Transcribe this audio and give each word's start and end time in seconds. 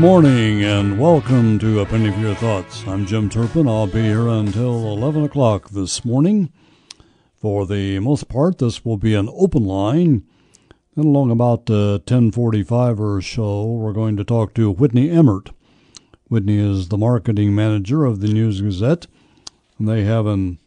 Good 0.00 0.06
morning 0.06 0.64
and 0.64 0.98
welcome 0.98 1.58
to 1.58 1.80
A 1.80 1.84
Penny 1.84 2.10
for 2.10 2.20
Your 2.20 2.34
Thoughts. 2.34 2.86
I'm 2.86 3.04
Jim 3.04 3.28
Turpin. 3.28 3.68
I'll 3.68 3.86
be 3.86 4.00
here 4.00 4.28
until 4.28 4.90
11 4.94 5.24
o'clock 5.24 5.68
this 5.68 6.06
morning. 6.06 6.50
For 7.36 7.66
the 7.66 7.98
most 7.98 8.26
part, 8.26 8.56
this 8.56 8.82
will 8.82 8.96
be 8.96 9.14
an 9.14 9.28
open 9.30 9.62
line. 9.62 10.24
And 10.96 11.04
along 11.04 11.30
about 11.30 11.68
uh, 11.68 12.00
1045 12.08 12.98
or 12.98 13.20
so, 13.20 13.66
we're 13.66 13.92
going 13.92 14.16
to 14.16 14.24
talk 14.24 14.54
to 14.54 14.70
Whitney 14.70 15.10
Emmert. 15.10 15.50
Whitney 16.28 16.58
is 16.58 16.88
the 16.88 16.96
marketing 16.96 17.54
manager 17.54 18.06
of 18.06 18.20
the 18.20 18.28
News 18.28 18.62
Gazette, 18.62 19.06
and 19.78 19.86
they 19.86 20.04
have 20.04 20.24
an 20.24 20.60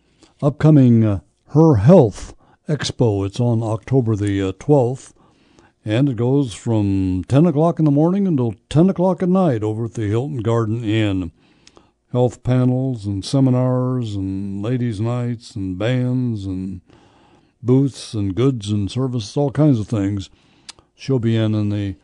upcoming 0.43 1.03
uh, 1.03 1.21
Her 1.47 1.77
Health 1.77 2.35
Expo. 2.69 3.25
It's 3.25 3.39
on 3.39 3.63
October 3.63 4.15
the 4.15 4.49
uh, 4.49 4.51
12th 4.51 5.13
and 5.85 6.09
it 6.09 6.15
goes 6.15 6.53
from 6.53 7.23
10 7.27 7.45
o'clock 7.45 7.79
in 7.79 7.85
the 7.85 7.91
morning 7.91 8.27
until 8.27 8.55
10 8.69 8.89
o'clock 8.89 9.21
at 9.21 9.29
night 9.29 9.63
over 9.63 9.85
at 9.85 9.93
the 9.95 10.07
Hilton 10.07 10.37
Garden 10.37 10.83
Inn. 10.83 11.31
Health 12.11 12.43
panels 12.43 13.05
and 13.05 13.25
seminars 13.25 14.15
and 14.15 14.61
ladies' 14.61 15.01
nights 15.01 15.55
and 15.55 15.77
bands 15.77 16.45
and 16.45 16.81
booths 17.61 18.13
and 18.13 18.35
goods 18.35 18.69
and 18.69 18.89
services, 18.89 19.35
all 19.35 19.51
kinds 19.51 19.79
of 19.79 19.87
things. 19.87 20.29
She'll 20.95 21.19
be 21.19 21.35
in 21.35 21.55
in 21.55 21.69
the 21.69 21.95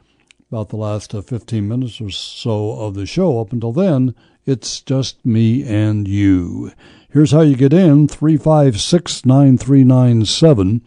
about 0.51 0.69
the 0.69 0.77
last 0.77 1.13
uh, 1.13 1.21
15 1.21 1.67
minutes 1.67 2.01
or 2.01 2.09
so 2.09 2.71
of 2.79 2.95
the 2.95 3.05
show. 3.05 3.39
Up 3.39 3.53
until 3.53 3.71
then, 3.71 4.15
it's 4.47 4.81
just 4.81 5.23
me 5.23 5.63
and 5.63 6.07
you. 6.07 6.71
Here's 7.11 7.31
how 7.31 7.41
you 7.41 7.55
get 7.55 7.71
in 7.71 8.07
356 8.07 9.25
9397 9.25 10.81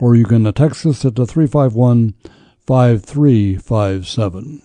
or 0.00 0.16
you 0.16 0.24
can 0.24 0.50
text 0.52 0.86
us 0.86 1.04
at 1.04 1.14
the 1.14 1.26
351 1.26 2.14
5357. 2.66 4.62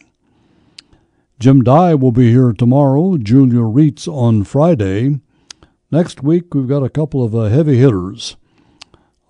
Jim 1.38 1.62
Dye 1.64 1.94
will 1.94 2.14
be 2.14 2.32
here 2.32 2.54
tomorrow, 2.54 3.18
Julia 3.18 3.60
Reitz 3.60 4.08
on 4.08 4.46
Friday. 4.46 5.20
Next 5.92 6.24
week, 6.24 6.54
we've 6.54 6.68
got 6.68 6.84
a 6.84 6.90
couple 6.90 7.24
of 7.24 7.36
uh, 7.36 7.44
heavy 7.44 7.78
hitters. 7.78 8.38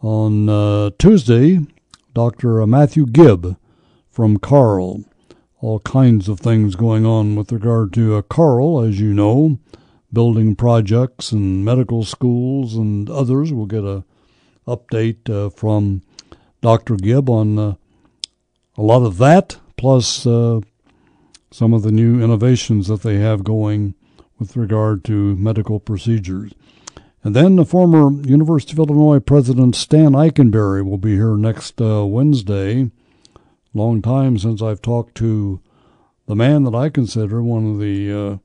On 0.02 0.48
uh, 0.48 0.92
Tuesday, 1.00 1.66
Dr. 2.14 2.66
Matthew 2.68 3.08
Gibb 3.08 3.58
from 4.12 4.38
Carle. 4.38 5.04
All 5.62 5.80
kinds 5.80 6.30
of 6.30 6.40
things 6.40 6.76
going 6.76 7.06
on 7.06 7.36
with 7.36 7.52
regard 7.52 7.92
to 7.94 8.16
uh, 8.16 8.22
Carle, 8.22 8.82
as 8.82 9.00
you 9.00 9.14
know, 9.14 9.58
building 10.14 10.56
projects 10.56 11.32
and 11.32 11.66
medical 11.66 12.04
schools 12.04 12.76
and 12.76 13.10
others. 13.10 13.52
We'll 13.52 13.66
get 13.66 13.84
a 13.84 14.04
update 14.68 15.30
uh, 15.30 15.50
from 15.50 16.02
Dr. 16.62 16.96
Gibb 16.96 17.30
on 17.30 17.60
uh, 17.60 17.76
a 18.78 18.82
lot 18.82 19.06
of 19.06 19.18
that, 19.18 19.58
plus 19.78 20.26
uh, 20.26 20.62
some 21.52 21.74
of 21.74 21.84
the 21.84 21.92
new 21.92 22.22
innovations 22.22 22.88
that 22.88 23.02
they 23.02 23.18
have 23.18 23.44
going 23.44 23.94
with 24.40 24.58
regard 24.58 25.04
to 25.06 25.36
medical 25.36 25.80
procedures. 25.80 26.54
And 27.24 27.36
then 27.36 27.56
the 27.56 27.66
former 27.66 28.12
University 28.28 28.74
of 28.74 28.80
Illinois 28.80 29.20
President 29.20 29.76
Stan 29.76 30.12
Ikenberry 30.12 30.86
will 30.86 30.98
be 30.98 31.16
here 31.16 31.36
next 31.38 31.82
uh, 31.82 32.06
Wednesday. 32.06 32.92
Long 33.74 34.02
time 34.02 34.38
since 34.38 34.62
I've 34.62 34.82
talked 34.82 35.16
to 35.16 35.60
the 36.28 36.36
man 36.36 36.64
that 36.64 36.76
I 36.76 36.90
consider 36.90 37.42
one 37.42 37.72
of 37.72 37.80
the 37.80 38.14
uh, 38.14 38.38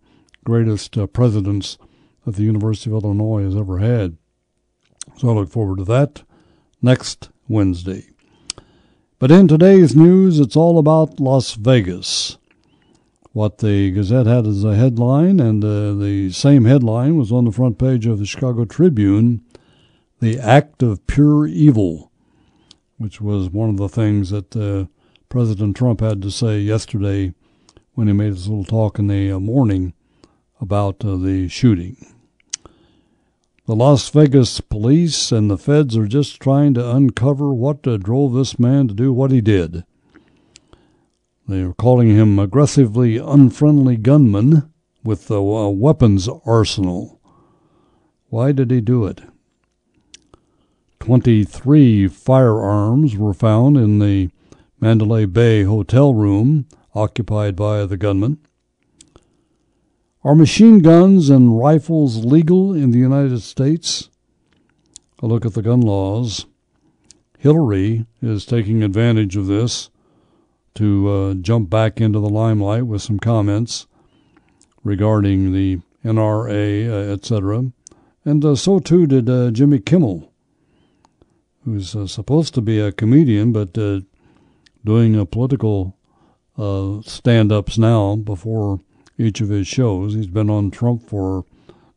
greatest 0.44 0.96
uh, 0.96 1.06
presidents 1.06 1.78
that 2.24 2.36
the 2.36 2.42
University 2.42 2.90
of 2.90 3.04
Illinois 3.04 3.44
has 3.44 3.56
ever 3.56 3.78
had. 3.78 4.16
So 5.16 5.30
I 5.30 5.32
look 5.32 5.50
forward 5.50 5.78
to 5.78 5.84
that 5.84 6.22
next 6.82 7.30
Wednesday. 7.48 8.10
But 9.18 9.30
in 9.30 9.48
today's 9.48 9.94
news, 9.94 10.40
it's 10.40 10.56
all 10.56 10.78
about 10.78 11.20
Las 11.20 11.54
Vegas. 11.54 12.38
What 13.32 13.58
the 13.58 13.90
Gazette 13.90 14.26
had 14.26 14.46
as 14.46 14.64
a 14.64 14.74
headline, 14.74 15.38
and 15.38 15.62
uh, 15.62 15.92
the 15.94 16.30
same 16.32 16.64
headline 16.64 17.16
was 17.16 17.30
on 17.30 17.44
the 17.44 17.52
front 17.52 17.78
page 17.78 18.06
of 18.06 18.18
the 18.18 18.26
Chicago 18.26 18.64
Tribune 18.64 19.42
The 20.20 20.38
Act 20.38 20.82
of 20.82 21.06
Pure 21.06 21.48
Evil, 21.48 22.10
which 22.96 23.20
was 23.20 23.50
one 23.50 23.68
of 23.68 23.76
the 23.76 23.88
things 23.88 24.30
that 24.30 24.56
uh, 24.56 24.86
President 25.28 25.76
Trump 25.76 26.00
had 26.00 26.22
to 26.22 26.30
say 26.30 26.58
yesterday 26.58 27.34
when 27.94 28.06
he 28.06 28.12
made 28.12 28.32
his 28.32 28.48
little 28.48 28.64
talk 28.64 28.98
in 28.98 29.06
the 29.06 29.30
uh, 29.30 29.38
morning 29.38 29.92
about 30.60 31.04
uh, 31.04 31.16
the 31.16 31.46
shooting. 31.48 31.96
The 33.70 33.76
Las 33.76 34.08
Vegas 34.08 34.60
police 34.60 35.30
and 35.30 35.48
the 35.48 35.56
feds 35.56 35.96
are 35.96 36.08
just 36.08 36.40
trying 36.40 36.74
to 36.74 36.90
uncover 36.90 37.54
what 37.54 37.86
uh, 37.86 37.98
drove 37.98 38.34
this 38.34 38.58
man 38.58 38.88
to 38.88 38.94
do 38.94 39.12
what 39.12 39.30
he 39.30 39.40
did. 39.40 39.84
They 41.46 41.60
are 41.62 41.72
calling 41.72 42.08
him 42.08 42.40
aggressively 42.40 43.16
unfriendly 43.18 43.96
gunman 43.96 44.68
with 45.04 45.30
a 45.30 45.40
weapons 45.40 46.28
arsenal. 46.44 47.20
Why 48.26 48.50
did 48.50 48.72
he 48.72 48.80
do 48.80 49.06
it? 49.06 49.20
23 50.98 52.08
firearms 52.08 53.16
were 53.16 53.32
found 53.32 53.76
in 53.76 54.00
the 54.00 54.30
Mandalay 54.80 55.26
Bay 55.26 55.62
hotel 55.62 56.12
room 56.12 56.66
occupied 56.92 57.54
by 57.54 57.86
the 57.86 57.96
gunman. 57.96 58.38
Are 60.22 60.34
machine 60.34 60.80
guns 60.80 61.30
and 61.30 61.58
rifles 61.58 62.26
legal 62.26 62.74
in 62.74 62.90
the 62.90 62.98
United 62.98 63.40
States? 63.40 64.10
A 65.22 65.26
look 65.26 65.46
at 65.46 65.54
the 65.54 65.62
gun 65.62 65.80
laws. 65.80 66.44
Hillary 67.38 68.04
is 68.20 68.44
taking 68.44 68.82
advantage 68.82 69.34
of 69.38 69.46
this 69.46 69.88
to 70.74 71.08
uh, 71.08 71.34
jump 71.34 71.70
back 71.70 72.02
into 72.02 72.20
the 72.20 72.28
limelight 72.28 72.86
with 72.86 73.00
some 73.00 73.18
comments 73.18 73.86
regarding 74.84 75.54
the 75.54 75.80
NRA, 76.04 76.90
uh, 76.90 77.12
etc. 77.14 77.72
And 78.22 78.44
uh, 78.44 78.56
so 78.56 78.78
too 78.78 79.06
did 79.06 79.30
uh, 79.30 79.50
Jimmy 79.50 79.78
Kimmel, 79.78 80.30
who's 81.64 81.96
uh, 81.96 82.06
supposed 82.06 82.52
to 82.54 82.60
be 82.60 82.78
a 82.78 82.92
comedian 82.92 83.52
but 83.52 83.76
uh, 83.78 84.00
doing 84.84 85.16
a 85.16 85.24
political 85.24 85.96
stand 87.06 87.50
ups 87.50 87.78
now 87.78 88.16
before 88.16 88.80
each 89.20 89.40
of 89.40 89.50
his 89.50 89.68
shows. 89.68 90.14
He's 90.14 90.26
been 90.26 90.50
on 90.50 90.70
Trump 90.70 91.08
for 91.08 91.44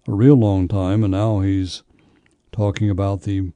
a 0.07 0.11
real 0.11 0.35
long 0.35 0.67
time, 0.67 1.03
and 1.03 1.11
now 1.11 1.39
he's 1.39 1.84
talking 2.51 2.89
about 2.89 3.22
the 3.22 3.51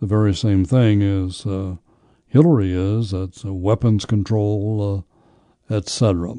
the 0.00 0.06
very 0.06 0.34
same 0.34 0.64
thing 0.64 1.00
as 1.00 1.46
uh, 1.46 1.76
Hillary 2.26 2.72
is. 2.72 3.12
That's 3.12 3.44
uh, 3.44 3.54
weapons 3.54 4.04
control, 4.04 5.04
uh, 5.70 5.74
etc. 5.74 6.34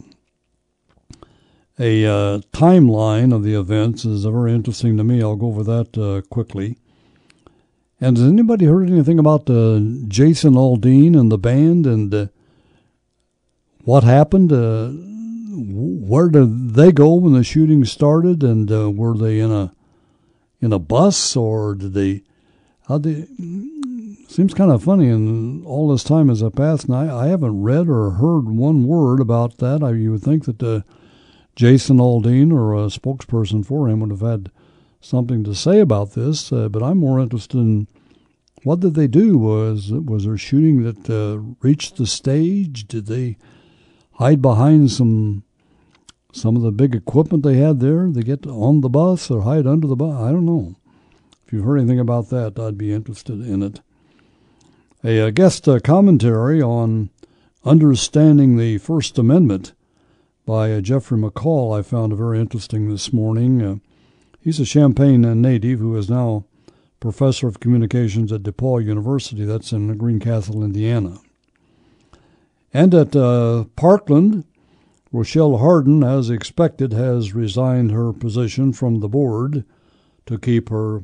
A 1.79 2.05
uh, 2.05 2.39
timeline 2.51 3.33
of 3.33 3.43
the 3.43 3.55
events 3.55 4.05
is 4.05 4.25
very 4.25 4.53
interesting 4.53 4.97
to 4.97 5.03
me. 5.03 5.23
I'll 5.23 5.37
go 5.37 5.47
over 5.47 5.63
that 5.63 5.97
uh, 5.97 6.21
quickly. 6.29 6.77
And 7.99 8.17
has 8.17 8.27
anybody 8.27 8.65
heard 8.65 8.89
anything 8.89 9.17
about 9.17 9.49
uh, 9.49 9.79
Jason 10.07 10.53
Aldean 10.55 11.17
and 11.17 11.31
the 11.31 11.37
band 11.37 11.87
and 11.87 12.29
what 13.85 14.03
happened? 14.03 14.51
Where 15.67 16.29
did 16.29 16.73
they 16.73 16.91
go 16.91 17.15
when 17.15 17.33
the 17.33 17.43
shooting 17.43 17.85
started? 17.85 18.43
And 18.43 18.71
uh, 18.71 18.91
were 18.91 19.17
they 19.17 19.39
in 19.39 19.51
a 19.51 19.73
in 20.61 20.73
a 20.73 20.79
bus 20.79 21.35
or 21.35 21.75
did 21.75 21.93
they? 21.93 22.23
How 22.87 22.97
they? 22.97 23.27
Seems 24.27 24.53
kind 24.53 24.71
of 24.71 24.83
funny. 24.83 25.09
And 25.09 25.65
all 25.65 25.89
this 25.89 26.03
time 26.03 26.29
has 26.29 26.43
passed, 26.55 26.85
and 26.85 26.95
I, 26.95 27.25
I 27.25 27.27
haven't 27.27 27.61
read 27.61 27.87
or 27.87 28.11
heard 28.11 28.47
one 28.47 28.85
word 28.85 29.19
about 29.19 29.57
that. 29.57 29.83
I 29.83 29.91
you 29.91 30.11
would 30.11 30.23
think 30.23 30.45
that 30.45 30.63
uh, 30.63 30.81
Jason 31.55 31.97
Aldean 31.97 32.51
or 32.51 32.73
a 32.73 32.87
spokesperson 32.87 33.65
for 33.65 33.87
him 33.87 33.99
would 33.99 34.11
have 34.11 34.21
had 34.21 34.51
something 35.01 35.43
to 35.43 35.53
say 35.53 35.79
about 35.79 36.13
this. 36.13 36.51
Uh, 36.51 36.69
but 36.69 36.81
I'm 36.81 36.97
more 36.97 37.19
interested 37.19 37.57
in 37.57 37.87
what 38.63 38.79
did 38.79 38.95
they 38.95 39.07
do? 39.07 39.37
Was 39.37 39.91
was 39.91 40.25
there 40.25 40.37
shooting 40.37 40.83
that 40.83 41.09
uh, 41.09 41.39
reached 41.61 41.97
the 41.97 42.07
stage? 42.07 42.87
Did 42.87 43.05
they? 43.05 43.37
hide 44.13 44.41
behind 44.41 44.91
some 44.91 45.43
some 46.33 46.55
of 46.55 46.63
the 46.63 46.71
big 46.71 46.95
equipment 46.95 47.43
they 47.43 47.57
had 47.57 47.79
there. 47.79 48.09
They 48.09 48.23
get 48.23 48.45
on 48.45 48.81
the 48.81 48.89
bus 48.89 49.29
or 49.31 49.41
hide 49.43 49.67
under 49.67 49.87
the 49.87 49.95
bus. 49.95 50.19
I 50.19 50.31
don't 50.31 50.45
know. 50.45 50.75
If 51.45 51.53
you've 51.53 51.63
heard 51.63 51.77
anything 51.79 51.99
about 51.99 52.29
that, 52.29 52.59
I'd 52.59 52.77
be 52.77 52.91
interested 52.91 53.45
in 53.45 53.61
it. 53.61 53.81
A, 55.03 55.19
a 55.19 55.31
guest 55.31 55.67
uh, 55.67 55.79
commentary 55.79 56.61
on 56.61 57.09
understanding 57.63 58.57
the 58.57 58.77
First 58.79 59.17
Amendment 59.17 59.73
by 60.45 60.71
uh, 60.73 60.81
Jeffrey 60.81 61.17
McCall 61.17 61.77
I 61.77 61.81
found 61.81 62.15
very 62.17 62.39
interesting 62.39 62.89
this 62.89 63.13
morning. 63.13 63.61
Uh, 63.61 63.75
he's 64.41 64.59
a 64.59 64.65
Champaign 64.65 65.21
native 65.41 65.79
who 65.79 65.95
is 65.95 66.09
now 66.09 66.45
professor 66.99 67.47
of 67.47 67.59
communications 67.59 68.31
at 68.31 68.43
DePauw 68.43 68.83
University. 68.83 69.45
That's 69.45 69.71
in 69.71 69.95
Greencastle, 69.97 70.63
Indiana. 70.63 71.19
And 72.73 72.93
at 72.93 73.15
uh, 73.15 73.65
Parkland, 73.75 74.45
Rochelle 75.13 75.57
Hardin, 75.57 76.03
as 76.03 76.31
expected, 76.31 76.91
has 76.91 77.35
resigned 77.35 77.91
her 77.91 78.11
position 78.11 78.73
from 78.73 78.99
the 78.99 79.07
board 79.07 79.63
to 80.25 80.39
keep 80.39 80.69
her 80.69 81.03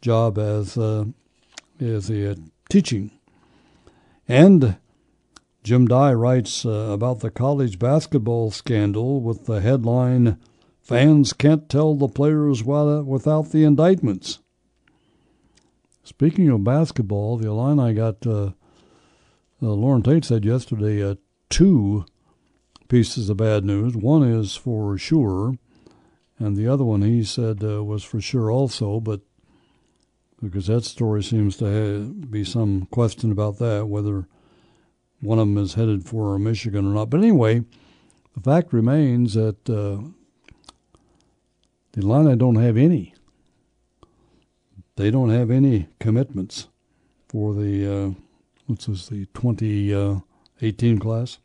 job 0.00 0.38
as 0.38 0.78
uh, 0.78 1.06
as 1.80 2.08
a 2.08 2.36
teaching. 2.70 3.10
And 4.28 4.76
Jim 5.64 5.86
Dye 5.88 6.12
writes 6.14 6.64
uh, 6.64 6.70
about 6.92 7.18
the 7.18 7.32
college 7.32 7.80
basketball 7.80 8.52
scandal 8.52 9.20
with 9.20 9.46
the 9.46 9.60
headline 9.60 10.38
Fans 10.80 11.32
Can't 11.32 11.68
Tell 11.68 11.96
the 11.96 12.08
Players 12.08 12.62
Without 12.62 13.50
the 13.50 13.64
Indictments. 13.64 14.38
Speaking 16.04 16.48
of 16.48 16.62
basketball, 16.62 17.36
the 17.36 17.48
Illini 17.48 17.92
got, 17.92 18.24
uh, 18.24 18.52
uh, 19.60 19.66
Loren 19.66 20.02
Tate 20.02 20.24
said 20.24 20.44
yesterday, 20.44 21.02
uh, 21.02 21.16
two 21.50 22.06
pieces 22.88 23.28
of 23.28 23.36
bad 23.36 23.64
news. 23.64 23.96
One 23.96 24.22
is 24.22 24.56
for 24.56 24.96
sure, 24.98 25.54
and 26.38 26.56
the 26.56 26.68
other 26.68 26.84
one 26.84 27.02
he 27.02 27.24
said 27.24 27.62
uh, 27.62 27.84
was 27.84 28.02
for 28.02 28.20
sure 28.20 28.50
also, 28.50 29.00
but 29.00 29.20
because 30.42 30.68
that 30.68 30.84
story 30.84 31.22
seems 31.22 31.56
to 31.56 31.64
have, 31.64 32.30
be 32.30 32.44
some 32.44 32.86
question 32.90 33.32
about 33.32 33.58
that, 33.58 33.88
whether 33.88 34.28
one 35.20 35.38
of 35.38 35.48
them 35.48 35.58
is 35.58 35.74
headed 35.74 36.04
for 36.04 36.38
Michigan 36.38 36.86
or 36.86 36.94
not. 36.94 37.10
But 37.10 37.18
anyway, 37.18 37.64
the 38.34 38.40
fact 38.40 38.72
remains 38.72 39.34
that 39.34 39.68
uh, 39.68 40.08
the 41.92 42.00
Illini 42.00 42.36
don't 42.36 42.56
have 42.56 42.76
any 42.76 43.14
they 44.98 45.12
don't 45.12 45.30
have 45.30 45.50
any 45.50 45.86
commitments 46.00 46.68
for 47.28 47.54
the 47.54 47.86
uh, 47.86 48.10
what's 48.66 48.86
this 48.86 49.08
the 49.08 49.26
2018 49.26 50.98
class. 50.98 51.38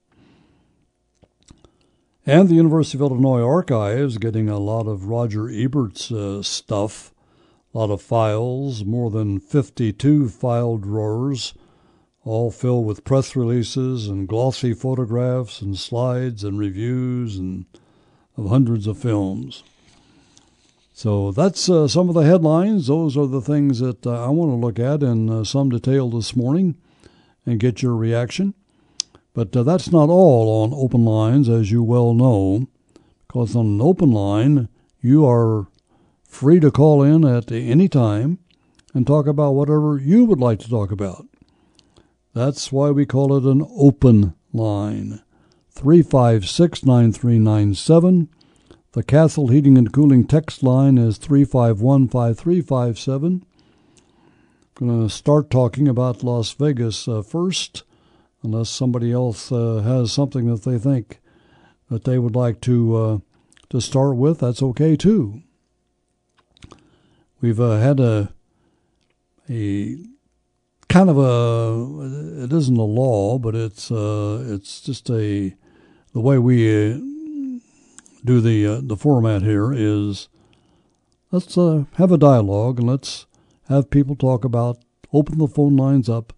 And 2.26 2.48
the 2.48 2.56
University 2.56 2.98
of 2.98 3.02
Illinois 3.02 3.42
Archives 3.42 4.18
getting 4.18 4.48
a 4.48 4.58
lot 4.58 4.88
of 4.88 5.08
Roger 5.08 5.50
Ebert's 5.50 6.10
uh, 6.10 6.42
stuff, 6.42 7.14
a 7.74 7.78
lot 7.78 7.92
of 7.92 8.02
files, 8.02 8.86
more 8.86 9.12
than 9.12 9.42
52 9.42 10.30
file 10.30 10.78
drawers, 10.78 11.54
all 12.24 12.50
filled 12.50 12.86
with 12.86 13.04
press 13.04 13.36
releases 13.36 14.08
and 14.08 14.30
glossy 14.30 14.74
photographs 14.74 15.62
and 15.62 15.78
slides 15.78 16.46
and 16.46 16.58
reviews 16.58 17.38
and 17.38 17.66
of 18.38 18.48
hundreds 18.48 18.88
of 18.88 18.98
films. 18.98 19.64
So 20.94 21.34
that's 21.34 21.70
uh, 21.70 21.90
some 21.90 22.08
of 22.08 22.16
the 22.16 22.22
headlines. 22.22 22.88
Those 22.88 23.18
are 23.18 23.28
the 23.28 23.42
things 23.42 23.80
that 23.80 24.08
uh, 24.08 24.26
I 24.26 24.30
want 24.30 24.50
to 24.50 24.56
look 24.56 24.80
at 24.80 25.04
in 25.04 25.30
uh, 25.30 25.44
some 25.44 25.70
detail 25.70 26.10
this 26.10 26.38
morning 26.38 26.78
and 27.46 27.60
get 27.60 27.82
your 27.82 27.98
reaction. 27.98 28.54
But 29.34 29.56
uh, 29.56 29.64
that's 29.64 29.92
not 29.92 30.10
all 30.10 30.64
on 30.64 30.74
open 30.74 31.06
lines, 31.06 31.50
as 31.50 31.72
you 31.72 31.84
well 31.84 32.14
know, 32.14 32.68
because 33.28 33.56
on 33.56 33.66
an 33.66 33.82
open 33.82 34.12
line, 34.12 34.70
you 35.02 35.26
are 35.28 35.68
free 36.24 36.60
to 36.60 36.72
call 36.72 37.04
in 37.04 37.26
at 37.26 37.52
any 37.52 37.88
time 37.88 38.40
and 38.94 39.06
talk 39.06 39.28
about 39.28 39.54
whatever 39.54 39.98
you 39.98 40.26
would 40.26 40.40
like 40.40 40.60
to 40.60 40.70
talk 40.70 40.92
about. 40.92 41.26
That's 42.34 42.72
why 42.72 42.92
we 42.92 43.06
call 43.06 43.36
it 43.38 43.44
an 43.44 43.66
open 43.76 44.34
line. 44.52 45.22
356 45.72 46.86
9397. 46.86 48.30
The 48.94 49.04
Castle 49.04 49.48
Heating 49.48 49.78
and 49.78 49.92
Cooling 49.92 50.26
text 50.26 50.62
line 50.62 51.00
is 51.00 51.18
351 51.18 52.08
5357. 52.08 53.44
Going 54.76 55.08
to 55.08 55.10
start 55.14 55.50
talking 55.50 55.88
about 55.88 56.24
Las 56.24 56.52
Vegas 56.54 57.08
uh, 57.08 57.24
first, 57.24 57.84
unless 58.44 58.70
somebody 58.70 59.12
else 59.12 59.52
uh, 59.52 59.82
has 59.84 60.12
something 60.12 60.46
that 60.48 60.64
they 60.64 60.78
think 60.78 61.20
that 61.90 62.04
they 62.04 62.20
would 62.20 62.36
like 62.36 62.60
to 62.62 62.96
uh, 62.96 63.18
to 63.70 63.80
start 63.80 64.16
with. 64.16 64.40
That's 64.40 64.62
okay 64.62 64.96
too. 64.96 65.42
We've 67.42 67.60
uh, 67.60 67.78
had 67.78 68.00
a 68.00 68.34
a 69.50 69.98
kind 70.90 71.10
of 71.10 71.18
a 71.18 72.44
it 72.44 72.54
isn't 72.54 72.78
a 72.78 72.84
law, 72.84 73.38
but 73.38 73.56
it's 73.56 73.92
uh, 73.92 74.44
it's 74.48 74.82
just 74.82 75.10
a 75.10 75.56
the 76.14 76.22
way 76.22 76.38
we 76.38 76.68
uh, 76.70 77.00
do 78.24 78.42
the 78.42 78.68
uh, 78.68 78.82
the 78.84 78.98
format 78.98 79.42
here 79.42 79.74
is 79.74 80.30
let's 81.32 81.56
have 81.56 82.12
a 82.12 82.18
dialogue 82.18 82.80
and 82.80 82.88
let's 82.88 83.26
have 83.70 83.90
people 83.90 84.16
talk 84.16 84.46
about 84.46 84.78
open 85.12 85.38
the 85.38 85.48
phone 85.48 85.76
lines 85.76 86.10
up 86.10 86.34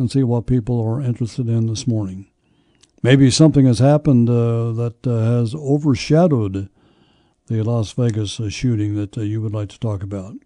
and 0.00 0.10
see 0.10 0.24
what 0.24 0.46
people 0.46 0.80
are 0.80 1.00
interested 1.00 1.48
in 1.48 1.66
this 1.66 1.86
morning. 1.86 2.26
Maybe 3.02 3.30
something 3.30 3.66
has 3.66 3.78
happened 3.78 4.28
uh, 4.28 4.72
that 4.72 5.06
uh, 5.06 5.38
has 5.38 5.54
overshadowed 5.54 6.68
the 7.46 7.62
Las 7.62 7.92
Vegas 7.92 8.40
uh, 8.40 8.48
shooting 8.48 8.96
that 8.96 9.16
uh, 9.16 9.20
you 9.20 9.40
would 9.42 9.52
like 9.52 9.68
to 9.68 9.78
talk 9.78 10.02
about, 10.02 10.36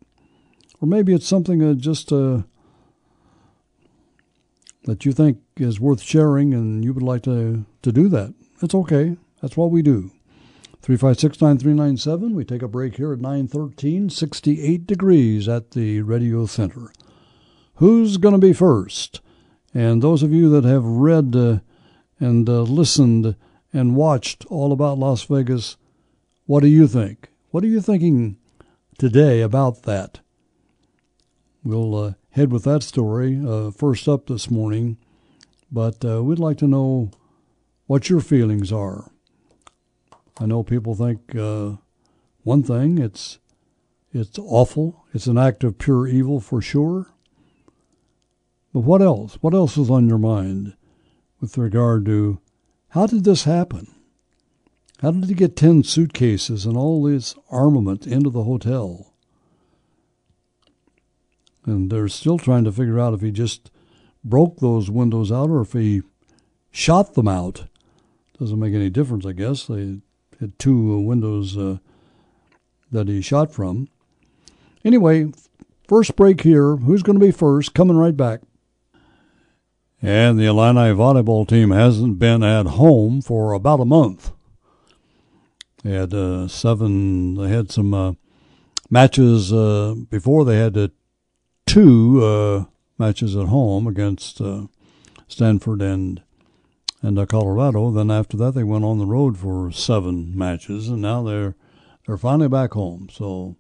or 0.81 0.89
maybe 0.89 1.15
it's 1.15 1.27
something 1.27 1.79
just 1.79 2.09
that 2.09 2.45
you 5.05 5.13
think 5.13 5.39
is 5.57 5.81
worth 5.81 6.03
sharing 6.03 6.53
and 6.53 6.85
you 6.85 6.93
would 6.93 7.03
like 7.03 7.23
to 7.23 7.65
to 7.83 7.93
do 7.93 8.09
that. 8.09 8.35
It's 8.61 8.75
okay. 8.75 9.17
That's 9.41 9.57
what 9.57 9.71
we 9.71 9.83
do. 9.83 10.11
356 10.83 11.41
9397. 11.41 12.35
We 12.35 12.45
take 12.45 12.63
a 12.63 12.69
break 12.69 12.97
here 12.97 13.13
at 13.13 13.21
913, 13.21 14.11
68 14.11 14.87
degrees 14.87 15.49
at 15.49 15.71
the 15.71 16.03
Radio 16.03 16.45
Center. 16.47 16.93
Who's 17.77 18.17
going 18.17 18.35
to 18.35 18.39
be 18.39 18.53
first? 18.53 19.21
And 19.75 20.01
those 20.01 20.23
of 20.23 20.33
you 20.33 20.49
that 20.51 20.65
have 20.65 20.85
read 20.85 21.35
uh, 21.35 21.59
and 22.21 22.49
uh, 22.49 22.63
listened 22.63 23.35
and 23.73 23.97
watched 23.97 24.47
all 24.47 24.73
about 24.73 24.99
Las 24.99 25.25
Vegas, 25.25 25.77
what 26.47 26.61
do 26.61 26.69
you 26.69 26.87
think? 26.87 27.31
What 27.51 27.65
are 27.65 27.69
you 27.69 27.81
thinking 27.81 28.37
today 28.99 29.41
about 29.41 29.83
that? 29.83 30.21
We'll 31.65 31.95
uh, 31.97 32.13
head 32.31 32.53
with 32.53 32.65
that 32.65 32.83
story 32.85 33.41
uh, 33.45 33.73
first 33.73 34.07
up 34.07 34.27
this 34.27 34.51
morning, 34.51 34.99
but 35.73 36.05
uh, 36.05 36.23
we'd 36.23 36.39
like 36.39 36.59
to 36.59 36.69
know 36.69 37.11
what 37.87 38.09
your 38.09 38.21
feelings 38.21 38.73
are. 38.73 39.11
I 40.39 40.47
know 40.47 40.63
people 40.63 40.95
think 40.95 41.35
uh, 41.35 41.77
one 42.43 42.63
thing 42.63 42.99
it's 42.99 43.39
it's 44.13 44.39
awful. 44.39 45.05
It's 45.13 45.27
an 45.27 45.39
act 45.39 45.65
of 45.65 45.79
pure 45.79 46.07
evil 46.07 46.39
for 46.39 46.63
sure. 46.63 47.14
But 48.75 48.81
what 48.81 49.01
else? 49.01 49.39
What 49.41 49.55
else 49.55 49.79
is 49.79 49.89
on 49.89 50.09
your 50.09 50.19
mind 50.19 50.75
with 51.41 51.57
regard 51.57 52.05
to 52.07 52.41
how 52.89 53.07
did 53.07 53.23
this 53.23 53.45
happen? 53.45 53.87
How 55.01 55.13
did 55.13 55.29
he 55.29 55.35
get 55.35 55.57
10 55.57 55.85
suitcases 55.85 56.67
and 56.67 56.77
all 56.77 57.01
this 57.01 57.37
armament 57.51 58.05
into 58.05 58.31
the 58.31 58.43
hotel? 58.43 59.13
And 61.65 61.89
they're 61.89 62.09
still 62.09 62.37
trying 62.37 62.65
to 62.65 62.73
figure 62.73 62.99
out 62.99 63.15
if 63.15 63.21
he 63.21 63.31
just 63.31 63.71
broke 64.25 64.59
those 64.59 64.91
windows 64.91 65.31
out 65.31 65.51
or 65.51 65.61
if 65.61 65.73
he 65.73 66.03
shot 66.73 67.15
them 67.15 67.29
out. 67.29 67.67
Doesn't 68.41 68.59
make 68.59 68.75
any 68.75 68.91
difference, 68.91 69.25
I 69.25 69.33
guess. 69.33 69.67
They 69.67 70.01
had 70.41 70.59
two 70.59 70.99
windows 70.99 71.57
uh, 71.57 71.79
that 72.91 73.07
he 73.07 73.21
shot 73.21 73.53
from. 73.53 73.89
Anyway, 74.85 75.33
first 75.87 76.17
break 76.17 76.41
here. 76.41 76.75
Who's 76.75 77.05
going 77.05 77.21
to 77.21 77.25
be 77.25 77.31
first? 77.31 77.73
Coming 77.73 77.97
right 77.97 78.17
back. 78.17 78.41
And 80.07 80.39
the 80.39 80.45
Illini 80.45 80.95
volleyball 80.95 81.49
team 81.49 81.71
hasn't 81.71 82.19
been 82.19 82.43
at 82.43 82.67
home 82.67 83.23
for 83.23 83.55
about 83.55 83.81
a 83.81 83.87
month. 83.87 84.33
They 85.83 85.93
had 85.93 86.13
uh, 86.13 86.47
seven. 86.47 87.37
They 87.37 87.49
had 87.49 87.73
some 87.73 87.95
uh, 87.95 88.13
matches 88.91 89.51
uh, 89.51 89.95
before. 90.11 90.45
They 90.45 90.59
had 90.59 90.77
uh, 90.77 90.89
two 91.65 92.23
uh, 92.23 92.65
matches 92.99 93.35
at 93.35 93.47
home 93.47 93.87
against 93.87 94.43
uh, 94.43 94.67
Stanford 95.27 95.81
and 95.81 96.21
and 97.01 97.27
Colorado. 97.27 97.91
Then 97.91 98.11
after 98.11 98.37
that, 98.37 98.53
they 98.53 98.63
went 98.63 98.85
on 98.85 98.99
the 98.99 99.07
road 99.07 99.39
for 99.39 99.73
seven 99.73 100.37
matches, 100.37 100.91
and 100.91 101.01
now 101.01 101.23
they're 101.23 101.55
they're 102.07 102.19
finally 102.19 102.49
back 102.49 102.75
home. 102.75 103.09
So 103.11 103.57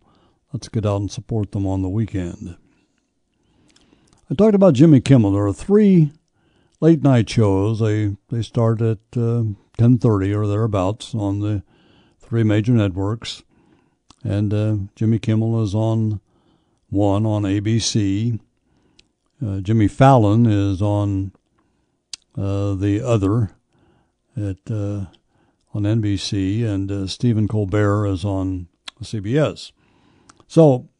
let's 0.53 0.69
get 0.69 0.85
out 0.85 1.01
and 1.01 1.11
support 1.11 1.53
them 1.53 1.67
on 1.67 1.81
the 1.81 1.89
weekend. 1.89 2.59
I 4.31 4.35
talked 4.35 4.55
about 4.55 4.75
Jimmy 4.75 5.01
Kimmel. 5.01 5.33
There 5.33 5.47
are 5.47 5.53
three 5.55 6.13
late 6.85 7.03
night 7.03 7.31
shows. 7.31 7.81
They 7.81 8.15
they 8.29 8.43
start 8.43 8.83
at 8.83 8.99
uh, 9.17 9.45
ten 9.79 9.97
thirty 9.97 10.35
or 10.35 10.47
thereabouts 10.47 11.15
on 11.15 11.41
the 11.41 11.63
three 12.21 12.45
major 12.45 12.73
networks, 12.73 13.43
and 14.23 14.53
uh, 14.53 14.77
Jimmy 14.95 15.19
Kimmel 15.19 15.63
is 15.63 15.75
on 15.75 16.21
one 16.91 17.25
on 17.25 17.45
ABC. 17.45 18.39
Uh, 19.45 19.61
Jimmy 19.61 19.89
Fallon 19.89 20.45
is 20.45 20.83
on 20.83 21.33
uh, 22.37 22.75
the 22.75 23.01
other 23.03 23.53
at 24.37 24.59
uh, 24.71 25.07
on 25.73 25.85
NBC, 25.85 26.67
and 26.67 26.93
uh, 26.93 27.07
Stephen 27.07 27.49
Colbert 27.49 28.09
is 28.09 28.27
on 28.27 28.69
CBS. 29.03 29.73
So 30.47 30.91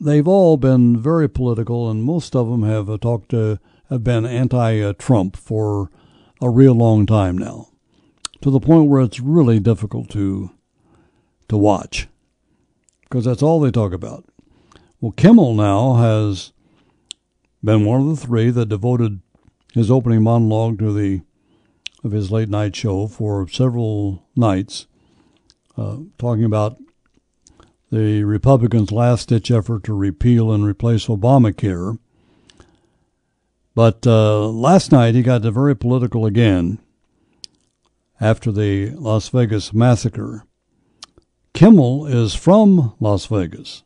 they've 0.00 0.28
all 0.28 0.56
been 0.56 0.96
very 0.96 1.28
political, 1.28 1.90
and 1.90 2.04
most 2.04 2.36
of 2.36 2.48
them 2.48 2.62
have 2.62 3.00
talked 3.00 3.30
to 3.30 3.58
have 3.90 4.04
been 4.04 4.24
anti-Trump 4.24 5.36
for 5.36 5.90
a 6.40 6.48
real 6.48 6.74
long 6.74 7.04
time 7.04 7.36
now, 7.36 7.68
to 8.40 8.50
the 8.50 8.60
point 8.60 8.88
where 8.88 9.02
it's 9.02 9.20
really 9.20 9.60
difficult 9.60 10.08
to 10.10 10.50
to 11.48 11.56
watch 11.56 12.08
because 13.02 13.24
that's 13.24 13.42
all 13.42 13.58
they 13.60 13.72
talk 13.72 13.92
about. 13.92 14.24
Well, 15.00 15.12
Kimmel 15.12 15.54
now 15.54 15.94
has 15.94 16.52
been 17.62 17.84
one 17.84 18.02
of 18.02 18.06
the 18.06 18.26
three 18.26 18.50
that 18.50 18.68
devoted 18.68 19.20
his 19.74 19.90
opening 19.90 20.22
monologue 20.22 20.78
to 20.78 20.92
the 20.92 21.22
of 22.02 22.12
his 22.12 22.30
late 22.30 22.48
night 22.48 22.74
show 22.74 23.06
for 23.06 23.46
several 23.48 24.24
nights, 24.34 24.86
uh, 25.76 25.98
talking 26.16 26.44
about 26.44 26.78
the 27.90 28.24
Republicans' 28.24 28.92
last 28.92 29.28
ditch 29.28 29.50
effort 29.50 29.84
to 29.84 29.92
repeal 29.92 30.50
and 30.52 30.64
replace 30.64 31.08
Obamacare. 31.08 31.98
But 33.74 34.06
uh, 34.06 34.48
last 34.48 34.92
night 34.92 35.14
he 35.14 35.22
got 35.22 35.42
very 35.42 35.76
political 35.76 36.26
again 36.26 36.78
after 38.20 38.50
the 38.52 38.90
Las 38.90 39.28
Vegas 39.28 39.72
massacre. 39.72 40.44
Kimmel 41.54 42.06
is 42.06 42.34
from 42.34 42.94
Las 43.00 43.26
Vegas, 43.26 43.82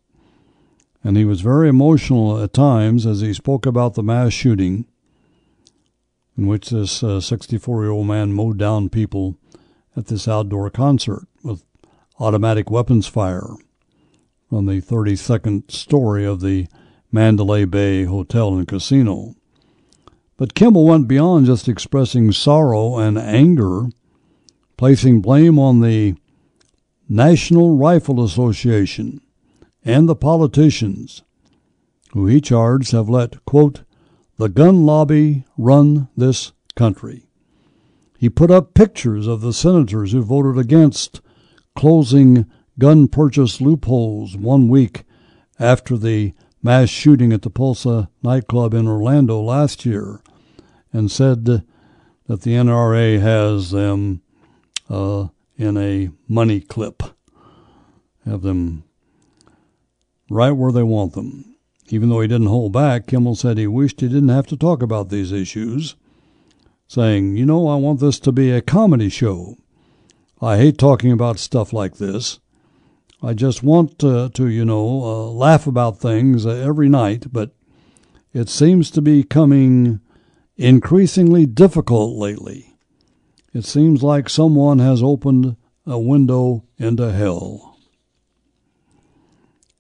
and 1.03 1.17
he 1.17 1.25
was 1.25 1.41
very 1.41 1.69
emotional 1.69 2.43
at 2.43 2.53
times 2.53 3.07
as 3.07 3.21
he 3.21 3.33
spoke 3.33 3.67
about 3.67 3.95
the 3.95 4.03
mass 4.03 4.33
shooting 4.33 4.87
in 6.37 6.47
which 6.47 6.71
this 6.71 7.03
64 7.21 7.79
uh, 7.79 7.83
year 7.83 7.91
old 7.91 8.07
man 8.07 8.33
mowed 8.33 8.59
down 8.59 8.89
people 8.89 9.37
at 9.97 10.07
this 10.07 10.27
outdoor 10.27 10.71
concert 10.71 11.27
with 11.43 11.65
automatic 12.19 12.71
weapons 12.71 13.07
fire 13.07 13.55
on 14.51 14.67
the 14.67 14.81
32nd 14.81 15.71
story 15.71 16.25
of 16.25 16.41
the 16.41 16.67
Mandalay 17.13 17.65
Bay 17.65 18.05
Hotel 18.05 18.55
and 18.55 18.67
Casino. 18.67 19.37
But 20.37 20.55
Kimmel 20.55 20.85
went 20.85 21.07
beyond 21.07 21.47
just 21.47 21.69
expressing 21.69 22.33
sorrow 22.33 22.99
and 22.99 23.17
anger, 23.17 23.89
placing 24.77 25.21
blame 25.21 25.59
on 25.59 25.81
the 25.81 26.17
National 27.09 27.77
Rifle 27.77 28.23
Association 28.25 29.21
and 29.85 30.09
the 30.09 30.17
politicians, 30.17 31.23
who 32.13 32.27
he 32.27 32.41
charged 32.41 32.93
have 32.93 33.09
let, 33.09 33.45
quote, 33.45 33.83
the 34.37 34.49
gun 34.49 34.85
lobby 34.85 35.45
run 35.57 36.09
this 36.17 36.53
country. 36.75 37.27
He 38.19 38.29
put 38.29 38.51
up 38.51 38.75
pictures 38.75 39.27
of 39.27 39.41
the 39.41 39.53
senators 39.53 40.13
who 40.13 40.23
voted 40.23 40.59
against 40.59 41.21
closing 41.77 42.47
gun 42.79 43.07
purchase 43.07 43.61
loopholes 43.61 44.37
one 44.37 44.69
week 44.69 45.05
after 45.61 45.97
the 45.97 46.33
mass 46.65 46.89
shooting 46.89 47.31
at 47.33 47.43
the 47.43 47.51
Pulse 47.51 47.87
nightclub 48.23 48.73
in 48.73 48.89
Orlando 48.89 49.41
last 49.41 49.85
year 49.85 50.23
and 50.93 51.11
said 51.11 51.45
that 51.45 51.63
the 52.27 52.53
NRA 52.53 53.21
has 53.21 53.71
them 53.71 54.23
uh, 54.89 55.29
in 55.59 55.77
a 55.77 56.11
money 56.27 56.61
clip, 56.61 57.03
have 58.25 58.41
them 58.41 58.83
right 60.31 60.53
where 60.53 60.73
they 60.73 60.83
want 60.83 61.13
them. 61.13 61.55
Even 61.91 62.09
though 62.09 62.23
he 62.23 62.29
didn't 62.29 62.47
hold 62.47 62.73
back, 62.73 63.07
Kimmel 63.07 63.37
said 63.37 63.59
he 63.59 63.67
wished 63.67 64.01
he 64.01 64.09
didn't 64.09 64.31
have 64.31 64.47
to 64.47 64.57
talk 64.57 64.83
about 64.83 65.11
these 65.11 65.33
issues, 65.33 65.97
saying, 66.89 67.37
You 67.37 67.45
know, 67.45 67.69
I 67.69 67.77
want 67.77 68.01
this 68.01 68.19
to 68.21 68.33
be 68.33 68.51
a 68.51 68.63
comedy 68.63 69.11
show. 69.11 69.59
I 70.41 70.57
hate 70.57 70.79
talking 70.79 71.13
about 71.13 71.39
stuff 71.39 71.75
like 71.75 71.99
this. 71.99 72.41
I 73.25 73.33
just 73.33 73.63
want 73.63 73.99
to, 74.01 74.29
to 74.29 74.49
you 74.49 74.67
know, 74.67 75.03
uh, 75.03 75.27
laugh 75.31 75.67
about 75.67 75.99
things 75.99 76.45
uh, 76.45 76.51
every 76.51 76.91
night, 76.91 77.33
but 77.33 77.55
it 78.35 78.51
seems 78.51 78.91
to 78.91 79.01
be 79.01 79.25
coming 79.25 80.01
increasingly 80.59 81.47
difficult 81.47 82.19
lately. 82.19 82.77
It 83.55 83.65
seems 83.65 84.03
like 84.03 84.29
someone 84.29 84.79
has 84.79 85.03
opened 85.03 85.57
a 85.87 85.99
window 85.99 86.65
into 86.77 87.13
hell. 87.13 87.79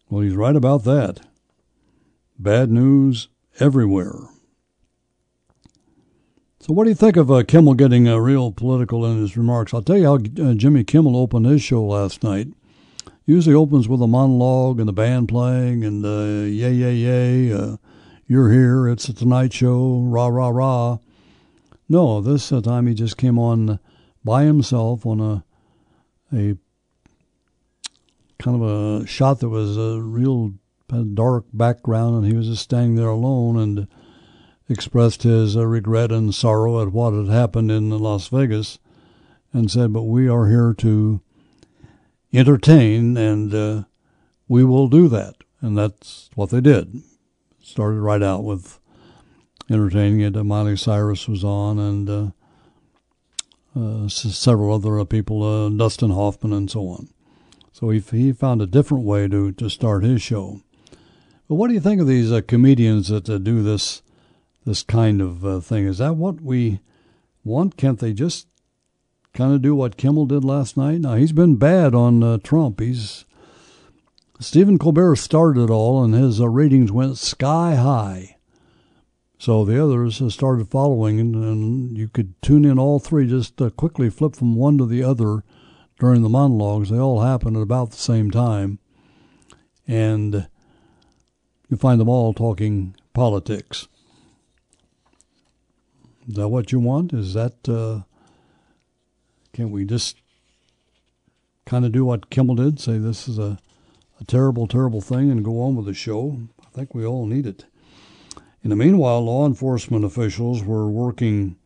Well, 0.08 0.22
he's 0.22 0.34
right 0.34 0.56
about 0.56 0.84
that. 0.84 1.20
Bad 2.38 2.70
news 2.70 3.28
everywhere. 3.60 4.28
So, 6.60 6.72
what 6.72 6.84
do 6.84 6.90
you 6.90 6.96
think 6.96 7.18
of 7.18 7.30
uh, 7.30 7.42
Kimmel 7.42 7.74
getting 7.74 8.08
uh, 8.08 8.16
real 8.16 8.52
political 8.52 9.04
in 9.04 9.20
his 9.20 9.36
remarks? 9.36 9.74
I'll 9.74 9.82
tell 9.82 9.98
you 9.98 10.06
how 10.06 10.14
uh, 10.14 10.54
Jimmy 10.54 10.82
Kimmel 10.82 11.16
opened 11.16 11.44
his 11.44 11.62
show 11.62 11.82
last 11.84 12.22
night 12.22 12.48
usually 13.26 13.54
opens 13.54 13.88
with 13.88 14.02
a 14.02 14.06
monologue 14.06 14.78
and 14.78 14.88
the 14.88 14.92
band 14.92 15.28
playing 15.28 15.84
and 15.84 16.04
uh, 16.04 16.44
yay, 16.46 16.72
yay, 16.72 16.94
yay, 16.94 17.52
uh, 17.52 17.76
you're 18.26 18.50
here, 18.50 18.88
it's 18.88 19.08
a 19.08 19.12
Tonight 19.12 19.52
Show, 19.52 20.00
rah, 20.00 20.28
rah, 20.28 20.48
rah. 20.48 20.98
No, 21.88 22.20
this 22.20 22.50
uh, 22.50 22.60
time 22.60 22.86
he 22.86 22.94
just 22.94 23.16
came 23.16 23.38
on 23.38 23.78
by 24.24 24.44
himself 24.44 25.04
on 25.04 25.20
a 25.20 25.44
a 26.32 26.56
kind 28.38 28.60
of 28.60 28.62
a 28.62 29.06
shot 29.06 29.40
that 29.40 29.48
was 29.48 29.76
a 29.76 30.00
real 30.00 30.54
dark 31.14 31.44
background, 31.52 32.16
and 32.16 32.26
he 32.26 32.36
was 32.36 32.48
just 32.48 32.62
standing 32.62 32.96
there 32.96 33.08
alone 33.08 33.56
and 33.58 33.86
expressed 34.68 35.22
his 35.22 35.56
uh, 35.56 35.66
regret 35.66 36.10
and 36.10 36.34
sorrow 36.34 36.80
at 36.80 36.92
what 36.92 37.12
had 37.12 37.28
happened 37.28 37.70
in 37.70 37.90
Las 37.90 38.28
Vegas, 38.28 38.78
and 39.52 39.70
said, 39.70 39.92
"But 39.92 40.04
we 40.04 40.28
are 40.28 40.48
here 40.48 40.74
to 40.78 41.20
entertain, 42.34 43.16
and 43.16 43.54
uh, 43.54 43.84
we 44.48 44.64
will 44.64 44.88
do 44.88 45.08
that. 45.08 45.36
And 45.60 45.78
that's 45.78 46.28
what 46.34 46.50
they 46.50 46.60
did. 46.60 47.02
Started 47.62 48.00
right 48.00 48.22
out 48.22 48.44
with 48.44 48.78
entertaining 49.70 50.20
it. 50.20 50.36
Uh, 50.36 50.44
Miley 50.44 50.76
Cyrus 50.76 51.26
was 51.28 51.44
on, 51.44 51.78
and 51.78 52.10
uh, 52.10 52.30
uh, 53.78 54.08
several 54.08 54.74
other 54.74 55.04
people, 55.04 55.42
uh, 55.42 55.68
Dustin 55.70 56.10
Hoffman, 56.10 56.52
and 56.52 56.70
so 56.70 56.88
on. 56.88 57.08
So 57.72 57.90
he 57.90 58.00
he 58.00 58.32
found 58.32 58.62
a 58.62 58.66
different 58.66 59.04
way 59.04 59.26
to 59.28 59.52
to 59.52 59.68
start 59.70 60.04
his 60.04 60.22
show. 60.22 60.60
But 61.48 61.56
what 61.56 61.68
do 61.68 61.74
you 61.74 61.80
think 61.80 62.00
of 62.00 62.06
these 62.06 62.30
uh, 62.30 62.40
comedians 62.46 63.08
that 63.08 63.28
uh, 63.28 63.38
do 63.38 63.62
this 63.62 64.02
this 64.64 64.82
kind 64.82 65.20
of 65.20 65.64
thing? 65.64 65.86
Is 65.86 65.98
that 65.98 66.16
what 66.16 66.40
we 66.40 66.80
want? 67.42 67.76
Can't 67.76 67.98
they 67.98 68.12
just 68.12 68.46
kind 69.34 69.52
of 69.52 69.60
do 69.60 69.74
what 69.74 69.96
Kimmel 69.96 70.26
did 70.26 70.44
last 70.44 70.76
night. 70.76 71.00
Now 71.00 71.14
he's 71.14 71.32
been 71.32 71.56
bad 71.56 71.94
on 71.94 72.22
uh, 72.22 72.38
Trump. 72.38 72.80
He's 72.80 73.24
Stephen 74.40 74.78
Colbert 74.78 75.16
started 75.16 75.64
it 75.64 75.70
all, 75.70 76.02
and 76.02 76.14
his 76.14 76.40
uh, 76.40 76.48
ratings 76.48 76.90
went 76.90 77.18
sky 77.18 77.74
high. 77.74 78.36
So 79.38 79.64
the 79.64 79.82
others 79.82 80.22
started 80.32 80.68
following, 80.68 81.20
and, 81.20 81.34
and, 81.34 81.98
you 81.98 82.08
could 82.08 82.40
tune 82.40 82.64
in 82.64 82.78
all 82.78 82.98
three. 82.98 83.26
Just 83.26 83.60
uh, 83.60 83.70
quickly 83.70 84.08
flip 84.08 84.34
from 84.34 84.54
one 84.54 84.78
to 84.78 84.86
the 84.86 85.02
other 85.02 85.44
during 85.98 86.22
the 86.22 86.28
monologues. 86.28 86.90
They 86.90 86.98
all 86.98 87.20
happen 87.20 87.56
at 87.56 87.62
about 87.62 87.90
the 87.90 87.96
same 87.96 88.30
time, 88.30 88.78
and 89.86 90.48
you 91.68 91.76
find 91.76 92.00
them 92.00 92.08
all 92.08 92.32
talking 92.32 92.94
politics. 93.12 93.88
Is 96.28 96.36
that 96.36 96.48
what 96.48 96.72
you 96.72 96.80
want? 96.80 97.12
Is 97.12 97.34
that 97.34 97.68
uh, 97.68 98.02
can 99.54 99.70
we 99.70 99.84
just 99.84 100.16
kind 101.64 101.84
of 101.84 101.92
do 101.92 102.04
what 102.04 102.28
Kimmel 102.28 102.56
did, 102.56 102.80
say 102.80 102.98
this 102.98 103.28
is 103.28 103.38
a, 103.38 103.58
a 104.20 104.24
terrible, 104.24 104.66
terrible 104.66 105.00
thing, 105.00 105.30
and 105.30 105.44
go 105.44 105.62
on 105.62 105.76
with 105.76 105.86
the 105.86 105.94
show? 105.94 106.40
I 106.60 106.68
think 106.74 106.92
we 106.92 107.06
all 107.06 107.24
need 107.24 107.46
it. 107.46 107.64
In 108.62 108.70
the 108.70 108.76
meanwhile, 108.76 109.24
law 109.24 109.46
enforcement 109.46 110.04
officials 110.04 110.64
were 110.64 110.90
working 110.90 111.56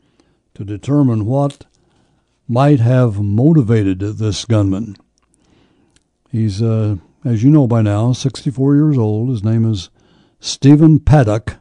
to 0.54 0.64
determine 0.64 1.25
what 1.25 1.64
might 2.47 2.80
have 2.80 3.21
motivated 3.21 4.00
this 4.00 4.45
gunman. 4.45 4.97
He's, 6.30 6.61
uh, 6.61 6.97
as 7.25 7.42
you 7.42 7.50
know 7.50 7.66
by 7.66 7.83
now, 7.83 8.12
64 8.12 8.75
years 8.75 8.99
old. 8.99 9.30
His 9.30 9.42
name 9.42 9.71
is 9.71 9.88
Stephen 10.40 10.99
Paddock. 10.99 11.57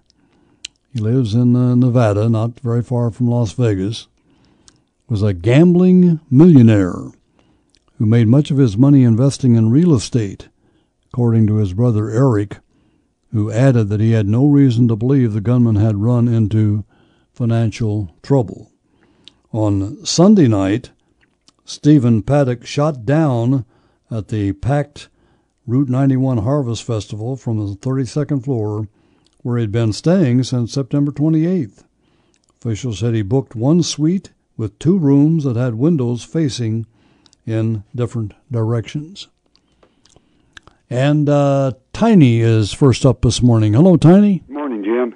He 0.93 0.99
lives 0.99 1.33
in 1.35 1.55
uh, 1.55 1.75
Nevada, 1.75 2.27
not 2.27 2.59
very 2.59 2.81
far 2.81 3.11
from 3.11 3.29
Las 3.29 3.53
Vegas 3.53 4.07
was 5.09 5.23
a 5.23 5.33
gambling 5.33 6.19
millionaire 6.29 7.11
who 7.97 8.05
made 8.05 8.27
much 8.27 8.51
of 8.51 8.57
his 8.57 8.77
money 8.77 9.03
investing 9.03 9.55
in 9.55 9.71
real 9.71 9.93
estate, 9.93 10.49
according 11.07 11.47
to 11.47 11.55
his 11.55 11.73
brother 11.73 12.09
Eric, 12.09 12.57
who 13.31 13.51
added 13.51 13.89
that 13.89 13.99
he 13.99 14.11
had 14.11 14.27
no 14.27 14.45
reason 14.45 14.87
to 14.87 14.95
believe 14.95 15.33
the 15.33 15.41
gunman 15.41 15.75
had 15.75 15.97
run 15.97 16.27
into 16.27 16.83
financial 17.33 18.13
trouble. 18.21 18.71
On 19.53 20.05
Sunday 20.05 20.47
night, 20.47 20.91
Stephen 21.63 22.21
Paddock 22.21 22.65
shot 22.65 23.05
down 23.05 23.65
at 24.11 24.27
the 24.27 24.53
packed 24.53 25.09
Route 25.65 25.89
91 25.89 26.39
Harvest 26.39 26.83
Festival 26.83 27.35
from 27.35 27.57
the 27.57 27.75
32nd 27.75 28.43
floor 28.43 28.87
where 29.41 29.57
he'd 29.57 29.71
been 29.71 29.93
staying 29.93 30.43
since 30.43 30.73
September 30.73 31.11
28th. 31.11 31.83
Officials 32.59 32.99
said 32.99 33.13
he 33.13 33.21
booked 33.21 33.55
one 33.55 33.83
suite 33.83 34.31
with 34.57 34.77
two 34.79 34.97
rooms 34.97 35.43
that 35.43 35.55
had 35.55 35.75
windows 35.75 36.23
facing 36.23 36.85
in 37.45 37.83
different 37.95 38.33
directions. 38.51 39.27
And 40.89 41.29
uh, 41.29 41.73
Tiny 41.93 42.41
is 42.41 42.73
first 42.73 43.05
up 43.05 43.21
this 43.21 43.41
morning. 43.41 43.73
Hello, 43.73 43.97
Tiny. 43.97 44.43
Morning, 44.47 44.83
Jim. 44.83 45.15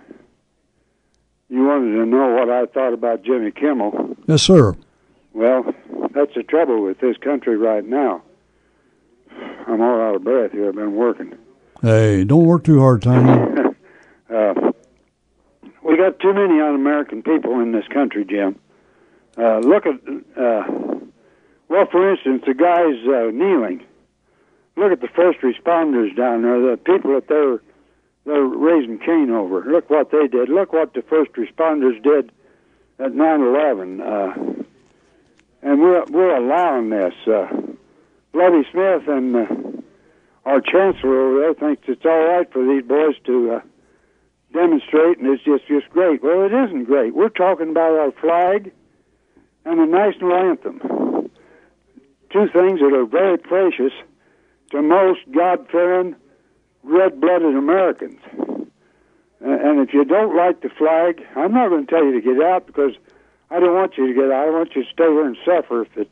You 1.50 1.66
wanted 1.66 1.96
to 1.98 2.06
know 2.06 2.30
what 2.36 2.50
I 2.50 2.66
thought 2.68 2.94
about 2.94 3.24
Jimmy 3.24 3.52
Kimmel. 3.52 4.16
Yes, 4.28 4.44
sir. 4.44 4.76
Well, 5.34 5.74
that's 6.14 6.34
the 6.36 6.44
trouble 6.44 6.84
with 6.84 7.00
this 7.00 7.18
country 7.18 7.58
right 7.58 7.86
now. 7.86 8.22
I'm 9.68 9.82
all 9.82 10.02
out 10.02 10.16
of 10.16 10.24
breath 10.24 10.52
here. 10.52 10.70
I've 10.70 10.76
been 10.76 10.96
working. 10.96 11.38
Hey, 11.82 12.24
don't 12.26 12.46
work 12.46 12.64
too 12.64 12.80
hard, 12.80 13.02
Tiny. 13.02 13.32
uh, 14.34 14.54
we 15.84 15.98
got 15.98 16.20
too 16.20 16.34
many 16.34 16.60
un-American 16.60 17.24
people 17.24 17.60
in 17.62 17.72
this 17.72 17.88
country, 17.88 18.26
Jim. 18.26 18.60
Uh, 19.38 19.60
look 19.60 19.86
at, 19.86 19.96
uh, 20.38 20.64
well, 21.70 21.86
for 21.92 22.12
instance, 22.12 22.44
the 22.46 22.54
guys 22.54 22.96
uh, 23.08 23.32
kneeling. 23.32 23.84
Look 24.76 24.92
at 24.92 25.02
the 25.02 25.08
first 25.08 25.40
responders 25.40 26.16
down 26.16 26.44
there, 26.44 26.60
the 26.72 26.78
people 26.78 27.14
that 27.16 27.28
they're 27.28 27.62
they're 28.26 28.44
raising 28.44 29.00
Cain 29.00 29.32
over. 29.32 29.64
Look 29.64 29.90
what 29.90 30.12
they 30.12 30.28
did. 30.28 30.50
Look 30.50 30.74
what 30.74 30.94
the 30.94 31.02
first 31.02 31.32
responders 31.34 32.02
did 32.04 32.32
at 33.00 33.14
9/11. 33.14 34.00
Uh, 34.00 34.64
and 35.62 35.82
we're 35.82 36.06
we're 36.06 36.36
allowing 36.36 36.90
this. 36.90 37.14
Uh, 37.28 37.48
Smith 38.72 39.08
and 39.08 39.36
uh, 39.36 39.46
our 40.46 40.62
chancellor 40.62 41.22
over 41.22 41.40
there 41.40 41.54
thinks 41.54 41.84
it's 41.88 42.06
all 42.06 42.26
right 42.26 42.52
for 42.52 42.66
these 42.66 42.84
boys 42.84 43.16
to 43.26 43.52
uh, 43.52 43.62
demonstrate, 44.54 45.18
and 45.20 45.28
it's 45.28 45.44
just 45.44 45.68
just 45.68 45.90
great. 45.90 46.24
Well, 46.24 46.46
it 46.46 46.54
isn't 46.54 46.86
great. 46.86 47.14
We're 47.14 47.30
talking 47.30 47.70
about 47.70 47.98
our 48.00 48.12
flag 48.12 48.72
and 49.65 49.80
the 49.80 49.86
national 49.86 50.34
anthem. 50.34 50.80
Two 52.32 52.48
things 52.48 52.80
that 52.80 52.94
are 52.94 53.06
very 53.06 53.38
precious 53.38 53.94
to 54.72 54.82
most 54.82 55.20
God-fearing, 55.32 56.15
red-blooded 56.84 57.56
Americans. 57.56 58.20
And 59.41 59.80
if 59.80 59.94
you 59.94 60.06
don't 60.06 60.36
like 60.36 60.62
the 60.62 60.70
flag, 60.70 61.25
I'm 61.36 61.53
not 61.53 61.70
going 61.70 61.86
to 61.86 61.91
tell 61.91 62.06
you 62.06 62.13
to 62.13 62.22
get 62.22 62.41
out 62.44 62.68
because 62.68 62.94
I 63.50 63.60
don't 63.60 63.74
want 63.74 63.98
you 63.98 64.08
to 64.08 64.13
get 64.13 64.32
out. 64.32 64.48
I 64.48 64.50
want 64.51 64.75
you 64.75 64.84
to 64.84 64.89
stay 64.89 65.03
here 65.03 65.25
and 65.25 65.38
suffer. 65.44 65.82
If 65.82 65.98
it, 65.98 66.12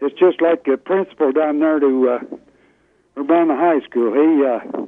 it's 0.00 0.18
just 0.18 0.40
like 0.40 0.64
the 0.64 0.76
principal 0.76 1.32
down 1.32 1.58
there 1.58 1.80
to 1.80 2.08
uh, 2.08 3.20
Urbana 3.20 3.56
High 3.56 3.80
School. 3.80 4.14
He, 4.14 4.46
uh, 4.46 4.86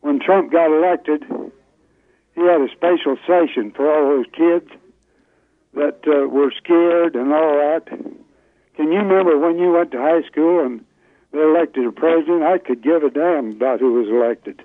when 0.00 0.18
Trump 0.18 0.50
got 0.50 0.72
elected, 0.74 1.24
he 2.34 2.40
had 2.40 2.60
a 2.62 2.68
special 2.72 3.16
session 3.26 3.70
for 3.70 3.88
all 3.92 4.16
those 4.16 4.26
kids 4.32 4.70
that 5.76 6.00
uh, 6.08 6.26
were 6.26 6.50
scared 6.50 7.14
and 7.14 7.32
all 7.32 7.56
that. 7.56 7.86
Can 8.76 8.92
you 8.92 8.98
remember 8.98 9.38
when 9.38 9.58
you 9.58 9.72
went 9.72 9.92
to 9.92 9.98
high 9.98 10.22
school 10.22 10.64
and 10.64 10.84
they 11.32 11.40
elected 11.40 11.86
a 11.86 11.92
president? 11.92 12.42
I 12.42 12.58
could 12.58 12.82
give 12.82 13.02
a 13.02 13.10
damn 13.10 13.52
about 13.52 13.80
who 13.80 13.92
was 13.92 14.08
elected. 14.08 14.62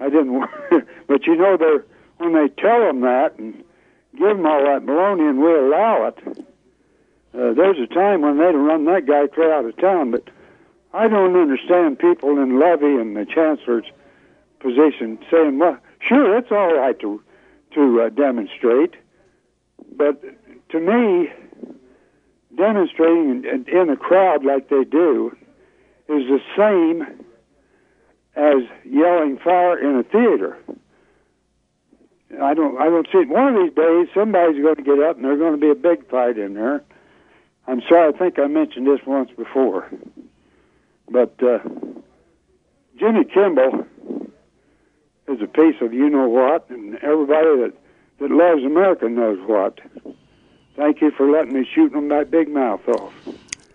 I 0.00 0.08
didn't, 0.08 0.48
but 1.06 1.26
you 1.26 1.36
know, 1.36 1.56
they 1.56 1.84
when 2.18 2.34
they 2.34 2.48
tell 2.48 2.80
them 2.80 3.00
that 3.02 3.38
and 3.38 3.64
give 4.16 4.36
them 4.36 4.46
all 4.46 4.64
that 4.64 4.86
baloney 4.86 5.28
and 5.28 5.40
we 5.40 5.54
allow 5.54 6.06
it. 6.06 6.18
Uh, 7.34 7.52
there's 7.52 7.78
a 7.78 7.86
time 7.86 8.22
when 8.22 8.38
they'd 8.38 8.56
run 8.56 8.84
that 8.86 9.06
guy 9.06 9.26
clear 9.26 9.52
out 9.52 9.64
of 9.64 9.76
town, 9.76 10.10
but 10.10 10.28
I 10.94 11.08
don't 11.08 11.36
understand 11.36 11.98
people 11.98 12.38
in 12.38 12.58
Lovie 12.58 12.96
and 12.96 13.16
the 13.16 13.26
chancellor's 13.26 13.84
position 14.60 15.18
saying, 15.30 15.58
"Well, 15.58 15.78
sure, 16.00 16.36
it's 16.38 16.50
all 16.50 16.74
right 16.74 16.98
to 17.00 17.22
to 17.72 18.02
uh, 18.02 18.08
demonstrate," 18.08 18.94
but 19.96 20.22
to 20.70 20.80
me, 20.80 21.30
demonstrating 22.56 23.44
in, 23.66 23.90
a 23.90 23.96
crowd 23.96 24.44
like 24.44 24.68
they 24.68 24.84
do 24.84 25.36
is 26.08 26.24
the 26.28 26.40
same 26.56 27.02
as 28.34 28.62
yelling 28.84 29.38
fire 29.38 29.78
in 29.78 29.96
a 29.96 30.02
theater. 30.02 30.58
I 32.40 32.54
don't 32.54 32.78
I 32.78 32.84
don't 32.84 33.06
see 33.10 33.18
it. 33.18 33.28
One 33.28 33.54
of 33.54 33.62
these 33.62 33.74
days, 33.74 34.08
somebody's 34.14 34.62
going 34.62 34.76
to 34.76 34.82
get 34.82 35.00
up 35.00 35.16
and 35.16 35.24
there's 35.24 35.38
going 35.38 35.58
to 35.58 35.60
be 35.60 35.70
a 35.70 35.74
big 35.74 36.08
fight 36.08 36.38
in 36.38 36.54
there. 36.54 36.82
I'm 37.66 37.82
sorry, 37.88 38.12
I 38.14 38.18
think 38.18 38.38
I 38.38 38.46
mentioned 38.46 38.86
this 38.86 39.00
once 39.06 39.30
before, 39.36 39.90
but 41.10 41.34
uh, 41.42 41.58
Jimmy 42.98 43.24
Kimmel 43.24 43.86
is 45.28 45.42
a 45.42 45.46
piece 45.46 45.76
of 45.80 45.92
you 45.92 46.08
know 46.08 46.28
what, 46.28 46.68
and 46.70 46.96
everybody 46.96 47.48
that 47.62 47.72
that 48.20 48.30
loves 48.30 48.64
America 48.64 49.08
knows 49.08 49.38
what. 49.46 49.78
Thank 50.76 51.00
you 51.00 51.10
for 51.10 51.30
letting 51.30 51.54
me 51.54 51.66
shoot 51.74 51.92
them 51.92 52.08
that 52.08 52.30
big 52.30 52.48
mouth 52.48 52.86
off. 52.88 53.12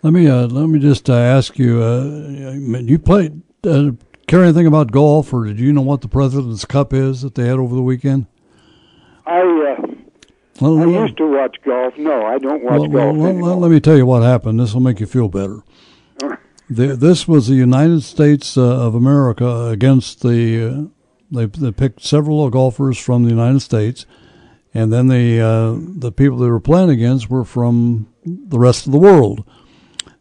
Let 0.01 0.13
me 0.13 0.27
uh, 0.27 0.47
let 0.47 0.67
me 0.67 0.79
just 0.79 1.09
uh, 1.09 1.13
ask 1.13 1.57
you. 1.57 1.81
Uh, 1.81 2.53
you 2.53 2.99
played 2.99 3.41
uh, 3.65 3.91
care 4.27 4.43
anything 4.43 4.67
about 4.67 4.91
golf, 4.91 5.33
or 5.33 5.45
did 5.45 5.59
you 5.59 5.73
know 5.73 5.81
what 5.81 6.01
the 6.01 6.07
President's 6.07 6.65
Cup 6.65 6.93
is 6.93 7.21
that 7.21 7.35
they 7.35 7.47
had 7.47 7.59
over 7.59 7.75
the 7.75 7.81
weekend? 7.81 8.27
I 9.25 9.39
uh, 9.39 9.87
well, 10.61 10.79
I 10.79 11.03
used 11.03 11.17
to 11.17 11.27
watch 11.27 11.57
golf. 11.65 11.97
No, 11.97 12.25
I 12.25 12.37
don't 12.37 12.63
watch 12.63 12.71
well, 12.71 12.87
golf 12.87 13.17
well, 13.17 13.27
anymore. 13.27 13.55
Let 13.55 13.71
me 13.71 13.79
tell 13.79 13.97
you 13.97 14.05
what 14.05 14.23
happened. 14.23 14.59
This 14.59 14.73
will 14.73 14.81
make 14.81 14.99
you 14.99 15.05
feel 15.05 15.29
better. 15.29 15.63
The, 16.69 16.95
this 16.95 17.27
was 17.27 17.47
the 17.47 17.55
United 17.55 18.03
States 18.03 18.57
uh, 18.57 18.61
of 18.61 18.95
America 18.95 19.67
against 19.67 20.23
the. 20.23 20.65
Uh, 20.65 20.87
they 21.29 21.45
they 21.45 21.71
picked 21.71 22.01
several 22.01 22.49
golfers 22.49 22.97
from 22.97 23.23
the 23.23 23.29
United 23.29 23.59
States, 23.59 24.05
and 24.73 24.91
then 24.91 25.07
the 25.07 25.39
uh, 25.39 25.75
the 25.77 26.11
people 26.11 26.37
they 26.37 26.49
were 26.49 26.59
playing 26.59 26.89
against 26.89 27.29
were 27.29 27.45
from 27.45 28.07
the 28.25 28.59
rest 28.59 28.85
of 28.85 28.91
the 28.91 28.97
world, 28.99 29.45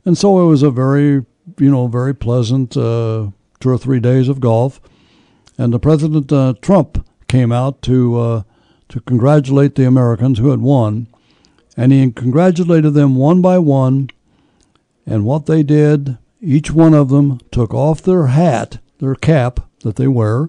and 0.05 0.17
so 0.17 0.41
it 0.41 0.47
was 0.47 0.63
a 0.63 0.71
very 0.71 1.25
you 1.59 1.71
know 1.71 1.87
very 1.87 2.15
pleasant 2.15 2.77
uh, 2.77 3.29
two 3.61 3.71
or 3.71 3.79
three 3.79 4.01
days 4.01 4.29
of 4.29 4.41
golf, 4.41 4.81
and 5.57 5.73
the 5.73 5.79
President 5.79 6.33
uh, 6.33 6.55
Trump 6.61 7.07
came 7.29 7.53
out 7.53 7.81
to 7.83 8.19
uh, 8.19 8.43
to 8.89 9.01
congratulate 9.01 9.75
the 9.75 9.87
Americans 9.87 10.39
who 10.39 10.51
had 10.51 10.61
won, 10.61 11.07
and 11.77 11.93
he 11.93 12.11
congratulated 12.11 12.95
them 12.95 13.17
one 13.17 13.41
by 13.41 13.59
one. 13.59 14.11
And 15.05 15.25
what 15.25 15.47
they 15.47 15.65
did, 15.65 16.17
each 16.41 16.71
one 16.71 16.95
of 16.95 17.09
them 17.09 17.41
took 17.51 17.75
off 17.75 18.03
their 18.03 18.29
hat, 18.29 18.79
their 19.01 19.17
cap 19.17 19.59
that 19.81 19.97
they 19.97 20.07
wear, 20.07 20.49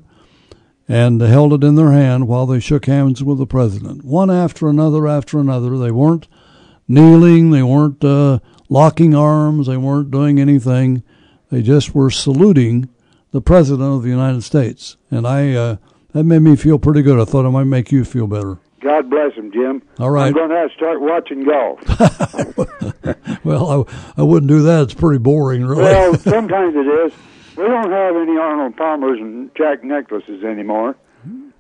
and 0.88 1.22
held 1.22 1.54
it 1.54 1.64
in 1.64 1.76
their 1.76 1.92
hand 1.92 2.28
while 2.28 2.46
they 2.46 2.60
shook 2.60 2.86
hands 2.86 3.24
with 3.24 3.38
the 3.38 3.46
president, 3.46 4.04
one 4.04 4.30
after 4.30 4.68
another 4.68 5.08
after 5.08 5.40
another. 5.40 5.78
They 5.78 5.92
weren't 5.92 6.28
kneeling, 6.88 7.52
they 7.52 7.64
weren't 7.64 8.04
uh, 8.04 8.40
locking 8.70 9.16
arms, 9.16 9.68
they 9.68 9.78
weren't 9.78 10.12
doing 10.12 10.40
anything. 10.40 11.04
They 11.50 11.62
just 11.62 11.94
were 11.94 12.10
saluting 12.10 12.90
the 13.32 13.42
president 13.42 13.94
of 13.94 14.04
the 14.04 14.10
United 14.10 14.44
States, 14.44 14.98
and 15.10 15.28
I 15.28 15.54
uh, 15.54 15.76
that 16.14 16.24
made 16.24 16.40
me 16.40 16.56
feel 16.56 16.80
pretty 16.80 17.02
good. 17.02 17.20
I 17.20 17.26
thought 17.26 17.46
it 17.46 17.52
might 17.52 17.64
make 17.66 17.92
you 17.92 18.06
feel 18.06 18.28
better. 18.28 18.60
God 18.84 19.10
bless 19.10 19.34
him, 19.34 19.52
Jim. 19.52 19.82
All 19.98 20.12
right. 20.12 20.28
I'm 20.28 20.34
going 20.34 20.50
to 20.50 20.56
have 20.58 20.70
to 20.70 20.76
start 20.76 21.00
watching 21.00 21.46
golf. 21.46 21.80
well, 23.46 23.88
I, 23.88 24.22
I 24.22 24.24
wouldn't 24.24 24.50
do 24.50 24.62
that. 24.64 24.84
It's 24.84 24.94
pretty 24.94 25.20
boring, 25.20 25.66
really. 25.66 25.84
Well, 25.84 26.16
sometimes 26.18 26.76
it 26.76 26.86
is. 26.86 27.14
We 27.56 27.64
don't 27.64 27.92
have 27.92 28.16
any 28.16 28.38
Arnold 28.38 28.78
Palmers 28.78 29.20
and 29.20 29.54
Jack 29.56 29.84
Nicklauses 29.84 30.44
anymore. 30.44 30.96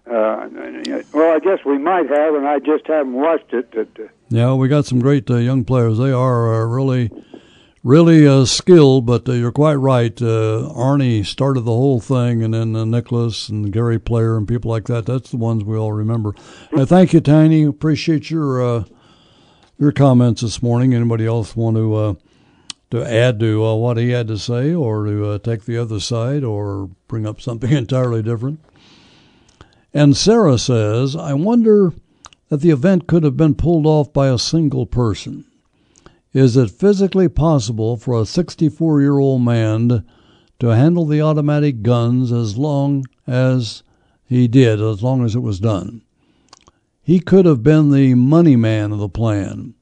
Uh, 0.05 0.49
well, 1.13 1.35
I 1.35 1.39
guess 1.39 1.59
we 1.65 1.77
might 1.77 2.09
have, 2.09 2.35
and 2.35 2.45
I 2.45 2.59
just 2.59 2.85
haven't 2.87 3.13
watched 3.13 3.53
it. 3.53 3.71
But, 3.71 4.03
uh, 4.03 4.09
yeah, 4.29 4.53
we 4.53 4.67
got 4.67 4.85
some 4.85 4.99
great 4.99 5.29
uh, 5.29 5.37
young 5.37 5.63
players. 5.63 5.97
They 5.97 6.11
are 6.11 6.53
uh, 6.53 6.65
really 6.65 7.09
really 7.83 8.25
uh, 8.25 8.45
skilled, 8.45 9.05
but 9.05 9.27
uh, 9.27 9.33
you're 9.33 9.51
quite 9.51 9.75
right. 9.75 10.19
Uh, 10.21 10.71
Arnie 10.75 11.25
started 11.25 11.61
the 11.61 11.71
whole 11.71 11.99
thing, 11.99 12.41
and 12.41 12.53
then 12.53 12.75
uh, 12.75 12.85
Nicklaus 12.85 13.49
and 13.49 13.71
Gary 13.71 13.99
Player 13.99 14.37
and 14.37 14.47
people 14.47 14.71
like 14.71 14.85
that. 14.85 15.05
That's 15.05 15.31
the 15.31 15.37
ones 15.37 15.63
we 15.63 15.77
all 15.77 15.91
remember. 15.91 16.33
Thank 16.75 17.13
you, 17.13 17.19
Tiny. 17.21 17.63
Appreciate 17.63 18.29
your 18.29 18.63
uh, 18.63 18.83
your 19.77 19.91
comments 19.91 20.41
this 20.41 20.61
morning. 20.61 20.93
Anybody 20.93 21.25
else 21.25 21.55
want 21.55 21.75
to 21.75 21.95
uh, 21.95 22.13
to 22.93 23.03
add 23.11 23.39
to 23.39 23.65
uh, 23.65 23.73
what 23.73 23.97
he 23.97 24.11
had 24.11 24.27
to 24.27 24.37
say, 24.37 24.71
or 24.71 25.03
to 25.07 25.31
uh, 25.31 25.37
take 25.39 25.65
the 25.65 25.79
other 25.79 25.99
side, 25.99 26.43
or 26.43 26.91
bring 27.07 27.25
up 27.25 27.41
something 27.41 27.71
entirely 27.75 28.21
different? 28.21 28.59
And 29.95 30.15
Sarah 30.15 30.59
says, 30.59 31.15
I 31.15 31.33
wonder 31.33 31.93
that 32.49 32.61
the 32.61 32.69
event 32.69 33.07
could 33.07 33.23
have 33.23 33.35
been 33.35 33.55
pulled 33.55 33.87
off 33.87 34.13
by 34.13 34.27
a 34.27 34.37
single 34.37 34.85
person. 34.85 35.45
Is 36.33 36.55
it 36.55 36.69
physically 36.69 37.27
possible 37.27 37.97
for 37.97 38.21
a 38.21 38.27
64 38.27 39.01
year 39.01 39.17
old 39.17 39.41
man 39.41 40.05
to 40.59 40.67
handle 40.67 41.07
the 41.07 41.21
automatic 41.21 41.81
guns 41.81 42.31
as 42.31 42.59
long 42.59 43.05
as 43.25 43.81
he 44.23 44.47
did, 44.47 44.79
as 44.79 45.01
long 45.01 45.25
as 45.25 45.35
it 45.35 45.39
was 45.39 45.59
done? 45.59 46.03
He 47.01 47.19
could 47.19 47.47
have 47.47 47.63
been 47.63 47.89
the 47.89 48.13
money 48.13 48.55
man 48.55 48.91
of 48.91 48.99
the 48.99 49.09
plan, 49.09 49.73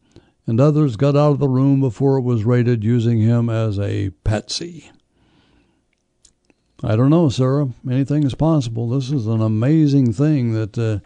and 0.51 0.59
others 0.59 0.97
got 0.97 1.15
out 1.15 1.31
of 1.31 1.39
the 1.39 1.47
room 1.47 1.79
before 1.79 2.17
it 2.17 2.23
was 2.23 2.43
raided, 2.43 2.83
using 2.83 3.21
him 3.21 3.49
as 3.49 3.79
a 3.79 4.09
patsy. 4.25 4.91
I 6.83 6.97
don't 6.97 7.09
know, 7.09 7.29
Sarah. 7.29 7.69
Anything 7.89 8.25
is 8.25 8.35
possible. 8.35 8.89
This 8.89 9.11
is 9.11 9.27
an 9.27 9.41
amazing 9.41 10.11
thing 10.11 10.51
that 10.51 10.77
uh, 10.77 10.99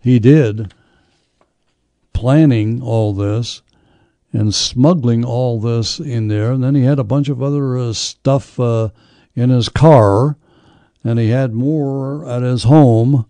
he 0.00 0.18
did, 0.18 0.74
planning 2.12 2.82
all 2.82 3.14
this 3.14 3.62
and 4.32 4.52
smuggling 4.52 5.24
all 5.24 5.60
this 5.60 6.00
in 6.00 6.26
there. 6.26 6.50
And 6.50 6.64
then 6.64 6.74
he 6.74 6.82
had 6.82 6.98
a 6.98 7.04
bunch 7.04 7.28
of 7.28 7.40
other 7.40 7.78
uh, 7.78 7.92
stuff 7.92 8.58
uh, 8.58 8.88
in 9.36 9.50
his 9.50 9.68
car, 9.68 10.36
and 11.04 11.20
he 11.20 11.28
had 11.28 11.52
more 11.52 12.28
at 12.28 12.42
his 12.42 12.64
home. 12.64 13.26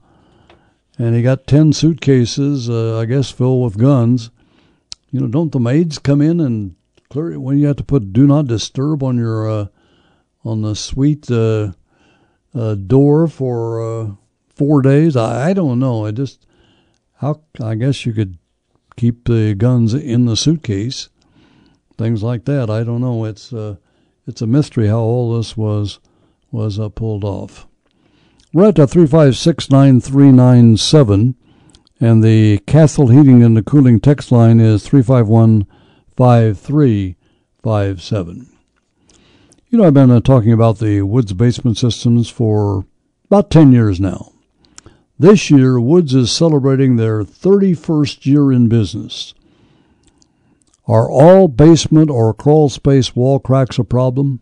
And 0.97 1.15
he 1.15 1.21
got 1.21 1.47
10 1.47 1.75
suitcases, 1.75 2.71
uh, 2.71 2.99
I 2.99 3.05
guess, 3.05 3.31
filled 3.31 3.63
with 3.63 3.77
guns. 3.77 4.31
You 5.11 5.21
know, 5.21 5.27
don't 5.27 5.53
the 5.53 5.61
maids 5.61 5.99
come 5.99 6.21
in 6.21 6.41
and 6.41 6.75
clear 7.11 7.33
it 7.33 7.39
when 7.39 7.59
you 7.59 7.67
have 7.67 7.77
to 7.77 7.85
put 7.85 8.13
do 8.13 8.27
not 8.27 8.47
disturb 8.47 9.03
on 9.03 9.17
your 9.17 9.49
uh, 9.49 9.67
on 10.45 10.63
the 10.63 10.75
suite 10.75 11.31
uh, 11.31 11.73
uh, 12.55 12.75
door 12.75 13.27
for 13.29 14.17
four 14.55 14.83
days? 14.83 15.17
I, 15.17 15.51
I 15.51 15.53
don't 15.53 15.79
know. 15.79 16.05
I 16.07 16.11
just 16.11 16.47
how 17.17 17.43
I 17.63 17.75
guess 17.75 18.05
you 18.05 18.13
could 18.13 18.39
keep 18.97 19.25
the 19.25 19.55
guns 19.55 19.95
in 19.95 20.27
the 20.27 20.37
suitcase. 20.37 21.09
things 21.97 22.23
like 22.23 22.45
that. 22.47 22.71
I 22.71 22.85
don't 22.85 23.01
know. 23.01 23.25
It's 23.25 23.53
uh, 23.53 23.77
it's 24.27 24.41
a 24.41 24.47
mystery 24.47 24.87
how 24.89 25.01
all 25.01 25.37
this 25.37 25.57
was 25.57 25.99
was 26.51 26.79
uh, 26.79 26.89
pulled 26.89 27.25
off. 27.25 27.67
We're 28.53 28.69
at 28.69 28.91
three 28.91 29.07
five 29.07 29.37
six 29.37 29.71
nine 29.71 30.01
three 30.01 30.33
nine 30.33 30.77
seven, 30.77 31.35
and 32.01 32.23
the 32.23 32.59
Castle 32.67 33.09
Heating 33.09 33.43
and 33.43 33.57
the 33.57 33.63
Cooling 33.63 34.01
text 34.01 34.31
line 34.31 34.61
is 34.61 34.87
three 34.87 35.03
five 35.03 35.29
one 35.29 35.67
five 36.17 36.59
three 36.59 37.17
five 37.63 38.03
seven. 38.03 38.49
You 39.69 39.79
know, 39.79 39.85
I've 39.85 39.95
been 39.95 40.11
uh, 40.11 40.21
talking 40.21 40.53
about 40.53 40.79
the 40.79 41.03
Woods 41.03 41.33
basement 41.33 41.77
systems 41.77 42.31
for 42.31 42.87
about 43.27 43.51
ten 43.51 43.73
years 43.73 44.01
now. 44.01 44.33
This 45.19 45.51
year, 45.51 45.81
Woods 45.81 46.15
is 46.15 46.31
celebrating 46.31 46.95
their 46.95 47.25
31st 47.25 48.25
year 48.25 48.53
in 48.53 48.69
business. 48.69 49.35
Are 50.87 51.11
all 51.11 51.49
basement 51.49 52.09
or 52.09 52.33
crawl 52.33 52.69
space 52.69 53.17
wall 53.17 53.41
cracks 53.41 53.79
a 53.79 53.85
problem? 53.85 54.41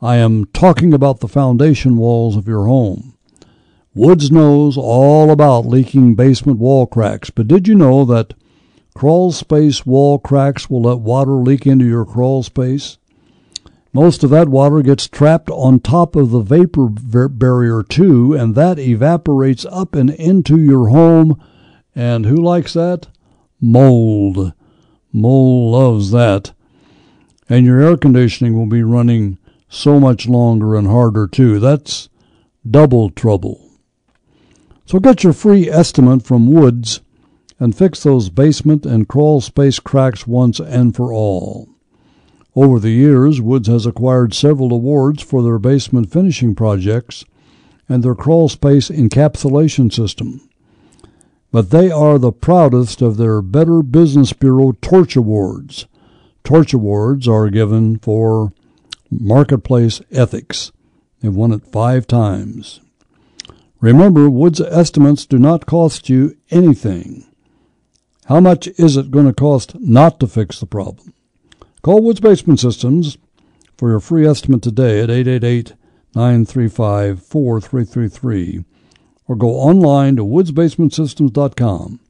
I 0.00 0.16
am 0.16 0.46
talking 0.46 0.94
about 0.94 1.20
the 1.20 1.28
foundation 1.28 1.96
walls 1.96 2.36
of 2.36 2.46
your 2.46 2.66
home. 2.66 3.14
Woods 3.92 4.30
knows 4.30 4.76
all 4.76 5.32
about 5.32 5.66
leaking 5.66 6.14
basement 6.14 6.60
wall 6.60 6.86
cracks, 6.86 7.28
but 7.28 7.48
did 7.48 7.66
you 7.66 7.74
know 7.74 8.04
that 8.04 8.34
crawl 8.94 9.32
space 9.32 9.84
wall 9.84 10.18
cracks 10.20 10.70
will 10.70 10.82
let 10.82 11.00
water 11.00 11.32
leak 11.32 11.66
into 11.66 11.84
your 11.84 12.04
crawl 12.04 12.44
space? 12.44 12.98
Most 13.92 14.22
of 14.22 14.30
that 14.30 14.48
water 14.48 14.82
gets 14.82 15.08
trapped 15.08 15.50
on 15.50 15.80
top 15.80 16.14
of 16.14 16.30
the 16.30 16.38
vapor 16.38 16.88
barrier 16.88 17.82
too, 17.82 18.32
and 18.32 18.54
that 18.54 18.78
evaporates 18.78 19.64
up 19.64 19.96
and 19.96 20.10
into 20.10 20.56
your 20.56 20.90
home. 20.90 21.42
And 21.92 22.26
who 22.26 22.36
likes 22.36 22.74
that? 22.74 23.08
Mold. 23.60 24.52
Mold 25.12 25.72
loves 25.72 26.12
that. 26.12 26.52
And 27.48 27.66
your 27.66 27.80
air 27.80 27.96
conditioning 27.96 28.56
will 28.56 28.66
be 28.66 28.84
running 28.84 29.38
so 29.68 29.98
much 29.98 30.28
longer 30.28 30.76
and 30.76 30.86
harder 30.86 31.26
too. 31.26 31.58
That's 31.58 32.08
double 32.68 33.10
trouble. 33.10 33.69
So 34.90 34.98
get 34.98 35.22
your 35.22 35.32
free 35.32 35.70
estimate 35.70 36.24
from 36.24 36.50
Woods 36.50 37.00
and 37.60 37.78
fix 37.78 38.02
those 38.02 38.28
basement 38.28 38.84
and 38.84 39.06
crawl 39.06 39.40
space 39.40 39.78
cracks 39.78 40.26
once 40.26 40.58
and 40.58 40.96
for 40.96 41.12
all. 41.12 41.68
Over 42.56 42.80
the 42.80 42.90
years, 42.90 43.40
Woods 43.40 43.68
has 43.68 43.86
acquired 43.86 44.34
several 44.34 44.72
awards 44.72 45.22
for 45.22 45.44
their 45.44 45.60
basement 45.60 46.10
finishing 46.10 46.56
projects 46.56 47.24
and 47.88 48.02
their 48.02 48.16
crawl 48.16 48.48
space 48.48 48.88
encapsulation 48.88 49.92
system. 49.92 50.40
But 51.52 51.70
they 51.70 51.92
are 51.92 52.18
the 52.18 52.32
proudest 52.32 53.00
of 53.00 53.16
their 53.16 53.40
Better 53.42 53.84
Business 53.84 54.32
Bureau 54.32 54.72
Torch 54.72 55.14
Awards. 55.14 55.86
Torch 56.42 56.74
Awards 56.74 57.28
are 57.28 57.48
given 57.48 58.00
for 58.00 58.50
marketplace 59.08 60.02
ethics. 60.10 60.72
They've 61.20 61.32
won 61.32 61.52
it 61.52 61.64
five 61.64 62.08
times. 62.08 62.80
Remember, 63.80 64.28
Woods 64.28 64.60
estimates 64.60 65.24
do 65.24 65.38
not 65.38 65.64
cost 65.66 66.08
you 66.08 66.36
anything. 66.50 67.26
How 68.26 68.38
much 68.38 68.68
is 68.78 68.96
it 68.96 69.10
going 69.10 69.26
to 69.26 69.32
cost 69.32 69.74
not 69.80 70.20
to 70.20 70.26
fix 70.26 70.60
the 70.60 70.66
problem? 70.66 71.14
Call 71.82 72.02
Woods 72.02 72.20
Basement 72.20 72.60
Systems 72.60 73.16
for 73.78 73.88
your 73.88 74.00
free 74.00 74.26
estimate 74.26 74.62
today 74.62 75.00
at 75.00 75.10
888 75.10 75.74
935 76.14 77.22
4333 77.22 78.64
or 79.26 79.36
go 79.36 79.48
online 79.50 80.16
to 80.16 80.24
woodsbasementsystems.com. 80.24 82.00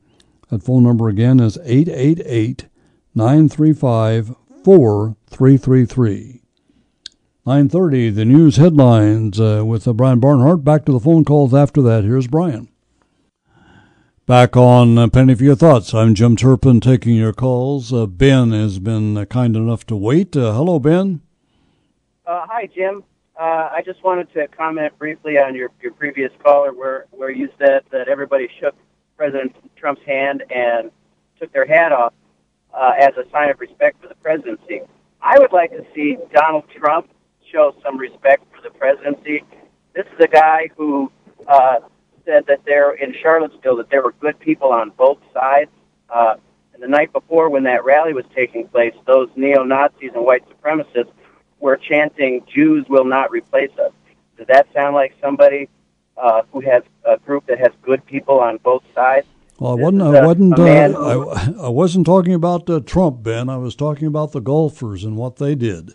That 0.49 0.63
phone 0.65 0.83
number 0.83 1.09
again 1.09 1.39
is 1.39 1.57
888 1.59 2.67
935 3.15 4.35
4333. 4.65 6.40
930, 7.47 8.11
the 8.11 8.27
news 8.27 8.57
headlines 8.57 9.41
uh, 9.41 9.63
with 9.65 9.89
uh, 9.89 9.95
Brian 9.95 10.21
Barnhart. 10.21 10.63
Back 10.63 10.85
to 10.85 10.93
the 10.93 11.01
phone 11.01 11.25
calls 11.25 11.55
after 11.55 11.81
that. 11.81 12.05
Here's 12.05 12.27
Brian. 12.27 12.69
Back 14.27 14.59
on 14.59 14.99
uh, 14.99 15.09
Penny 15.09 15.35
for 15.35 15.45
Your 15.45 15.57
Thoughts. 15.57 15.95
I'm 15.95 16.15
Jim 16.15 16.37
Turpin 16.37 16.81
taking 16.81 17.15
your 17.15 17.33
calls. 17.33 17.95
Uh, 17.95 18.05
ben 18.05 18.53
has 18.53 18.79
been 18.79 19.17
uh, 19.17 19.25
kind 19.25 19.57
enough 19.57 19.87
to 19.87 19.97
wait. 19.97 20.37
Uh, 20.37 20.53
hello, 20.53 20.79
Ben. 20.79 21.23
Hi, 22.27 22.69
Jim. 22.75 23.05
I 23.39 23.81
just 23.87 24.05
wanted 24.05 24.31
to 24.35 24.47
comment 24.49 24.99
briefly 24.99 25.39
on 25.39 25.55
your, 25.55 25.71
your 25.81 25.95
previous 25.95 26.31
caller 26.45 26.75
where, 26.75 27.07
where 27.11 27.31
you 27.31 27.49
said 27.59 27.85
that 27.91 28.07
everybody 28.07 28.49
shook 28.61 28.75
President 29.17 29.57
Trump's 29.77 30.03
hand 30.07 30.45
and 30.51 30.91
took 31.41 31.51
their 31.55 31.67
hat 31.67 31.91
off 31.91 32.13
as 32.75 33.15
a 33.17 33.29
sign 33.31 33.49
of 33.49 33.59
respect 33.61 34.03
for 34.03 34.09
the 34.09 34.15
presidency. 34.17 34.83
I 35.23 35.39
would 35.39 35.53
like 35.53 35.71
to 35.71 35.87
see 35.95 36.19
Donald 36.35 36.65
Trump 36.77 37.09
show 37.51 37.75
some 37.83 37.99
respect 37.99 38.45
for 38.55 38.63
the 38.63 38.71
presidency. 38.71 39.43
This 39.95 40.07
is 40.07 40.25
a 40.25 40.29
guy 40.29 40.71
who 40.77 41.11
said 42.25 42.47
that 42.47 42.61
there 42.65 42.93
in 42.93 43.15
Charlottesville 43.23 43.77
that 43.77 43.91
there 43.91 44.03
were 44.03 44.13
good 44.21 44.39
people 44.39 44.73
on 44.73 44.91
both 44.97 45.19
sides. 45.33 45.71
Uh, 46.09 46.37
and 46.75 46.83
the 46.83 46.89
night 46.89 47.13
before, 47.13 47.49
when 47.51 47.65
that 47.65 47.85
rally 47.85 48.13
was 48.13 48.25
taking 48.35 48.67
place, 48.69 48.95
those 49.07 49.29
neo 49.37 49.65
Nazis 49.65 50.13
and 50.15 50.25
white 50.25 50.45
supremacists 50.49 51.13
were 51.59 51.77
chanting, 51.77 52.43
"Jews 52.53 52.87
will 52.89 53.05
not 53.05 53.31
replace 53.31 53.71
us." 53.79 53.93
Does 54.37 54.47
that 54.47 54.67
sound 54.73 54.95
like 54.95 55.15
somebody 55.21 55.69
uh, 56.17 56.43
who 56.53 56.61
has 56.61 56.83
a 57.05 57.19
group 57.19 57.47
that 57.47 57.59
has 57.59 57.71
good 57.83 58.05
people 58.07 58.41
on 58.41 58.59
both 58.59 58.83
sides? 58.95 59.27
Well, 59.59 59.73
I 59.73 59.75
wasn't. 59.75 60.03
I 60.03 60.27
wasn't. 60.27 60.59
Uh, 60.59 61.29
I, 61.29 61.67
I 61.67 61.69
wasn't 61.69 62.07
talking 62.07 62.35
about 62.35 62.71
uh, 62.71 62.81
Trump, 62.81 63.23
Ben. 63.23 63.49
I 63.51 63.59
was 63.59 63.75
talking 63.77 64.07
about 64.07 64.33
the 64.33 64.41
golfers 64.41 65.05
and 65.05 65.17
what 65.17 65.37
they 65.37 65.55
did. 65.55 65.95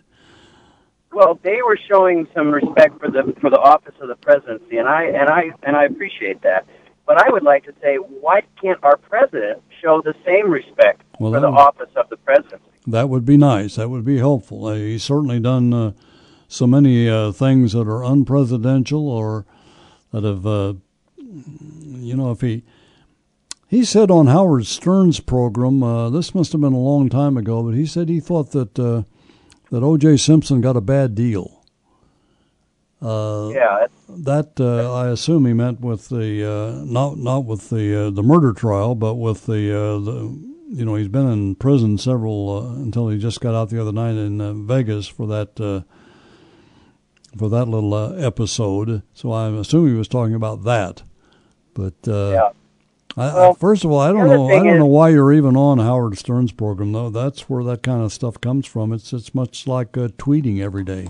Well, 1.16 1.40
they 1.42 1.62
were 1.66 1.78
showing 1.90 2.28
some 2.34 2.50
respect 2.50 3.00
for 3.00 3.10
the 3.10 3.34
for 3.40 3.48
the 3.48 3.58
office 3.58 3.94
of 4.02 4.08
the 4.08 4.16
presidency, 4.16 4.76
and 4.76 4.86
I 4.86 5.04
and 5.04 5.30
I 5.30 5.44
and 5.62 5.74
I 5.74 5.84
appreciate 5.84 6.42
that. 6.42 6.66
But 7.06 7.26
I 7.26 7.30
would 7.30 7.42
like 7.42 7.64
to 7.64 7.72
say, 7.80 7.96
why 7.96 8.42
can't 8.60 8.78
our 8.82 8.98
president 8.98 9.62
show 9.82 10.02
the 10.02 10.12
same 10.26 10.50
respect 10.50 11.00
well, 11.18 11.32
for 11.32 11.40
the 11.40 11.50
would, 11.50 11.58
office 11.58 11.88
of 11.96 12.10
the 12.10 12.18
presidency? 12.18 12.66
That 12.86 13.08
would 13.08 13.24
be 13.24 13.38
nice. 13.38 13.76
That 13.76 13.88
would 13.88 14.04
be 14.04 14.18
helpful. 14.18 14.66
Uh, 14.66 14.74
he's 14.74 15.04
certainly 15.04 15.40
done 15.40 15.72
uh, 15.72 15.92
so 16.48 16.66
many 16.66 17.08
uh, 17.08 17.32
things 17.32 17.72
that 17.72 17.88
are 17.88 18.02
unpresidential 18.02 19.00
or 19.00 19.46
that 20.12 20.22
have, 20.24 20.46
uh, 20.46 20.74
you 21.16 22.14
know, 22.14 22.30
if 22.30 22.42
he. 22.42 22.62
He 23.68 23.86
said 23.86 24.10
on 24.10 24.26
Howard 24.26 24.66
Stern's 24.66 25.18
program, 25.18 25.82
uh, 25.82 26.10
this 26.10 26.34
must 26.34 26.52
have 26.52 26.60
been 26.60 26.74
a 26.74 26.78
long 26.78 27.08
time 27.08 27.38
ago, 27.38 27.62
but 27.62 27.74
he 27.74 27.86
said 27.86 28.10
he 28.10 28.20
thought 28.20 28.52
that 28.52 28.78
uh, 28.78 29.02
that 29.70 29.82
O.J. 29.82 30.16
Simpson 30.16 30.60
got 30.60 30.76
a 30.76 30.80
bad 30.80 31.14
deal. 31.14 31.64
Uh, 33.02 33.50
yeah, 33.52 33.86
that 34.08 34.58
uh, 34.58 34.94
I 34.94 35.08
assume 35.08 35.44
he 35.44 35.52
meant 35.52 35.80
with 35.80 36.08
the 36.08 36.50
uh, 36.50 36.84
not 36.84 37.18
not 37.18 37.44
with 37.44 37.68
the 37.68 38.06
uh, 38.06 38.10
the 38.10 38.22
murder 38.22 38.52
trial, 38.52 38.94
but 38.94 39.14
with 39.16 39.44
the 39.44 39.70
uh, 39.70 39.98
the 39.98 40.44
you 40.68 40.84
know 40.84 40.94
he's 40.94 41.08
been 41.08 41.30
in 41.30 41.56
prison 41.56 41.98
several 41.98 42.50
uh, 42.50 42.82
until 42.82 43.08
he 43.08 43.18
just 43.18 43.40
got 43.40 43.54
out 43.54 43.68
the 43.68 43.80
other 43.80 43.92
night 43.92 44.16
in 44.16 44.66
Vegas 44.66 45.06
for 45.06 45.26
that 45.26 45.56
for 47.38 47.50
that 47.50 47.68
little 47.68 47.94
episode. 48.18 49.02
So 49.12 49.30
I 49.30 49.50
assume 49.50 49.88
he 49.88 49.94
was 49.94 50.08
talking 50.08 50.34
about 50.34 50.64
that. 50.64 51.02
But 51.74 51.94
yeah. 52.06 52.48
I, 53.16 53.32
well, 53.32 53.54
first 53.54 53.82
of 53.84 53.90
all, 53.90 53.98
I 53.98 54.12
don't 54.12 54.26
know. 54.26 54.48
I 54.50 54.56
don't 54.56 54.74
is, 54.74 54.78
know 54.78 54.86
why 54.86 55.08
you're 55.08 55.32
even 55.32 55.56
on 55.56 55.78
Howard 55.78 56.18
Stern's 56.18 56.52
program, 56.52 56.92
though. 56.92 57.08
That's 57.08 57.48
where 57.48 57.64
that 57.64 57.82
kind 57.82 58.02
of 58.02 58.12
stuff 58.12 58.40
comes 58.40 58.66
from. 58.66 58.92
It's 58.92 59.12
it's 59.12 59.34
much 59.34 59.66
like 59.66 59.96
uh, 59.96 60.08
tweeting 60.18 60.60
every 60.60 60.84
day. 60.84 61.08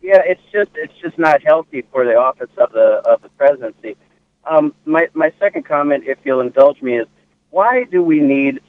Yeah, 0.00 0.22
it's 0.24 0.40
just 0.50 0.70
it's 0.76 0.94
just 1.02 1.18
not 1.18 1.42
healthy 1.42 1.84
for 1.92 2.06
the 2.06 2.14
office 2.14 2.48
of 2.56 2.72
the 2.72 3.02
of 3.04 3.20
the 3.20 3.28
presidency. 3.30 3.96
Um, 4.44 4.74
my 4.86 5.08
my 5.12 5.32
second 5.38 5.66
comment, 5.66 6.04
if 6.06 6.16
you'll 6.24 6.40
indulge 6.40 6.80
me, 6.80 6.96
is 6.96 7.06
why 7.50 7.84
do 7.84 8.02
we 8.02 8.20
need 8.20 8.60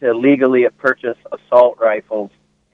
to 0.00 0.12
legally 0.12 0.68
purchase 0.76 1.16
assault 1.32 1.78
rifles? 1.80 2.30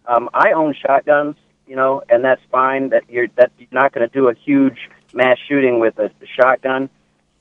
Um, 0.06 0.28
I 0.34 0.50
own 0.50 0.74
shotguns, 0.74 1.36
you 1.68 1.76
know, 1.76 2.02
and 2.08 2.24
that's 2.24 2.42
fine. 2.50 2.88
That 2.88 3.04
you're 3.08 3.28
that 3.36 3.52
you're 3.56 3.68
not 3.70 3.92
going 3.92 4.08
to 4.08 4.12
do 4.12 4.28
a 4.28 4.34
huge 4.34 4.90
mass 5.14 5.38
shooting 5.46 5.78
with 5.78 5.96
a 6.00 6.10
shotgun 6.36 6.90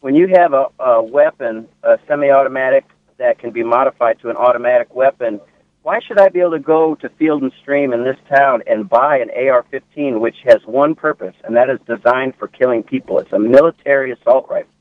when 0.01 0.15
you 0.15 0.27
have 0.35 0.53
a, 0.53 0.67
a 0.79 1.03
weapon, 1.03 1.67
a 1.83 1.97
semi-automatic 2.07 2.85
that 3.17 3.39
can 3.39 3.51
be 3.51 3.63
modified 3.63 4.19
to 4.21 4.29
an 4.29 4.37
automatic 4.37 4.93
weapon, 4.95 5.39
why 5.83 5.99
should 6.05 6.19
I 6.19 6.29
be 6.29 6.39
able 6.39 6.51
to 6.51 6.59
go 6.59 6.95
to 6.95 7.09
Field 7.17 7.41
and 7.41 7.51
Stream 7.61 7.93
in 7.93 8.03
this 8.03 8.17
town 8.33 8.63
and 8.67 8.87
buy 8.87 9.17
an 9.17 9.29
AR-15, 9.29 10.19
which 10.19 10.35
has 10.45 10.59
one 10.65 10.95
purpose, 10.95 11.35
and 11.43 11.55
that 11.55 11.69
is 11.69 11.79
designed 11.87 12.35
for 12.37 12.47
killing 12.47 12.83
people? 12.83 13.19
It's 13.19 13.31
a 13.31 13.39
military 13.39 14.11
assault 14.11 14.47
rifle. 14.49 14.71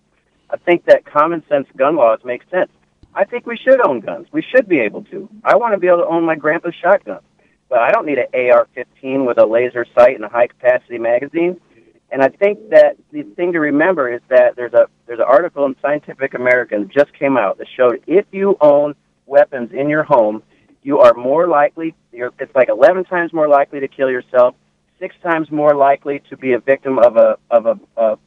I 0.51 0.57
think 0.57 0.87
that 0.87 1.05
common 1.05 1.43
sense 1.49 1.69
gun 1.77 1.97
laws 1.97 2.21
make 2.25 2.43
sense. 2.51 2.71
I 3.15 3.25
think 3.25 3.47
we 3.47 3.57
should 3.57 3.85
own 3.87 4.01
guns. 4.01 4.29
We 4.33 4.43
should 4.43 4.69
be 4.69 4.81
able 4.81 5.05
to. 5.05 5.29
I 5.45 5.57
want 5.57 5.75
to 5.75 5.79
be 5.79 5.89
able 5.89 5.99
to 5.99 6.07
own 6.07 6.25
my 6.25 6.37
grandpa's 6.37 6.75
shotgun, 6.81 7.21
but 7.69 7.81
I 7.81 7.91
don't 7.91 8.07
need 8.07 8.19
an 8.19 8.27
AR-15 8.33 9.27
with 9.27 9.39
a 9.39 9.47
laser 9.47 9.87
sight 9.95 10.15
and 10.15 10.25
a 10.25 10.29
high-capacity 10.29 10.99
magazine. 10.99 11.61
And 12.11 12.23
I 12.23 12.29
think 12.29 12.71
that 12.71 12.97
the 13.13 13.23
thing 13.23 13.53
to 13.53 13.61
remember 13.61 14.13
is 14.13 14.23
that 14.29 14.57
there's 14.57 14.73
a 14.73 14.87
there's 15.07 15.19
an 15.19 15.27
article 15.29 15.67
in 15.67 15.77
Scientific 15.83 16.35
American 16.35 16.83
that 16.83 16.93
just 16.93 17.13
came 17.13 17.37
out 17.37 17.59
that 17.59 17.67
showed 17.77 18.03
if 18.07 18.25
you 18.33 18.57
own 18.61 18.95
weapons 19.27 19.71
in 19.73 19.89
your 19.91 20.05
home, 20.05 20.43
you 20.83 21.01
are 21.01 21.13
more 21.15 21.47
likely. 21.47 21.95
You're, 22.13 22.33
it's 22.39 22.55
like 22.55 22.69
11 22.71 23.05
times 23.05 23.33
more 23.33 23.49
likely 23.49 23.81
to 23.81 23.89
kill 23.89 24.11
yourself, 24.11 24.55
six 24.99 25.15
times 25.23 25.51
more 25.51 25.75
likely 25.75 26.23
to 26.31 26.37
be 26.37 26.53
a 26.55 26.59
victim 26.59 26.99
of 26.99 27.17
a 27.17 27.37
of 27.51 27.67
a, 27.67 27.79
a, 27.97 28.19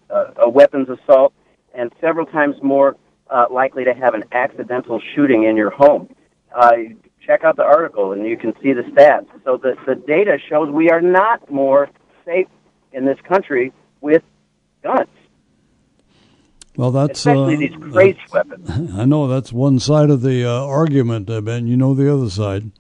a 0.44 0.50
weapons 0.50 0.88
assault, 0.90 1.34
and 1.74 1.92
several 2.00 2.28
times 2.28 2.56
more 2.62 2.96
uh, 3.32 3.46
likely 3.50 3.84
to 3.86 3.94
have 3.94 4.14
an 4.14 4.24
accidental 4.32 5.02
shooting 5.16 5.46
in 5.46 5.56
your 5.56 5.72
home. 5.72 6.08
Uh, 6.56 6.72
check 7.26 7.44
out 7.44 7.56
the 7.56 7.64
article, 7.64 8.12
and 8.12 8.28
you 8.28 8.38
can 8.38 8.54
see 8.62 8.74
the 8.74 8.84
stats. 8.84 9.28
So 9.44 9.58
the 9.58 9.76
the 9.88 9.96
data 9.96 10.38
shows 10.50 10.70
we 10.70 10.92
are 10.92 11.02
not 11.02 11.50
more 11.50 11.90
safe 12.26 12.48
in 12.94 13.06
this 13.06 13.20
country 13.28 13.72
with 14.02 14.24
guns. 14.84 15.10
Well, 16.76 16.92
that's 16.92 17.20
especially 17.20 17.56
uh, 17.56 17.60
these 17.60 17.92
crazy 17.92 18.20
weapons. 18.32 18.70
I 18.94 19.06
know 19.06 19.28
that's 19.28 19.52
one 19.52 19.80
side 19.80 20.10
of 20.10 20.22
the 20.22 20.46
uh, 20.46 20.66
argument, 20.66 21.30
uh, 21.30 21.42
Ben. 21.42 21.68
You 21.68 21.76
know 21.76 21.94
the 21.94 22.14
other 22.14 22.30
side. 22.30 22.72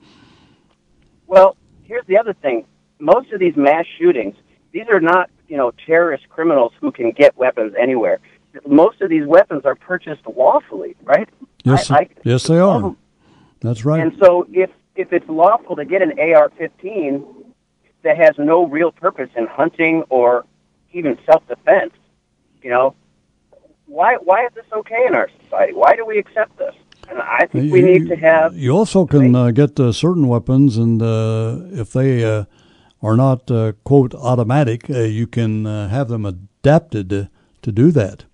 Well, 1.27 1.57
here's 1.83 2.05
the 2.07 2.17
other 2.17 2.33
thing. 2.33 2.65
Most 2.99 3.31
of 3.31 3.39
these 3.39 3.55
mass 3.55 3.85
shootings, 3.99 4.35
these 4.71 4.85
are 4.89 5.01
not, 5.01 5.29
you 5.47 5.57
know, 5.57 5.71
terrorist 5.85 6.29
criminals 6.29 6.71
who 6.79 6.91
can 6.91 7.11
get 7.11 7.35
weapons 7.37 7.73
anywhere. 7.79 8.19
Most 8.65 9.01
of 9.01 9.09
these 9.09 9.25
weapons 9.25 9.63
are 9.65 9.75
purchased 9.75 10.21
lawfully, 10.25 10.95
right? 11.03 11.27
Yes, 11.63 11.91
I, 11.91 11.95
I, 11.95 12.09
yes, 12.23 12.43
they 12.47 12.59
are. 12.59 12.95
That's 13.59 13.85
right. 13.85 14.01
And 14.01 14.13
so, 14.19 14.47
if 14.51 14.69
if 14.95 15.13
it's 15.13 15.27
lawful 15.29 15.75
to 15.77 15.85
get 15.85 16.01
an 16.01 16.11
AR-15 16.19 17.23
that 18.03 18.17
has 18.17 18.35
no 18.37 18.65
real 18.65 18.91
purpose 18.91 19.29
in 19.35 19.47
hunting 19.47 20.03
or 20.09 20.45
even 20.93 21.17
self-defense, 21.25 21.93
you 22.61 22.69
know, 22.69 22.95
why 23.85 24.15
why 24.15 24.45
is 24.45 24.53
this 24.53 24.65
okay 24.73 25.05
in 25.07 25.15
our 25.15 25.29
society? 25.43 25.73
Why 25.73 25.95
do 25.95 26.05
we 26.05 26.17
accept 26.17 26.57
this? 26.57 26.75
And 27.09 27.19
I 27.19 27.45
think 27.47 27.65
you, 27.65 27.71
we 27.71 27.81
need 27.81 28.07
to 28.07 28.15
have. 28.15 28.55
You 28.55 28.71
also 28.71 29.05
can 29.05 29.35
uh, 29.35 29.51
get 29.51 29.79
uh, 29.79 29.91
certain 29.91 30.27
weapons, 30.27 30.77
and 30.77 31.01
uh, 31.01 31.59
if 31.71 31.91
they 31.91 32.23
uh, 32.23 32.45
are 33.01 33.17
not 33.17 33.51
uh, 33.51 33.73
quote 33.83 34.13
automatic, 34.15 34.89
uh, 34.89 34.99
you 34.99 35.27
can 35.27 35.65
have 35.65 36.07
them 36.07 36.25
adapted 36.25 37.09
to, 37.09 37.29
to 37.63 37.71
do 37.71 37.91
that. 37.91 38.25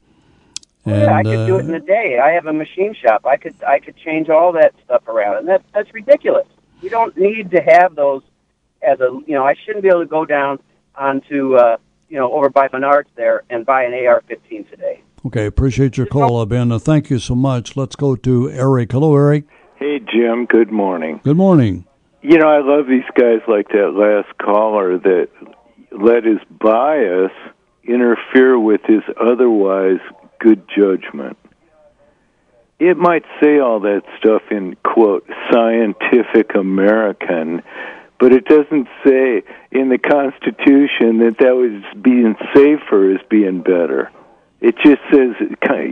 And, 0.85 1.01
yeah, 1.01 1.15
I 1.15 1.23
could 1.23 1.47
do 1.47 1.57
it 1.57 1.65
in 1.65 1.73
a 1.73 1.79
day. 1.79 2.19
I 2.19 2.31
have 2.31 2.45
a 2.45 2.53
machine 2.53 2.93
shop. 2.93 3.25
I 3.25 3.37
could 3.37 3.55
I 3.63 3.79
could 3.79 3.97
change 3.97 4.29
all 4.29 4.51
that 4.53 4.73
stuff 4.85 5.07
around, 5.07 5.37
and 5.37 5.47
that 5.47 5.63
that's 5.73 5.93
ridiculous. 5.93 6.47
We 6.81 6.89
don't 6.89 7.17
need 7.17 7.51
to 7.51 7.61
have 7.61 7.95
those 7.95 8.21
as 8.87 8.99
a 8.99 9.09
you 9.25 9.35
know. 9.35 9.45
I 9.45 9.55
shouldn't 9.65 9.83
be 9.83 9.89
able 9.89 10.01
to 10.01 10.07
go 10.07 10.25
down 10.25 10.59
onto 10.95 11.57
you 12.09 12.17
know 12.17 12.31
over 12.33 12.49
by 12.49 12.67
Menards 12.69 13.09
there 13.15 13.43
and 13.49 13.65
buy 13.65 13.83
an 13.83 13.93
AR-15 13.93 14.69
today. 14.69 15.01
Okay, 15.25 15.45
appreciate 15.45 15.97
your 15.97 16.07
call, 16.07 16.45
Ben. 16.45 16.71
Uh, 16.71 16.79
thank 16.79 17.09
you 17.09 17.19
so 17.19 17.35
much. 17.35 17.75
Let's 17.75 17.95
go 17.95 18.15
to 18.15 18.49
Eric. 18.49 18.91
Hello, 18.93 19.15
Eric. 19.15 19.45
Hey, 19.75 19.99
Jim. 19.99 20.45
Good 20.45 20.71
morning. 20.71 21.19
Good 21.23 21.37
morning. 21.37 21.85
You 22.21 22.37
know, 22.37 22.47
I 22.47 22.61
love 22.61 22.87
these 22.87 23.03
guys 23.15 23.41
like 23.47 23.67
that 23.69 23.93
last 23.93 24.37
caller 24.37 24.97
that 24.97 25.29
let 25.91 26.23
his 26.23 26.39
bias 26.49 27.31
interfere 27.83 28.59
with 28.59 28.81
his 28.85 29.01
otherwise 29.19 29.99
good 30.39 30.63
judgment. 30.75 31.37
It 32.79 32.97
might 32.97 33.23
say 33.41 33.59
all 33.59 33.79
that 33.81 34.03
stuff 34.19 34.43
in, 34.51 34.75
quote, 34.83 35.27
scientific 35.51 36.53
American, 36.55 37.63
but 38.19 38.31
it 38.31 38.45
doesn't 38.45 38.87
say 39.05 39.43
in 39.71 39.89
the 39.89 39.97
Constitution 39.97 41.19
that 41.19 41.35
that 41.39 41.55
was 41.55 41.83
being 42.01 42.35
safer 42.53 43.11
is 43.11 43.21
being 43.29 43.61
better. 43.61 44.11
It 44.59 44.75
just 44.83 45.01
says, 45.11 45.35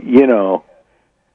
you 0.04 0.26
know, 0.26 0.64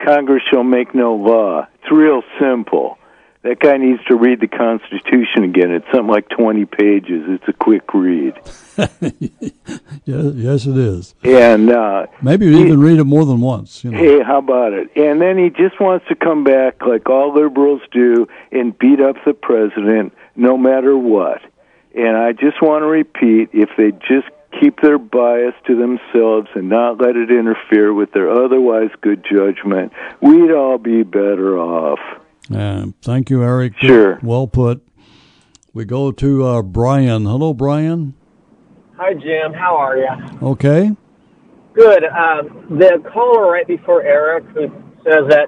Congress 0.04 0.44
shall 0.52 0.64
make 0.64 0.94
no 0.94 1.16
law. 1.16 1.68
It's 1.82 1.92
real 1.92 2.24
simple. 2.40 2.98
That 3.44 3.60
guy 3.60 3.78
needs 3.78 4.04
to 4.06 4.16
read 4.16 4.40
the 4.40 4.48
Constitution 4.48 5.44
again. 5.44 5.72
It's 5.72 5.86
something 5.92 6.08
like 6.08 6.30
20 6.30 6.66
pages. 6.66 7.24
It's 7.28 7.48
a 7.48 7.54
quick 7.54 7.92
read. 7.92 8.36
yes, 10.06 10.66
it 10.68 10.78
is. 10.78 11.16
And 11.24 11.72
uh, 11.72 12.06
maybe 12.22 12.46
you 12.46 12.60
even 12.60 12.82
read 12.82 13.00
it 13.00 13.06
more 13.06 13.26
than 13.26 13.42
once. 13.42 13.84
You 13.84 13.92
know. 13.92 13.98
Hey, 13.98 14.22
how 14.22 14.38
about 14.38 14.74
it? 14.74 14.92
And 14.96 15.20
then 15.20 15.40
he 15.40 15.50
just 15.50 15.80
wants 15.80 16.06
to 16.10 16.16
come 16.16 16.44
back, 16.44 16.86
like 16.86 17.10
all 17.10 17.34
liberals 17.34 17.82
do, 17.92 18.28
and 18.52 18.78
beat 18.78 19.00
up 19.00 19.16
the 19.26 19.34
president 19.34 20.14
no 20.36 20.58
matter 20.58 20.98
what. 20.98 21.42
And 21.96 22.16
I 22.16 22.32
just 22.32 22.62
want 22.62 22.84
to 22.84 22.88
repeat: 22.88 23.50
if 23.54 23.70
they 23.78 23.92
just 23.92 24.28
keep 24.60 24.82
their 24.82 24.98
bias 24.98 25.54
to 25.68 25.76
themselves 25.76 26.48
and 26.56 26.70
not 26.70 27.00
let 27.00 27.16
it 27.16 27.32
interfere 27.32 27.94
with 27.94 28.12
their 28.12 28.30
otherwise 28.30 28.90
good 29.02 29.26
judgment, 29.30 29.94
we'd 30.22 30.52
all 30.52 30.78
be 30.78 31.04
better 31.04 31.58
off. 31.58 32.00
Yeah, 32.50 32.86
thank 33.02 33.30
you, 33.30 33.44
Eric. 33.44 33.74
Sure. 33.80 34.20
Well 34.22 34.48
put. 34.48 34.82
We 35.74 35.86
go 35.86 36.12
to 36.12 36.46
uh, 36.46 36.62
Brian. 36.64 37.26
Hello, 37.26 37.54
Brian. 37.54 38.14
Hi, 38.98 39.14
Jim. 39.14 39.54
How 39.54 39.78
are 39.78 39.98
you? 39.98 40.10
Okay. 40.42 40.92
Good. 41.74 42.04
Um, 42.04 42.66
the 42.70 43.02
caller 43.14 43.50
right 43.50 43.66
before 43.66 44.04
Eric 44.04 44.44
who 44.48 44.68
says 45.04 45.30
that 45.30 45.48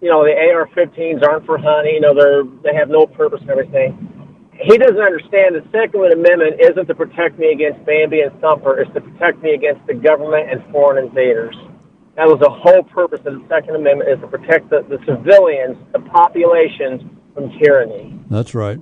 you 0.00 0.10
know 0.10 0.24
the 0.24 0.32
AR-15s 0.32 1.22
aren't 1.26 1.46
for 1.46 1.58
hunting. 1.58 1.94
You 1.94 2.00
know 2.00 2.14
they're 2.14 2.44
they 2.62 2.76
have 2.76 2.88
no 2.88 3.06
purpose 3.06 3.40
and 3.42 3.50
everything 3.50 4.14
he 4.60 4.78
doesn't 4.78 5.00
understand 5.00 5.56
the 5.56 5.64
Second 5.72 6.12
Amendment 6.12 6.60
isn't 6.60 6.86
to 6.86 6.94
protect 6.94 7.38
me 7.38 7.50
against 7.50 7.84
Bambi 7.84 8.20
and 8.20 8.32
Thumper, 8.40 8.80
it's 8.80 8.92
to 8.94 9.00
protect 9.00 9.42
me 9.42 9.54
against 9.54 9.86
the 9.86 9.94
government 9.94 10.50
and 10.50 10.62
foreign 10.70 11.04
invaders. 11.04 11.56
That 12.16 12.28
was 12.28 12.38
the 12.38 12.50
whole 12.50 12.84
purpose 12.84 13.20
of 13.26 13.34
the 13.34 13.44
Second 13.48 13.74
Amendment 13.74 14.10
is 14.10 14.20
to 14.20 14.28
protect 14.28 14.70
the, 14.70 14.82
the 14.88 14.98
civilians, 15.04 15.76
the 15.92 15.98
populations 15.98 17.02
from 17.34 17.50
tyranny. 17.58 18.18
That's 18.30 18.54
right. 18.54 18.80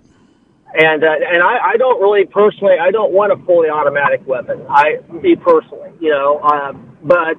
And 0.75 1.05
uh, 1.05 1.09
and 1.09 1.43
I, 1.43 1.73
I 1.73 1.77
don't 1.77 2.01
really 2.01 2.25
personally 2.25 2.77
I 2.81 2.91
don't 2.91 3.13
want 3.13 3.31
a 3.31 3.37
fully 3.45 3.69
automatic 3.69 4.27
weapon. 4.27 4.65
I 4.71 5.01
me 5.11 5.37
personally, 5.37 5.91
you 6.01 6.09
know, 6.09 6.39
uh, 6.39 6.73
but 7.03 7.37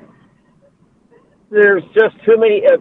there's 1.50 1.84
just 1.96 2.16
too 2.26 2.38
many. 2.38 2.64
Uh, 2.66 2.78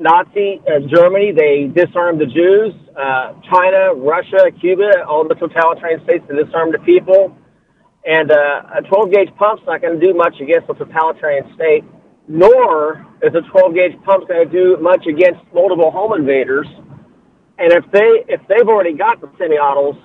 Nazi 0.00 0.60
uh, 0.64 0.80
Germany, 0.88 1.30
they 1.36 1.68
disarmed 1.68 2.20
the 2.20 2.26
Jews. 2.26 2.72
Uh, 2.96 3.34
China, 3.52 3.94
Russia, 3.94 4.50
Cuba, 4.60 5.04
all 5.06 5.28
the 5.28 5.34
totalitarian 5.36 6.02
states, 6.04 6.24
they 6.28 6.42
disarmed 6.42 6.74
the 6.74 6.78
people. 6.80 7.36
And 8.04 8.32
uh, 8.32 8.80
a 8.80 8.82
12 8.88 9.12
gauge 9.12 9.28
pump's 9.36 9.62
not 9.66 9.82
going 9.82 10.00
to 10.00 10.04
do 10.04 10.14
much 10.14 10.40
against 10.40 10.70
a 10.70 10.74
totalitarian 10.74 11.52
state, 11.54 11.84
nor 12.26 13.06
is 13.22 13.34
a 13.34 13.44
12 13.52 13.74
gauge 13.74 13.96
pump 14.04 14.26
going 14.26 14.48
to 14.48 14.52
do 14.52 14.78
much 14.80 15.04
against 15.06 15.40
multiple 15.52 15.90
home 15.90 16.18
invaders. 16.18 16.66
And 17.58 17.72
if 17.72 17.84
they 17.92 18.24
if 18.32 18.40
they've 18.48 18.66
already 18.66 18.94
got 18.96 19.20
the 19.20 19.28
semi-autos, 19.36 20.00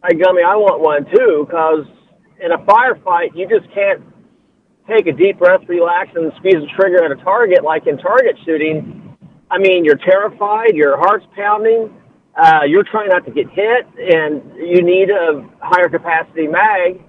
by 0.00 0.16
gummy, 0.16 0.40
I 0.42 0.56
want 0.56 0.80
one 0.80 1.04
too. 1.12 1.44
Because 1.46 1.84
in 2.40 2.52
a 2.52 2.58
firefight, 2.64 3.36
you 3.36 3.46
just 3.48 3.68
can't 3.74 4.00
take 4.88 5.06
a 5.06 5.12
deep 5.12 5.38
breath, 5.38 5.62
relax, 5.68 6.10
and 6.14 6.32
squeeze 6.36 6.60
the 6.60 6.68
trigger 6.76 7.04
at 7.04 7.10
a 7.10 7.16
target 7.22 7.62
like 7.64 7.86
in 7.86 7.98
target 7.98 8.36
shooting, 8.44 9.16
I 9.50 9.58
mean, 9.58 9.84
you're 9.84 9.96
terrified, 9.98 10.74
your 10.74 10.96
heart's 10.96 11.26
pounding, 11.36 11.94
uh, 12.36 12.62
you're 12.66 12.84
trying 12.84 13.08
not 13.08 13.24
to 13.26 13.30
get 13.30 13.48
hit, 13.50 13.86
and 13.96 14.42
you 14.56 14.82
need 14.82 15.10
a 15.10 15.48
higher 15.60 15.88
capacity 15.88 16.48
mag. 16.48 17.00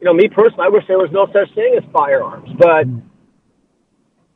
You 0.00 0.06
know, 0.06 0.14
me 0.14 0.28
personally, 0.28 0.64
I 0.64 0.68
wish 0.68 0.84
there 0.88 0.98
was 0.98 1.10
no 1.12 1.26
such 1.26 1.54
thing 1.54 1.74
as 1.76 1.84
firearms, 1.92 2.48
but 2.58 2.86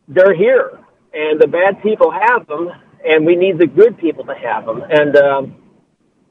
they're 0.09 0.35
here, 0.35 0.79
and 1.13 1.41
the 1.41 1.49
bad 1.49 1.83
people 1.83 2.11
have 2.11 2.47
them, 2.47 2.71
and 3.05 3.25
we 3.25 3.35
need 3.37 3.59
the 3.59 3.67
good 3.67 3.99
people 3.99 4.25
to 4.25 4.35
have 4.35 4.67
them. 4.67 4.83
And 4.89 5.17
um, 5.17 5.57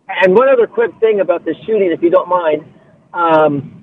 and 0.08 0.36
one 0.36 0.48
other 0.48 0.68
quick 0.68 0.92
thing 1.00 1.20
about 1.20 1.44
this 1.44 1.58
shooting, 1.66 1.92
if 1.92 2.02
you 2.02 2.12
don't 2.12 2.30
mind. 2.30 2.66
Um, 3.14 3.75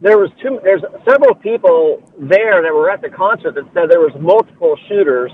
there 0.00 0.18
was 0.18 0.30
two. 0.42 0.60
There's 0.62 0.82
several 1.04 1.34
people 1.34 2.02
there 2.18 2.62
that 2.62 2.72
were 2.72 2.90
at 2.90 3.02
the 3.02 3.10
concert 3.10 3.54
that 3.54 3.64
said 3.74 3.90
there 3.90 4.00
was 4.00 4.16
multiple 4.18 4.76
shooters, 4.88 5.30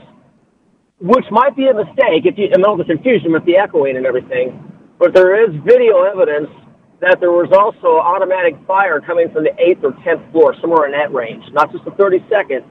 which 1.01 1.25
might 1.31 1.57
be 1.57 1.69
a 1.69 1.75
mistake 1.75 2.27
if 2.27 2.37
you 2.37 2.49
and 2.53 2.65
all 2.65 2.77
the 2.77 2.85
confusion 2.85 3.33
with 3.33 3.45
the 3.45 3.57
echoing 3.57 3.97
and 3.97 4.07
everything. 4.07 4.59
But 4.99 5.15
there 5.15 5.39
is 5.45 5.55
video 5.63 6.03
evidence 6.03 6.51
that 7.01 7.19
there 7.21 7.31
was 7.31 7.53
also 7.53 8.01
automatic 8.01 8.57
fire 8.67 9.01
coming 9.01 9.31
from 9.31 9.45
the 9.45 9.55
eighth 9.61 9.85
or 9.85 9.93
tenth 10.03 10.25
floor, 10.33 10.55
somewhere 10.61 10.87
in 10.87 10.93
that 10.93 11.13
range, 11.13 11.45
not 11.53 11.71
just 11.71 11.85
the 11.85 11.91
32nd, 11.93 12.65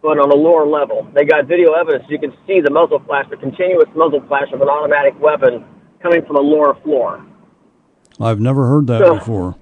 but 0.00 0.18
on 0.18 0.30
a 0.30 0.34
lower 0.34 0.64
level. 0.64 1.06
They 1.12 1.24
got 1.24 1.46
video 1.46 1.72
evidence. 1.72 2.04
You 2.08 2.18
can 2.18 2.32
see 2.46 2.60
the 2.60 2.70
muzzle 2.70 3.02
flash, 3.04 3.26
the 3.28 3.36
continuous 3.36 3.88
muzzle 3.94 4.22
flash 4.28 4.48
of 4.52 4.62
an 4.62 4.68
automatic 4.68 5.18
weapon 5.20 5.64
coming 6.00 6.24
from 6.24 6.36
a 6.36 6.40
lower 6.40 6.78
floor. 6.82 7.26
I've 8.20 8.40
never 8.40 8.68
heard 8.68 8.86
that 8.86 9.00
so, 9.00 9.18
before. 9.18 9.56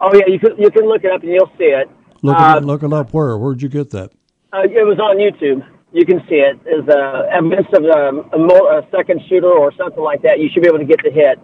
Oh 0.00 0.10
yeah, 0.14 0.26
you 0.26 0.38
can 0.38 0.56
you 0.58 0.70
can 0.70 0.88
look 0.88 1.04
it 1.04 1.10
up 1.10 1.22
and 1.22 1.32
you'll 1.32 1.50
see 1.58 1.64
it. 1.64 1.88
Look 2.22 2.36
it, 2.36 2.42
uh, 2.42 2.60
look 2.60 2.82
it 2.82 2.92
up 2.92 3.12
where? 3.12 3.36
Where'd 3.38 3.62
you 3.62 3.68
get 3.68 3.90
that? 3.90 4.10
Uh, 4.52 4.62
it 4.62 4.86
was 4.86 4.98
on 4.98 5.16
YouTube. 5.16 5.66
You 5.92 6.04
can 6.04 6.20
see 6.28 6.36
it 6.36 6.58
as 6.66 6.88
uh, 6.88 7.28
evidence 7.32 7.66
of 7.72 7.84
um, 7.84 8.30
a, 8.32 8.38
a, 8.38 8.78
a 8.80 8.88
second 8.90 9.20
shooter 9.28 9.50
or 9.50 9.72
something 9.74 10.02
like 10.02 10.22
that. 10.22 10.38
You 10.38 10.48
should 10.52 10.62
be 10.62 10.68
able 10.68 10.78
to 10.78 10.84
get 10.84 11.00
the 11.02 11.10
hit, 11.10 11.38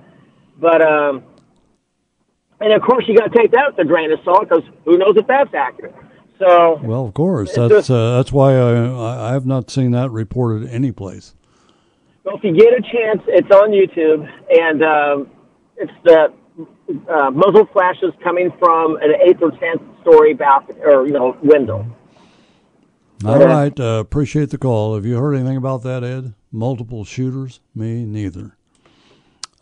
but 0.60 0.82
um, 0.82 1.24
and 2.60 2.72
of 2.72 2.82
course 2.82 3.04
you 3.08 3.16
got 3.16 3.32
to 3.32 3.38
take 3.38 3.50
that 3.52 3.70
with 3.70 3.78
a 3.84 3.88
grain 3.88 4.12
of 4.12 4.18
salt 4.24 4.48
because 4.48 4.64
who 4.84 4.98
knows 4.98 5.16
if 5.16 5.26
that's 5.26 5.52
accurate. 5.54 5.94
So 6.38 6.80
well, 6.82 7.06
of 7.06 7.14
course 7.14 7.54
that's 7.54 7.88
uh, 7.90 8.16
that's 8.16 8.32
why 8.32 8.54
I 8.54 9.28
I 9.28 9.32
have 9.32 9.46
not 9.46 9.70
seen 9.70 9.92
that 9.92 10.10
reported 10.10 10.68
any 10.68 10.92
place. 10.92 11.34
So 12.24 12.36
if 12.36 12.42
you 12.42 12.54
get 12.54 12.72
a 12.72 12.80
chance, 12.80 13.22
it's 13.28 13.50
on 13.50 13.70
YouTube, 13.70 14.26
and 14.50 14.82
um, 14.82 15.30
it's 15.76 15.92
the 16.04 16.32
uh, 17.08 17.30
muzzle 17.30 17.66
flashes 17.72 18.12
coming 18.22 18.52
from 18.58 18.96
an 18.96 19.12
eighth 19.26 19.42
or 19.42 19.50
tenth 19.52 19.82
story 20.02 20.34
balcony 20.34 20.80
or 20.80 21.06
you 21.06 21.12
know 21.12 21.36
window. 21.42 21.86
All 23.24 23.38
right, 23.38 23.78
uh, 23.80 24.00
appreciate 24.00 24.50
the 24.50 24.58
call. 24.58 24.94
Have 24.96 25.06
you 25.06 25.16
heard 25.16 25.34
anything 25.34 25.56
about 25.56 25.82
that, 25.84 26.04
Ed? 26.04 26.34
Multiple 26.52 27.04
shooters? 27.04 27.60
Me 27.74 28.04
neither. 28.04 28.56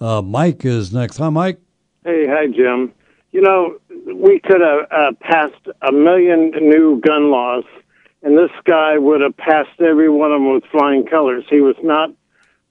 Uh, 0.01 0.21
Mike 0.21 0.65
is 0.65 0.93
next. 0.93 1.19
Hi, 1.19 1.29
Mike. 1.29 1.61
Hey, 2.05 2.27
hi, 2.27 2.49
Jim. 2.49 2.93
You 3.31 3.41
know, 3.41 3.79
we 4.13 4.41
could 4.41 4.61
have 4.61 4.87
uh, 4.91 5.13
passed 5.21 5.69
a 5.81 5.93
million 5.93 6.51
new 6.51 7.01
gun 7.01 7.31
laws, 7.31 7.65
and 8.23 8.37
this 8.37 8.51
guy 8.65 8.99
would 8.99 9.21
have 9.21 9.37
passed 9.37 9.81
every 9.81 10.09
one 10.09 10.33
of 10.33 10.41
them 10.41 10.53
with 10.53 10.65
flying 10.73 11.07
colors. 11.07 11.45
He 11.49 11.61
was 11.61 11.77
not 11.85 12.11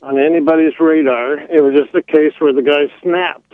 on 0.04 0.20
anybody's 0.20 0.74
radar. 0.80 1.40
It 1.40 1.64
was 1.64 1.74
just 1.80 1.96
a 1.96 2.04
case 2.04 2.34
where 2.40 2.54
the 2.54 2.62
guy 2.62 2.94
snapped. 3.02 3.54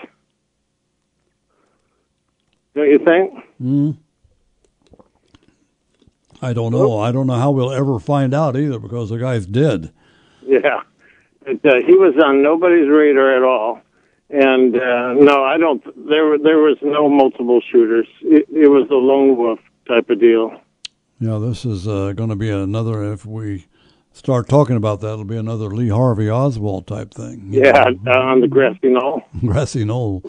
Don't 2.78 2.92
you 2.92 3.00
think? 3.00 3.34
Mm. 3.60 3.98
I 6.44 6.54
don't 6.54 6.72
know. 6.72 7.00
I 7.00 7.12
don't 7.12 7.26
know 7.26 7.34
how 7.34 7.50
we'll 7.50 7.72
ever 7.72 7.98
find 7.98 8.36
out 8.36 8.56
either 8.56 8.78
because 8.78 9.10
the 9.10 9.18
guy's 9.18 9.48
dead. 9.48 9.92
Yeah. 10.46 10.82
It, 11.48 11.66
uh, 11.66 11.78
he 11.88 11.94
was 11.94 12.14
on 12.24 12.44
nobody's 12.44 12.88
radar 12.88 13.36
at 13.36 13.42
all. 13.42 13.82
And 14.30 14.76
uh, 14.76 15.14
no, 15.14 15.44
I 15.44 15.58
don't. 15.58 15.84
There, 16.08 16.38
there 16.38 16.60
was 16.60 16.78
no 16.84 17.10
multiple 17.10 17.62
shooters. 17.72 18.08
It, 18.22 18.46
it 18.54 18.68
was 18.68 18.88
a 18.92 18.94
lone 18.94 19.36
wolf 19.38 19.60
type 19.88 20.12
of 20.12 20.20
deal. 20.20 20.62
Yeah, 21.20 21.40
this 21.40 21.66
is 21.66 21.88
uh, 21.88 22.14
going 22.14 22.30
to 22.30 22.36
be 22.36 22.52
another. 22.52 23.12
If 23.12 23.26
we 23.26 23.66
start 24.14 24.48
talking 24.48 24.76
about 24.76 25.02
that, 25.02 25.14
it'll 25.14 25.26
be 25.26 25.38
another 25.38 25.70
Lee 25.70 25.90
Harvey 25.90 26.30
Oswald 26.30 26.86
type 26.86 27.12
thing. 27.12 27.48
Yeah, 27.50 27.86
on 28.06 28.42
the 28.42 28.48
grassy 28.48 28.90
knoll. 28.90 29.24
grassy 29.40 29.84
knoll. 29.84 30.22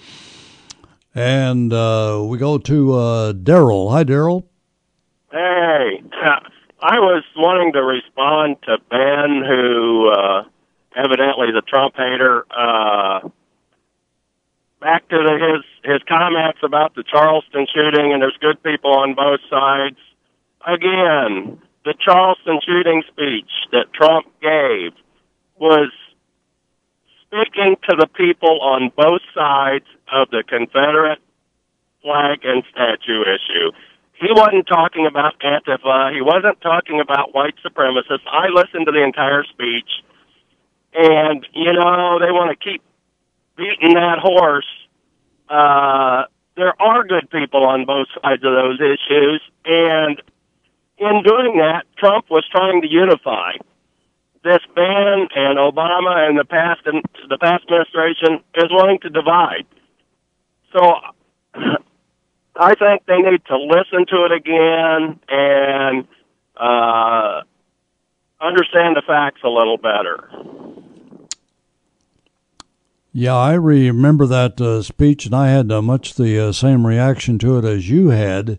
And 1.19 1.73
uh, 1.73 2.23
we 2.29 2.39
go 2.39 2.59
to 2.59 2.95
uh, 2.95 3.33
Daryl. 3.33 3.91
Hi, 3.91 4.05
Daryl. 4.05 4.45
Hey, 5.33 6.01
I 6.81 7.01
was 7.01 7.25
wanting 7.37 7.73
to 7.73 7.83
respond 7.83 8.59
to 8.63 8.79
Ben, 8.89 9.43
who 9.45 10.13
uh, 10.15 10.45
evidently 10.95 11.49
is 11.49 11.57
a 11.59 11.63
Trump 11.63 11.97
hater. 11.97 12.47
Uh, 12.57 13.31
back 14.81 15.09
to 15.09 15.17
the, 15.17 15.35
his 15.43 15.93
his 15.93 16.03
comments 16.07 16.61
about 16.63 16.95
the 16.95 17.03
Charleston 17.03 17.67
shooting, 17.75 18.13
and 18.13 18.23
there's 18.23 18.39
good 18.41 18.63
people 18.63 18.93
on 18.93 19.17
both 19.17 19.41
sides. 19.51 19.99
Again, 20.65 21.61
the 21.85 21.95
Charleston 21.99 22.61
shooting 22.65 23.03
speech 23.11 23.51
that 23.73 23.93
Trump 23.93 24.27
gave 24.41 24.93
was 25.59 25.91
speaking 27.29 27.77
to 27.89 27.97
the 27.97 28.07
people 28.07 28.61
on 28.61 28.91
both 28.97 29.21
sides 29.35 29.85
of 30.13 30.31
the 30.31 30.43
Confederate 30.47 31.19
flag 32.03 32.41
and 32.45 32.65
statue 32.71 33.23
issue. 33.23 33.73
He 34.15 34.29
wasn't 34.31 34.67
talking 34.67 35.07
about 35.07 35.39
Antifa. 35.41 36.13
He 36.13 36.21
wasn't 36.21 36.61
talking 36.61 37.01
about 37.01 37.35
white 37.35 37.55
supremacists. 37.65 38.27
I 38.31 38.49
listened 38.49 38.87
to 38.87 38.93
the 38.93 39.03
entire 39.03 39.45
speech, 39.45 39.89
and 40.93 41.47
you 41.53 41.73
know 41.73 42.19
they 42.19 42.33
want 42.33 42.51
to 42.51 42.57
keep 42.57 42.83
beating 43.57 43.95
that 43.95 44.19
horse. 44.19 44.67
Uh, 45.49 46.25
there 46.57 46.81
are 46.83 47.05
good 47.05 47.31
people 47.31 47.65
on 47.65 47.85
both 47.85 48.09
sides 48.21 48.43
of 48.43 48.53
those 48.53 48.81
issues, 48.81 49.41
and 49.65 50.21
in 50.99 51.23
doing 51.23 51.59
that, 51.59 51.85
Trump 51.97 52.29
was 52.29 52.45
trying 52.51 52.83
to 52.83 52.89
unify 52.89 53.53
this 54.45 54.61
ban, 54.75 55.29
and 55.35 55.59
Obama 55.59 56.29
and 56.29 56.39
the 56.39 56.45
past 56.45 56.81
and 56.87 57.03
the 57.29 57.39
past 57.39 57.65
administration 57.65 58.43
is 58.55 58.71
wanting 58.71 59.01
to 59.01 59.11
divide. 59.11 59.67
So 60.73 60.95
I 62.57 62.75
think 62.75 63.07
they 63.07 63.19
need 63.19 63.45
to 63.47 63.57
listen 63.57 64.07
to 64.09 64.25
it 64.27 64.33
again 64.33 65.21
and 65.29 66.09
uh, 66.57 67.43
understand 68.41 68.97
the 68.97 69.03
facts 69.07 69.41
a 69.45 69.49
little 69.49 69.79
better. 69.79 70.29
Yeah, 73.13 73.35
I 73.35 73.55
remember 73.55 74.27
that 74.27 74.61
uh, 74.61 74.83
speech, 74.83 75.27
and 75.27 75.35
I 75.35 75.49
had 75.49 75.73
uh, 75.73 75.83
much 75.83 76.15
the 76.15 76.39
uh, 76.39 76.53
same 76.53 76.87
reaction 76.87 77.39
to 77.41 77.59
it 77.59 77.65
as 77.65 77.89
you 77.89 78.09
had. 78.11 78.59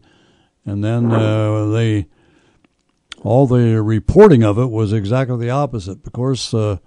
And 0.65 0.83
then 0.83 1.11
uh, 1.11 1.67
they, 1.67 2.07
all 3.23 3.47
the 3.47 3.81
reporting 3.81 4.43
of 4.43 4.57
it 4.57 4.67
was 4.67 4.93
exactly 4.93 5.37
the 5.37 5.49
opposite. 5.49 6.05
Of 6.05 6.13
course, 6.13 6.53
uh, 6.53 6.77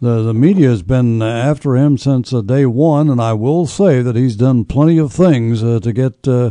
the 0.00 0.22
the 0.22 0.34
media 0.34 0.68
has 0.68 0.82
been 0.82 1.22
after 1.22 1.76
him 1.76 1.98
since 1.98 2.32
uh, 2.32 2.40
day 2.40 2.66
one, 2.66 3.08
and 3.08 3.20
I 3.20 3.34
will 3.34 3.66
say 3.66 4.02
that 4.02 4.16
he's 4.16 4.36
done 4.36 4.64
plenty 4.64 4.98
of 4.98 5.12
things 5.12 5.62
uh, 5.62 5.80
to 5.80 5.92
get 5.92 6.26
uh, 6.26 6.50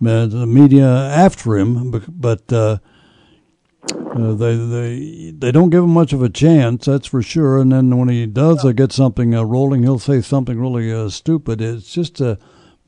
the 0.00 0.46
media 0.46 0.86
after 0.86 1.56
him. 1.56 2.02
But 2.08 2.52
uh, 2.52 2.78
uh, 3.92 4.34
they 4.34 4.56
they 4.56 5.34
they 5.36 5.52
don't 5.52 5.70
give 5.70 5.84
him 5.84 5.90
much 5.90 6.12
of 6.12 6.22
a 6.22 6.30
chance, 6.30 6.86
that's 6.86 7.06
for 7.06 7.22
sure. 7.22 7.58
And 7.58 7.70
then 7.72 7.96
when 7.96 8.08
he 8.08 8.26
does 8.26 8.64
uh, 8.64 8.72
get 8.72 8.92
something 8.92 9.32
rolling, 9.32 9.82
he'll 9.82 9.98
say 9.98 10.20
something 10.20 10.58
really 10.58 11.10
stupid. 11.10 11.60
It's 11.60 11.92
just 11.92 12.20
a 12.20 12.38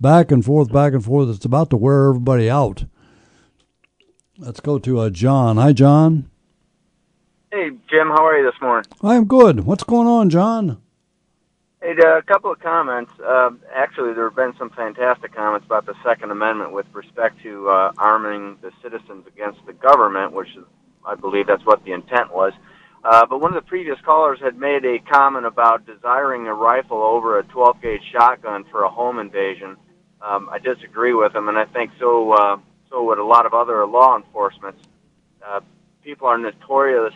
back 0.00 0.32
and 0.32 0.44
forth, 0.44 0.72
back 0.72 0.94
and 0.94 1.04
forth. 1.04 1.28
It's 1.28 1.44
about 1.44 1.70
to 1.70 1.76
wear 1.76 2.08
everybody 2.08 2.48
out. 2.50 2.84
Let's 4.36 4.58
go 4.58 4.80
to 4.80 4.98
uh, 4.98 5.10
John. 5.10 5.58
Hi, 5.58 5.72
John. 5.72 6.28
Hey, 7.52 7.70
Jim, 7.88 8.08
how 8.08 8.26
are 8.26 8.36
you 8.36 8.44
this 8.44 8.60
morning? 8.60 8.90
I'm 9.00 9.26
good. 9.26 9.60
What's 9.60 9.84
going 9.84 10.08
on, 10.08 10.28
John? 10.28 10.82
Hey, 11.80 11.94
uh, 12.02 12.18
a 12.18 12.22
couple 12.22 12.50
of 12.50 12.58
comments. 12.58 13.12
Uh, 13.24 13.50
actually, 13.72 14.12
there 14.12 14.24
have 14.24 14.34
been 14.34 14.54
some 14.58 14.70
fantastic 14.70 15.32
comments 15.32 15.66
about 15.66 15.86
the 15.86 15.94
Second 16.04 16.32
Amendment 16.32 16.72
with 16.72 16.86
respect 16.92 17.40
to 17.44 17.68
uh, 17.68 17.92
arming 17.96 18.58
the 18.60 18.72
citizens 18.82 19.24
against 19.28 19.64
the 19.66 19.72
government, 19.72 20.32
which 20.32 20.48
is, 20.56 20.64
I 21.06 21.14
believe 21.14 21.46
that's 21.46 21.64
what 21.64 21.84
the 21.84 21.92
intent 21.92 22.34
was. 22.34 22.52
Uh, 23.04 23.26
but 23.26 23.40
one 23.40 23.54
of 23.54 23.62
the 23.62 23.68
previous 23.68 24.00
callers 24.04 24.40
had 24.40 24.58
made 24.58 24.84
a 24.84 24.98
comment 24.98 25.46
about 25.46 25.86
desiring 25.86 26.48
a 26.48 26.54
rifle 26.54 27.02
over 27.02 27.38
a 27.38 27.44
12 27.44 27.80
gauge 27.80 28.02
shotgun 28.10 28.64
for 28.72 28.82
a 28.82 28.90
home 28.90 29.20
invasion. 29.20 29.76
Um, 30.20 30.48
I 30.50 30.58
disagree 30.58 31.14
with 31.14 31.32
him, 31.36 31.48
and 31.48 31.56
I 31.56 31.66
think 31.66 31.92
so. 32.00 32.32
So 32.94 33.02
would 33.02 33.18
a 33.18 33.24
lot 33.24 33.44
of 33.44 33.54
other 33.54 33.84
law 33.86 34.16
enforcement. 34.16 34.76
Uh, 35.44 35.60
people 36.04 36.28
are 36.28 36.38
notorious 36.38 37.12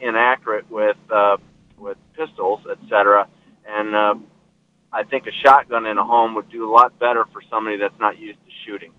inaccurate 0.00 0.70
with 0.70 0.96
uh, 1.10 1.38
with 1.76 1.96
pistols, 2.16 2.60
etc. 2.70 3.26
And 3.66 3.96
uh, 3.96 4.14
I 4.92 5.02
think 5.02 5.26
a 5.26 5.32
shotgun 5.44 5.86
in 5.86 5.98
a 5.98 6.04
home 6.04 6.36
would 6.36 6.48
do 6.50 6.70
a 6.70 6.72
lot 6.72 6.96
better 7.00 7.24
for 7.32 7.42
somebody 7.50 7.78
that's 7.78 7.98
not 7.98 8.16
used 8.18 8.38
to 8.44 8.50
shooting. 8.64 8.92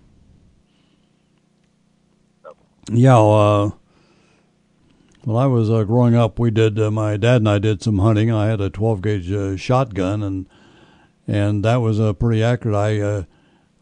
So. 2.42 2.54
Yeah. 2.92 3.18
Uh, 3.18 3.70
well, 5.24 5.38
I 5.38 5.46
was 5.46 5.70
uh, 5.70 5.84
growing 5.84 6.14
up. 6.14 6.38
We 6.38 6.50
did. 6.50 6.78
Uh, 6.78 6.90
my 6.90 7.16
dad 7.16 7.36
and 7.36 7.48
I 7.48 7.58
did 7.58 7.82
some 7.82 8.00
hunting. 8.00 8.30
I 8.30 8.48
had 8.48 8.60
a 8.60 8.68
12 8.68 9.00
gauge 9.00 9.32
uh, 9.32 9.56
shotgun, 9.56 10.22
and 10.22 10.46
and 11.26 11.64
that 11.64 11.76
was 11.76 11.98
uh, 11.98 12.12
pretty 12.12 12.42
accurate. 12.42 12.76
I 12.76 13.00
uh, 13.00 13.22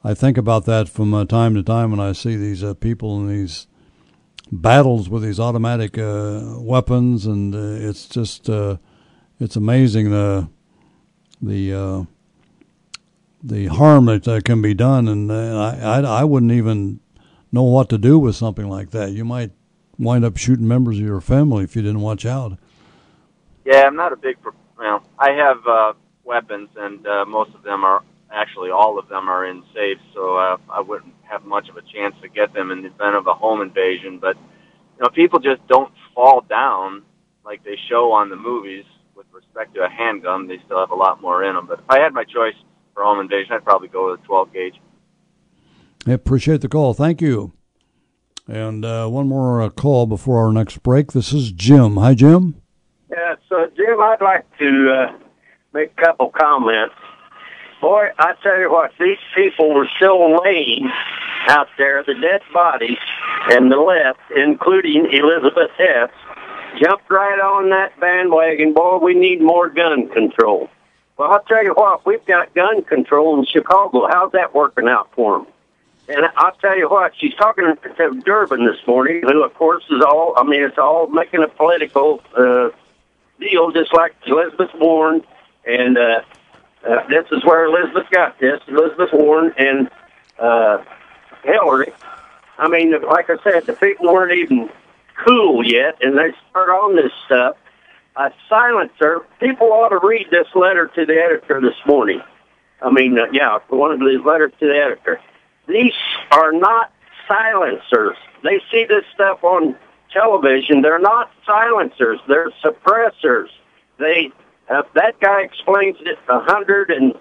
I 0.07 0.15
think 0.15 0.39
about 0.39 0.67
that 0.67 0.89
from 0.89 1.13
uh, 1.13 1.25
time 1.25 1.57
to 1.57 1.65
time 1.65 1.91
when 1.91 1.99
I 1.99 2.13
see 2.13 2.37
these 2.37 2.63
uh, 2.63 2.75
people 2.75 3.19
in 3.19 3.27
these 3.27 3.67
battles 4.53 5.09
with 5.09 5.25
these 5.25 5.41
automatic 5.41 5.99
uh, 5.99 6.59
weapons, 6.59 7.27
and 7.27 7.53
uh, 7.53 7.89
it's 7.89 8.09
just 8.09 8.49
uh, 8.49 8.77
it's 9.41 9.57
amazing 9.57 10.13
the 10.13 10.49
the 11.43 11.75
uh, 11.75 12.05
the 13.43 13.67
harm 13.67 14.07
that 14.07 14.43
can 14.45 14.63
be 14.63 14.75
done, 14.75 15.09
and 15.09 15.33
I, 15.33 15.99
I 15.99 16.01
I 16.21 16.23
wouldn't 16.23 16.53
even 16.53 17.01
know 17.51 17.65
what 17.65 17.89
to 17.89 17.99
do 17.99 18.17
with 18.17 18.37
something 18.37 18.69
like 18.69 18.91
that. 18.93 19.11
You 19.11 19.25
might 19.25 19.51
wind 19.99 20.25
up 20.25 20.37
shooting 20.37 20.69
members 20.69 21.01
of 21.01 21.05
your 21.05 21.21
family 21.21 21.65
if 21.65 21.75
you 21.75 21.83
didn't 21.83 22.01
watch 22.01 22.25
out. 22.25 22.57
Yeah, 23.65 23.83
I'm 23.89 23.97
not 23.97 24.13
a 24.13 24.17
big. 24.17 24.37
Well, 24.79 25.03
I 25.19 25.33
have 25.33 25.67
uh, 25.67 25.93
weapons, 26.23 26.69
and 26.77 27.05
uh, 27.05 27.25
most 27.25 27.53
of 27.57 27.65
them 27.65 27.83
are 27.83 28.05
actually 28.33 28.71
all 28.71 28.99
of 28.99 29.09
them 29.09 29.29
are 29.29 29.47
in 29.47 29.63
safes, 29.75 30.01
so 30.15 30.37
uh, 30.37 30.57
I 30.69 30.81
wouldn't 30.81 31.15
have 31.23 31.45
much 31.45 31.69
of 31.69 31.77
a 31.77 31.83
chance 31.83 32.15
to 32.23 32.29
get 32.29 32.53
them 32.55 32.71
in 32.71 32.83
the 32.83 32.89
event 32.89 33.17
of 33.17 33.27
a 33.27 33.35
home 33.35 33.63
invasion. 33.63 34.19
But 34.19 34.37
you 34.37 35.03
know, 35.03 35.09
people 35.09 35.39
just 35.39 35.67
don't 35.69 35.93
fall 36.15 36.45
down 36.49 37.03
like 37.45 37.65
they 37.65 37.77
show 37.89 38.13
on 38.13 38.29
the 38.29 38.37
movies 38.37 38.85
with 39.15 39.27
respect 39.33 39.75
to 39.75 39.85
a 39.85 39.89
handgun. 39.89 40.49
They 40.49 40.59
still 40.65 40.79
have 40.79 40.91
a 40.91 40.95
lot 40.95 41.21
more 41.21 41.45
in 41.45 41.55
them. 41.55 41.67
But 41.67 41.81
if 41.81 41.85
I 41.89 42.01
had 42.01 42.13
my 42.13 42.25
choice 42.25 42.55
for 42.95 43.05
home 43.05 43.21
invasion, 43.21 43.53
I'd 43.53 43.65
probably 43.65 43.89
go 43.89 44.11
with 44.11 44.21
a 44.21 44.27
12 44.27 44.53
gauge. 44.53 44.75
I 46.07 46.13
appreciate 46.13 46.61
the 46.61 46.69
call. 46.69 46.95
Thank 46.95 47.21
you. 47.21 47.53
And 48.49 48.85
uh, 48.85 49.09
one 49.09 49.29
more 49.29 49.61
uh, 49.61 49.71
call 49.71 50.07
before 50.07 50.45
our 50.45 50.53
next 50.53 50.83
break. 50.83 51.13
This 51.13 51.33
is 51.33 51.51
Jim. 51.51 51.97
Hi, 51.97 52.15
Jim. 52.15 52.61
Yeah, 53.11 53.35
so 53.49 53.67
Jim, 53.77 54.01
I'd 54.01 54.21
like 54.21 54.45
to 54.59 54.93
uh, 54.93 55.19
make 55.73 55.93
a 55.99 56.03
couple 56.03 56.31
comments. 56.31 56.95
Boy, 57.81 58.09
I 58.19 58.35
tell 58.43 58.59
you 58.59 58.71
what, 58.71 58.93
these 58.99 59.19
people 59.35 59.75
were 59.75 59.89
still 59.97 60.41
laying 60.43 60.91
out 61.47 61.69
there, 61.77 62.03
the 62.03 62.15
dead 62.15 62.43
bodies, 62.53 62.99
and 63.51 63.71
the 63.71 63.77
left, 63.77 64.21
including 64.35 65.13
Elizabeth 65.13 65.71
Hess, 65.77 66.11
jumped 66.81 67.11
right 67.11 67.39
on 67.39 67.71
that 67.71 67.99
bandwagon. 68.01 68.73
Boy, 68.73 68.99
we 68.99 69.15
need 69.15 69.41
more 69.41 69.69
gun 69.69 70.09
control. 70.09 70.69
Well, 71.17 71.33
I'll 71.33 71.43
tell 71.45 71.65
you 71.65 71.73
what, 71.73 72.05
we've 72.05 72.25
got 72.27 72.55
gun 72.55 72.83
control 72.83 73.39
in 73.39 73.47
Chicago. 73.47 74.07
How's 74.11 74.33
that 74.33 74.55
working 74.55 74.89
out 74.89 75.11
for 75.13 75.39
them? 75.39 75.47
And 76.09 76.27
I'll 76.37 76.55
tell 76.57 76.77
you 76.77 76.89
what, 76.89 77.13
she's 77.19 77.35
talking 77.35 77.65
to 77.65 78.21
Durbin 78.25 78.65
this 78.65 78.87
morning, 78.87 79.23
who, 79.23 79.43
of 79.43 79.55
course, 79.55 79.85
is 79.91 80.03
all, 80.03 80.35
I 80.37 80.45
mean, 80.45 80.63
it's 80.63 80.79
all 80.79 81.09
making 81.09 81.43
a 81.43 81.49
political 81.49 82.23
uh, 82.37 82.69
deal, 83.41 83.71
just 83.73 83.93
like 83.93 84.15
Elizabeth 84.27 84.71
Warren. 84.75 85.23
And 85.65 85.99
uh, 85.99 86.21
uh, 86.87 87.07
this 87.09 87.27
is 87.33 87.45
where 87.45 87.65
Elizabeth 87.65 88.09
got 88.11 88.39
this 88.39 88.61
Elizabeth 88.69 89.11
Warren 89.13 89.53
and 89.59 89.91
uh, 90.39 90.79
Hillary. 91.43 91.93
I 92.59 92.69
mean, 92.69 92.93
like 93.03 93.29
I 93.29 93.37
said, 93.43 93.67
the 93.67 93.75
people 93.75 94.13
weren't 94.13 94.33
even 94.33 94.71
cool 95.27 95.65
yet, 95.65 95.97
and 96.01 96.17
they 96.17 96.33
start 96.51 96.71
on 96.71 96.97
this 96.97 97.13
stuff. 97.27 97.57
A 98.17 98.33
silencer. 98.49 99.27
People 99.41 99.73
ought 99.73 99.91
to 99.91 100.01
read 100.03 100.29
this 100.31 100.47
letter 100.55 100.91
to 100.95 101.05
the 101.05 101.15
editor 101.15 101.61
this 101.61 101.77
morning. 101.87 102.23
I 102.81 102.91
mean, 102.91 103.19
uh, 103.19 103.27
yeah, 103.33 103.59
one 103.69 103.91
of 103.91 104.01
these 104.01 104.25
letters 104.25 104.53
to 104.61 104.67
the 104.67 104.77
editor. 104.77 105.21
These 105.69 105.93
are 106.31 106.53
not 106.53 106.93
silencers. 107.29 108.17
They 108.43 108.61
see 108.71 108.85
this 108.85 109.05
stuff 109.13 109.43
on 109.45 109.77
television. 110.13 110.81
They're 110.81 110.99
not 110.99 111.31
silencers. 111.45 112.21
They're 112.29 112.51
suppressors. 112.65 113.49
They 113.99 114.31
uh, 114.69 114.83
that 114.95 115.19
guy 115.21 115.43
explains 115.43 115.97
it 116.01 116.19
a 116.29 116.41
hundred 116.41 116.91
and 116.91 117.15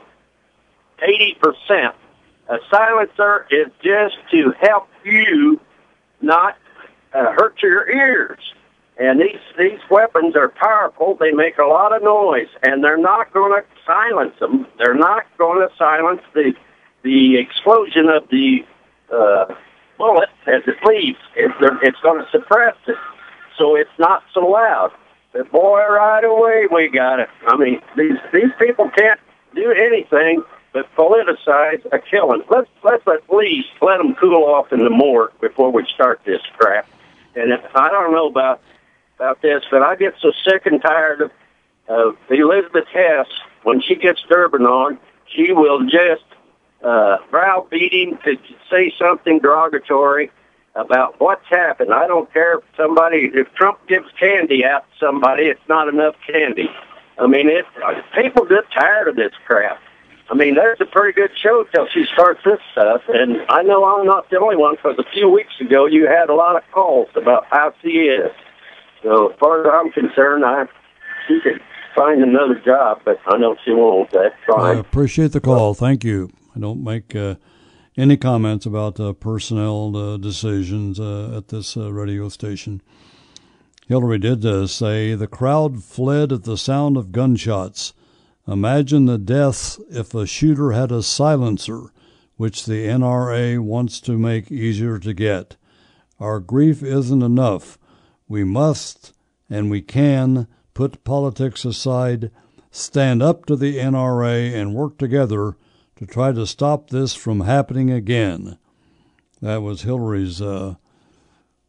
eighty 1.01 1.37
percent. 1.39 1.95
A 2.47 2.57
silencer 2.69 3.47
is 3.49 3.67
just 3.81 4.15
to 4.31 4.53
help 4.59 4.87
you 5.03 5.59
not 6.21 6.57
uh, 7.13 7.31
hurt 7.31 7.61
your 7.61 7.89
ears. 7.89 8.39
And 8.97 9.19
these 9.19 9.41
these 9.57 9.79
weapons 9.89 10.35
are 10.35 10.49
powerful. 10.49 11.15
They 11.19 11.31
make 11.31 11.57
a 11.57 11.65
lot 11.65 11.93
of 11.93 12.01
noise, 12.01 12.47
and 12.63 12.83
they're 12.83 12.97
not 12.97 13.33
going 13.33 13.61
to 13.61 13.67
silence 13.85 14.39
them. 14.39 14.67
They're 14.77 14.95
not 14.95 15.25
going 15.37 15.67
to 15.67 15.75
silence 15.75 16.21
the 16.33 16.53
the 17.03 17.37
explosion 17.37 18.07
of 18.07 18.27
the 18.29 18.65
uh, 19.13 19.53
bullet 19.97 20.29
as 20.47 20.61
it 20.65 20.77
leaves. 20.85 21.19
It's, 21.35 21.53
it's 21.83 21.99
going 21.99 22.23
to 22.23 22.29
suppress 22.31 22.75
it, 22.87 22.95
so 23.57 23.75
it's 23.75 23.97
not 23.99 24.23
so 24.33 24.41
loud. 24.47 24.91
But 25.35 25.51
boy, 25.51 25.81
right 25.89 26.23
away 26.23 26.67
we 26.71 26.87
got 26.87 27.19
it. 27.19 27.27
I 27.45 27.57
mean, 27.57 27.81
these 27.97 28.17
these 28.31 28.51
people 28.57 28.89
can't 28.89 29.19
do 29.53 29.69
anything 29.69 30.41
but 30.71 30.87
politicize 30.95 31.85
a 31.91 31.99
killing. 31.99 32.41
Let's 32.49 32.69
let's 32.85 33.05
at 33.05 33.29
least 33.29 33.67
let 33.81 33.97
them 33.97 34.15
cool 34.15 34.45
off 34.45 34.71
in 34.71 34.85
the 34.85 34.89
morgue 34.89 35.33
before 35.41 35.71
we 35.71 35.85
start 35.93 36.21
this 36.23 36.39
crap. 36.57 36.87
And 37.35 37.51
if, 37.51 37.59
I 37.75 37.89
don't 37.89 38.13
know 38.13 38.27
about 38.27 38.61
about 39.17 39.41
this, 39.41 39.65
but 39.69 39.81
I 39.81 39.97
get 39.97 40.13
so 40.21 40.31
sick 40.47 40.65
and 40.65 40.81
tired 40.81 41.19
of 41.19 41.31
of 41.89 42.15
Elizabeth 42.29 42.87
Hess 42.87 43.27
when 43.63 43.81
she 43.81 43.95
gets 43.95 44.23
Durbin 44.29 44.65
on. 44.65 44.97
She 45.27 45.51
will 45.51 45.83
just 45.85 46.23
uh, 46.81 47.17
browbeating 47.29 48.19
to 48.23 48.37
say 48.71 48.93
something 48.97 49.39
derogatory 49.39 50.31
about 50.75 51.19
what's 51.19 51.45
happened. 51.49 51.93
I 51.93 52.07
don't 52.07 52.31
care 52.33 52.59
if 52.59 52.63
somebody, 52.75 53.31
if 53.33 53.51
Trump 53.53 53.79
gives 53.87 54.07
candy 54.19 54.65
out 54.65 54.83
to 54.91 55.05
somebody, 55.05 55.43
it's 55.43 55.67
not 55.69 55.87
enough 55.87 56.15
candy. 56.27 56.69
I 57.17 57.27
mean, 57.27 57.47
it, 57.47 57.65
people 58.13 58.45
get 58.45 58.65
tired 58.73 59.07
of 59.07 59.15
this 59.15 59.31
crap. 59.45 59.79
I 60.29 60.33
mean, 60.33 60.55
there's 60.55 60.81
a 60.81 60.85
pretty 60.85 61.13
good 61.13 61.31
show 61.41 61.65
till 61.73 61.87
she 61.93 62.05
starts 62.11 62.41
this 62.43 62.59
stuff, 62.71 63.01
and 63.07 63.37
I 63.47 63.61
know 63.61 63.85
I'm 63.85 64.05
not 64.05 64.29
the 64.29 64.39
only 64.39 64.55
one 64.55 64.75
because 64.75 64.97
a 64.97 65.09
few 65.13 65.29
weeks 65.29 65.53
ago 65.61 65.85
you 65.85 66.07
had 66.07 66.29
a 66.29 66.33
lot 66.33 66.55
of 66.55 66.63
calls 66.71 67.09
about 67.15 67.45
how 67.49 67.73
she 67.81 67.89
is. 67.89 68.31
So 69.03 69.29
as 69.29 69.39
far 69.39 69.61
as 69.61 69.71
I'm 69.71 69.91
concerned, 69.91 70.43
I 70.43 70.65
she 71.27 71.39
could 71.41 71.61
find 71.95 72.23
another 72.23 72.59
job, 72.59 73.01
but 73.05 73.19
I 73.27 73.37
know 73.37 73.55
she 73.63 73.71
won't. 73.71 74.09
That's 74.11 74.33
fine. 74.47 74.77
I 74.77 74.79
appreciate 74.79 75.31
the 75.31 75.39
call. 75.39 75.75
Thank 75.75 76.03
you. 76.03 76.31
I 76.55 76.59
don't 76.59 76.83
make 76.83 77.15
uh, 77.15 77.35
any 77.97 78.17
comments 78.17 78.65
about 78.65 78.99
uh, 78.99 79.13
personnel 79.13 79.95
uh, 79.95 80.17
decisions 80.17 80.99
uh, 80.99 81.35
at 81.37 81.47
this 81.47 81.77
radio 81.77 82.29
station. 82.29 82.81
Hillary 83.87 84.17
did 84.17 84.69
say 84.69 85.13
the 85.13 85.27
crowd 85.27 85.83
fled 85.83 86.31
at 86.31 86.43
the 86.43 86.57
sound 86.57 86.97
of 86.97 87.11
gunshots. 87.11 87.93
Imagine 88.47 89.05
the 89.05 89.17
deaths 89.17 89.79
if 89.89 90.13
a 90.13 90.25
shooter 90.25 90.71
had 90.71 90.91
a 90.91 91.03
silencer, 91.03 91.91
which 92.35 92.65
the 92.65 92.87
NRA 92.87 93.59
wants 93.59 93.99
to 94.01 94.17
make 94.17 94.51
easier 94.51 94.99
to 94.99 95.13
get. 95.13 95.55
Our 96.19 96.39
grief 96.39 96.83
isn't 96.83 97.21
enough. 97.21 97.77
We 98.27 98.43
must 98.43 99.13
and 99.49 99.69
we 99.69 99.81
can 99.81 100.47
put 100.73 101.03
politics 101.03 101.65
aside, 101.65 102.31
stand 102.71 103.21
up 103.21 103.45
to 103.45 103.55
the 103.55 103.77
NRA, 103.77 104.53
and 104.53 104.73
work 104.73 104.97
together 104.97 105.55
to 105.95 106.05
try 106.05 106.31
to 106.31 106.45
stop 106.45 106.89
this 106.89 107.13
from 107.13 107.41
happening 107.41 107.91
again. 107.91 108.57
That 109.41 109.61
was 109.61 109.83
Hillary's. 109.83 110.41
Uh, 110.41 110.75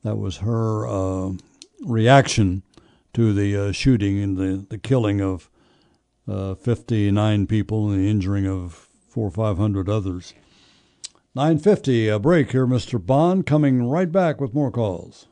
that 0.03 0.16
was 0.16 0.39
her 0.39 0.87
uh, 0.87 1.33
reaction 1.85 2.62
to 3.12 3.33
the 3.33 3.57
uh, 3.57 3.72
shooting 3.72 4.22
and 4.22 4.37
the, 4.37 4.66
the 4.68 4.79
killing 4.79 5.20
of 5.20 5.51
uh, 6.29 6.55
59 6.55 7.47
people 7.47 7.91
and 7.91 7.99
the 7.99 8.09
injuring 8.09 8.47
of 8.47 8.89
four 9.09 9.27
or 9.27 9.31
five 9.31 9.59
hundred 9.59 9.89
others. 9.89 10.33
950, 11.35 12.09
a 12.09 12.18
break 12.18 12.53
here, 12.53 12.66
Mr. 12.66 13.05
Bond, 13.05 13.47
coming 13.47 13.89
right 13.89 14.11
back 14.11 14.41
with 14.41 14.55
more 14.55 14.70
calls. 14.70 15.27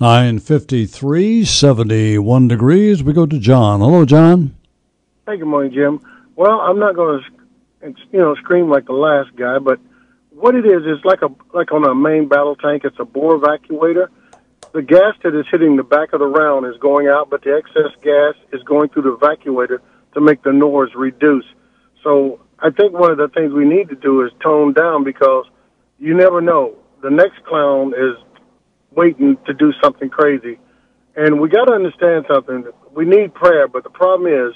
953, 0.00 1.44
71 1.44 2.48
degrees. 2.48 3.02
We 3.02 3.12
go 3.12 3.26
to 3.26 3.38
John. 3.38 3.80
Hello, 3.80 4.04
John. 4.04 4.56
Hey, 5.26 5.36
good 5.36 5.46
morning, 5.46 5.72
Jim. 5.72 6.00
Well, 6.36 6.60
I'm 6.60 6.78
not 6.78 6.96
going 6.96 7.22
to, 7.22 7.94
you 8.12 8.18
know, 8.18 8.34
scream 8.36 8.68
like 8.68 8.86
the 8.86 8.92
last 8.92 9.34
guy, 9.36 9.58
but 9.58 9.78
what 10.30 10.54
it 10.54 10.66
is 10.66 10.82
is 10.82 11.04
like 11.04 11.22
a 11.22 11.28
like 11.56 11.70
on 11.72 11.84
a 11.84 11.94
main 11.94 12.28
battle 12.28 12.56
tank. 12.56 12.82
It's 12.84 12.96
a 12.98 13.04
bore 13.04 13.36
evacuator. 13.36 14.08
The 14.72 14.82
gas 14.82 15.14
that 15.22 15.38
is 15.38 15.46
hitting 15.50 15.76
the 15.76 15.84
back 15.84 16.12
of 16.12 16.18
the 16.18 16.26
round 16.26 16.66
is 16.66 16.76
going 16.80 17.06
out, 17.06 17.30
but 17.30 17.44
the 17.44 17.54
excess 17.56 17.94
gas 18.02 18.34
is 18.52 18.60
going 18.64 18.88
through 18.88 19.02
the 19.02 19.12
evacuator 19.12 19.80
to 20.14 20.20
make 20.20 20.42
the 20.42 20.52
noise 20.52 20.90
reduce. 20.96 21.44
So 22.02 22.40
I 22.58 22.70
think 22.70 22.92
one 22.92 23.12
of 23.12 23.18
the 23.18 23.28
things 23.28 23.52
we 23.52 23.64
need 23.64 23.88
to 23.90 23.94
do 23.94 24.22
is 24.24 24.32
tone 24.42 24.72
down 24.72 25.04
because 25.04 25.46
you 26.00 26.14
never 26.14 26.40
know. 26.40 26.76
The 27.02 27.10
next 27.10 27.44
clown 27.44 27.92
is 27.94 28.16
waiting 28.90 29.36
to 29.46 29.54
do 29.54 29.72
something 29.80 30.10
crazy. 30.10 30.58
And 31.14 31.40
we 31.40 31.48
got 31.48 31.66
to 31.66 31.74
understand 31.74 32.26
something. 32.32 32.64
We 32.92 33.04
need 33.04 33.34
prayer, 33.34 33.68
but 33.68 33.84
the 33.84 33.90
problem 33.90 34.32
is 34.32 34.54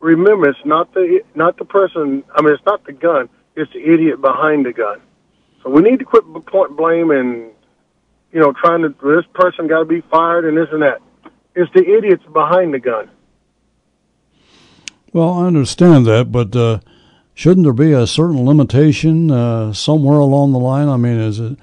remember, 0.00 0.48
it's 0.48 0.58
not 0.64 0.92
the 0.94 1.20
not 1.34 1.56
the 1.58 1.64
person. 1.64 2.24
I 2.34 2.42
mean, 2.42 2.54
it's 2.54 2.64
not 2.66 2.84
the 2.84 2.92
gun. 2.92 3.28
It's 3.56 3.72
the 3.72 3.80
idiot 3.80 4.20
behind 4.20 4.66
the 4.66 4.72
gun. 4.72 5.00
So 5.62 5.70
we 5.70 5.82
need 5.82 5.98
to 5.98 6.04
quit 6.04 6.24
point 6.46 6.76
blame 6.76 7.10
and 7.10 7.50
you 8.32 8.40
know 8.40 8.52
trying 8.52 8.82
to 8.82 8.88
this 8.88 9.24
person 9.34 9.66
got 9.66 9.80
to 9.80 9.84
be 9.84 10.02
fired 10.10 10.44
and 10.44 10.56
this 10.56 10.68
and 10.72 10.82
that. 10.82 11.00
It's 11.54 11.72
the 11.74 11.84
idiots 11.84 12.22
behind 12.32 12.72
the 12.72 12.78
gun. 12.78 13.10
Well, 15.12 15.32
I 15.32 15.46
understand 15.46 16.06
that, 16.06 16.30
but 16.30 16.54
uh, 16.54 16.80
shouldn't 17.34 17.64
there 17.64 17.72
be 17.72 17.92
a 17.92 18.06
certain 18.06 18.44
limitation 18.44 19.30
uh, 19.30 19.72
somewhere 19.72 20.18
along 20.18 20.52
the 20.52 20.58
line? 20.58 20.88
I 20.88 20.96
mean, 20.96 21.18
is 21.18 21.40
it? 21.40 21.58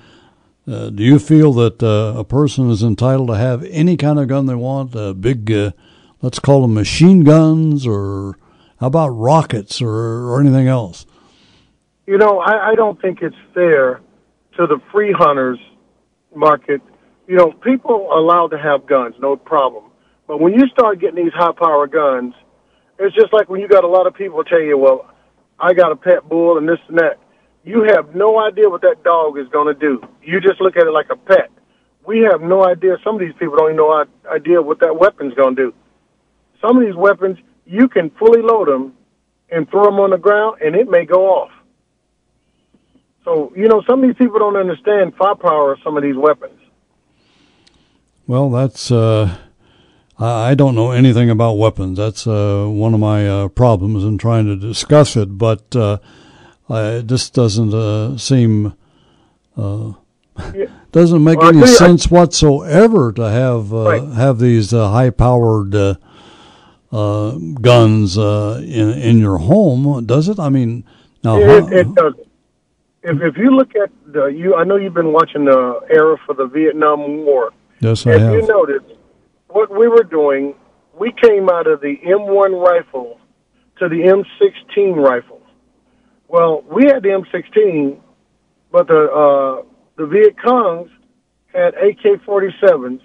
Uh, 0.67 0.89
do 0.89 1.03
you 1.03 1.19
feel 1.19 1.53
that 1.53 1.81
uh, 1.83 2.17
a 2.17 2.23
person 2.23 2.71
is 2.71 2.81
entitled 2.81 3.27
to 3.27 3.35
have 3.35 3.63
any 3.65 3.95
kind 3.95 4.19
of 4.19 4.27
gun 4.27 4.47
they 4.47 4.55
want? 4.55 4.95
A 4.95 5.13
big 5.13 5.51
uh, 5.51 5.71
let's 6.21 6.39
call 6.39 6.61
them 6.61 6.73
machine 6.73 7.23
guns, 7.23 7.85
or 7.85 8.37
how 8.79 8.87
about 8.87 9.09
rockets, 9.09 9.81
or, 9.81 9.89
or 9.89 10.41
anything 10.41 10.67
else? 10.67 11.05
You 12.05 12.17
know, 12.17 12.39
I, 12.39 12.71
I 12.71 12.75
don't 12.75 13.01
think 13.01 13.21
it's 13.21 13.35
fair 13.53 14.01
to 14.57 14.67
the 14.67 14.79
free 14.91 15.11
hunters 15.11 15.59
market. 16.35 16.81
You 17.27 17.35
know, 17.35 17.51
people 17.51 18.09
are 18.11 18.19
allowed 18.19 18.49
to 18.49 18.57
have 18.57 18.85
guns, 18.85 19.15
no 19.19 19.35
problem. 19.35 19.85
But 20.27 20.39
when 20.39 20.53
you 20.53 20.67
start 20.67 20.99
getting 20.99 21.23
these 21.23 21.33
high 21.33 21.53
power 21.57 21.87
guns, 21.87 22.33
it's 22.99 23.15
just 23.15 23.33
like 23.33 23.49
when 23.49 23.61
you 23.61 23.67
got 23.67 23.83
a 23.83 23.87
lot 23.87 24.07
of 24.07 24.13
people 24.13 24.43
tell 24.43 24.61
you, 24.61 24.77
well, 24.77 25.11
I 25.59 25.73
got 25.73 25.91
a 25.91 25.95
pet 25.95 26.27
bull 26.27 26.57
and 26.57 26.67
this 26.67 26.79
and 26.87 26.97
that. 26.99 27.17
You 27.63 27.83
have 27.95 28.13
no 28.13 28.39
idea 28.39 28.69
what 28.69 28.81
that 28.81 29.03
dog 29.03 29.39
is 29.39 29.47
going 29.47 29.73
to 29.73 29.79
do. 29.79 30.01
You 30.21 30.39
just 30.39 30.61
look 30.61 30.77
at 30.77 30.85
it 30.85 30.91
like 30.91 31.07
a 31.09 31.15
pet. 31.15 31.49
We 32.05 32.19
have 32.31 32.41
no 32.41 32.63
idea. 32.63 32.97
Some 33.03 33.15
of 33.15 33.21
these 33.21 33.33
people 33.39 33.57
don't 33.57 33.73
even 33.73 33.77
know 33.77 34.05
idea 34.31 34.61
what 34.61 34.79
that 34.81 34.99
weapon's 34.99 35.33
going 35.33 35.55
to 35.55 35.71
do. 35.71 35.73
Some 36.61 36.77
of 36.77 36.85
these 36.85 36.95
weapons, 36.95 37.37
you 37.65 37.87
can 37.87 38.09
fully 38.11 38.41
load 38.41 38.67
them 38.67 38.93
and 39.49 39.69
throw 39.69 39.85
them 39.85 39.99
on 39.99 40.09
the 40.11 40.17
ground, 40.17 40.61
and 40.63 40.75
it 40.75 40.89
may 40.89 41.05
go 41.05 41.27
off. 41.27 41.51
So, 43.23 43.51
you 43.55 43.67
know, 43.67 43.81
some 43.87 44.03
of 44.03 44.07
these 44.09 44.17
people 44.17 44.39
don't 44.39 44.55
understand 44.55 45.13
firepower 45.15 45.73
of 45.73 45.79
some 45.83 45.97
of 45.97 46.03
these 46.03 46.15
weapons. 46.15 46.59
Well, 48.27 48.49
that's, 48.49 48.91
uh, 48.91 49.35
I 50.17 50.55
don't 50.55 50.75
know 50.75 50.91
anything 50.91 51.29
about 51.29 51.53
weapons. 51.53 51.97
That's 51.97 52.25
uh, 52.27 52.65
one 52.67 52.93
of 52.93 52.99
my 52.99 53.27
uh, 53.27 53.47
problems 53.49 54.03
in 54.03 54.17
trying 54.17 54.45
to 54.45 54.55
discuss 54.55 55.15
it, 55.15 55.37
but 55.37 55.75
uh, 55.75 55.97
it 56.69 57.07
just 57.07 57.33
doesn't 57.33 57.73
uh, 57.73 58.17
seem 58.17 58.73
uh, 59.57 59.93
doesn't 60.91 61.23
make 61.23 61.39
Well, 61.39 61.49
any 61.49 61.59
you, 61.59 61.63
I- 61.63 61.67
sense 61.67 62.09
whatsoever 62.11 63.11
to 63.13 63.21
have 63.23 63.73
uh, 63.73 63.83
Right. 63.83 64.03
have 64.15 64.39
these 64.39 64.73
uh, 64.73 64.89
high 64.89 65.09
powered 65.11 65.73
uh, 66.91 67.31
guns 67.61 68.17
uh, 68.17 68.61
in 68.63 68.89
in 69.09 69.19
your 69.19 69.37
home, 69.37 70.05
does 70.05 70.29
it? 70.29 70.39
I 70.39 70.49
mean, 70.49 70.83
now 71.23 71.37
It, 71.37 71.47
how- 71.47 71.67
it 71.69 71.95
does. 71.95 72.13
If 73.03 73.21
if 73.21 73.37
you 73.37 73.51
look 73.51 73.75
at 73.75 73.91
the 74.07 74.25
you, 74.25 74.55
I 74.55 74.63
know 74.63 74.77
you've 74.77 74.93
been 74.95 75.13
watching 75.13 75.45
the 75.45 75.79
era 75.89 76.17
for 76.25 76.33
the 76.33 76.47
Vietnam 76.47 76.99
War. 77.25 77.51
yes, 77.79 78.05
I 78.07 78.13
if 78.13 78.21
have. 78.21 78.33
you 78.33 78.47
notice, 78.47 78.83
what 79.49 79.69
we 79.69 79.87
were 79.87 80.03
doing, 80.03 80.55
we 80.97 81.11
came 81.11 81.47
out 81.49 81.67
of 81.67 81.81
the 81.81 81.97
M1 82.03 82.51
rifle 82.59 83.19
to 83.79 83.87
the 83.89 84.01
M16 84.17 84.95
rifle. 84.95 85.41
Well, 86.27 86.63
we 86.71 86.85
had 86.85 87.03
the 87.03 87.09
M16, 87.09 87.97
but 88.71 88.87
the 88.87 89.03
uh, 89.11 89.63
the 89.97 90.07
Viet 90.07 90.35
Congs 90.37 90.89
had 91.53 91.75
AK-47s, 91.75 93.01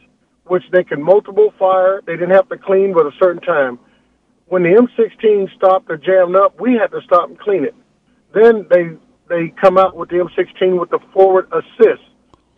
which 0.50 0.64
they 0.72 0.82
could 0.82 0.98
multiple 0.98 1.54
fire. 1.58 2.02
They 2.04 2.14
didn't 2.14 2.32
have 2.32 2.48
to 2.48 2.56
clean 2.58 2.92
but 2.92 3.06
a 3.06 3.12
certain 3.20 3.40
time. 3.40 3.78
When 4.46 4.64
the 4.64 4.70
M16 4.70 5.54
stopped 5.54 5.88
or 5.88 5.96
jammed 5.96 6.34
up, 6.34 6.60
we 6.60 6.74
had 6.74 6.88
to 6.88 7.00
stop 7.02 7.28
and 7.28 7.38
clean 7.38 7.64
it. 7.64 7.74
Then 8.34 8.66
they 8.68 8.90
they 9.28 9.54
come 9.60 9.78
out 9.78 9.96
with 9.96 10.08
the 10.08 10.16
M16 10.16 10.80
with 10.80 10.90
the 10.90 10.98
forward 11.12 11.48
assist 11.52 12.02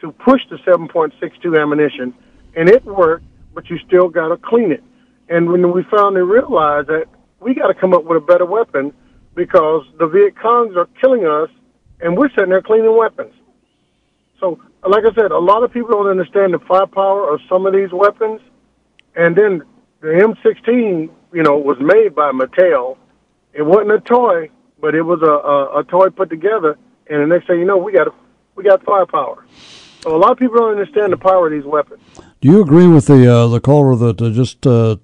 to 0.01 0.11
push 0.11 0.40
the 0.49 0.57
7.62 0.57 1.61
ammunition, 1.61 2.14
and 2.57 2.70
it 2.70 2.82
worked, 2.86 3.26
but 3.53 3.68
you 3.68 3.78
still 3.86 4.09
got 4.09 4.28
to 4.28 4.38
clean 4.38 4.72
it. 4.72 4.82
And 5.28 5.53
when 5.53 5.70
we 5.70 5.82
finally 5.90 6.22
realized 6.22 6.88
that 6.88 7.09
we 7.40 7.55
got 7.55 7.66
to 7.66 7.74
come 7.74 7.93
up 7.93 8.05
with 8.05 8.16
a 8.16 8.24
better 8.24 8.47
weapon 8.47 8.95
because 9.34 9.84
the 9.99 10.07
Viet 10.07 10.34
Congs 10.34 10.76
are 10.76 10.88
killing 10.99 11.26
us, 11.26 11.51
and 12.01 12.16
we're 12.16 12.30
sitting 12.30 12.49
there 12.49 12.62
cleaning 12.62 12.97
weapons. 12.97 13.34
So, 14.43 14.59
like 14.84 15.05
I 15.05 15.14
said, 15.14 15.30
a 15.30 15.38
lot 15.38 15.62
of 15.62 15.72
people 15.72 15.90
don't 15.93 16.09
understand 16.09 16.53
the 16.53 16.59
firepower 16.59 17.32
of 17.32 17.40
some 17.49 17.64
of 17.64 17.72
these 17.72 17.93
weapons. 17.93 18.40
And 19.14 19.36
then 19.36 19.62
the 20.01 20.09
M16, 20.09 21.09
you 21.32 21.43
know, 21.45 21.59
was 21.59 21.76
made 21.80 22.16
by 22.16 22.32
Mattel. 22.32 22.97
It 23.53 23.62
wasn't 23.62 23.93
a 23.93 24.01
toy, 24.01 24.51
but 24.80 24.97
it 24.97 25.03
was 25.03 25.22
a, 25.22 25.26
a, 25.26 25.80
a 25.80 25.84
toy 25.84 26.11
put 26.11 26.28
together. 26.28 26.76
And 27.09 27.22
the 27.22 27.26
next 27.32 27.47
thing 27.47 27.61
you 27.61 27.64
know, 27.64 27.76
we 27.76 27.93
got 27.93 28.09
a, 28.09 28.14
we 28.57 28.64
got 28.64 28.84
firepower. 28.84 29.47
So 30.01 30.16
a 30.16 30.18
lot 30.18 30.32
of 30.32 30.38
people 30.38 30.57
don't 30.57 30.72
understand 30.72 31.12
the 31.12 31.18
power 31.18 31.47
of 31.47 31.53
these 31.53 31.64
weapons. 31.64 32.01
Do 32.40 32.49
you 32.49 32.61
agree 32.61 32.88
with 32.88 33.07
the 33.07 33.32
uh, 33.32 33.47
the 33.47 33.61
caller 33.61 33.95
that 33.95 34.20
uh, 34.20 34.30
just 34.30 34.66
uh, 34.66 34.97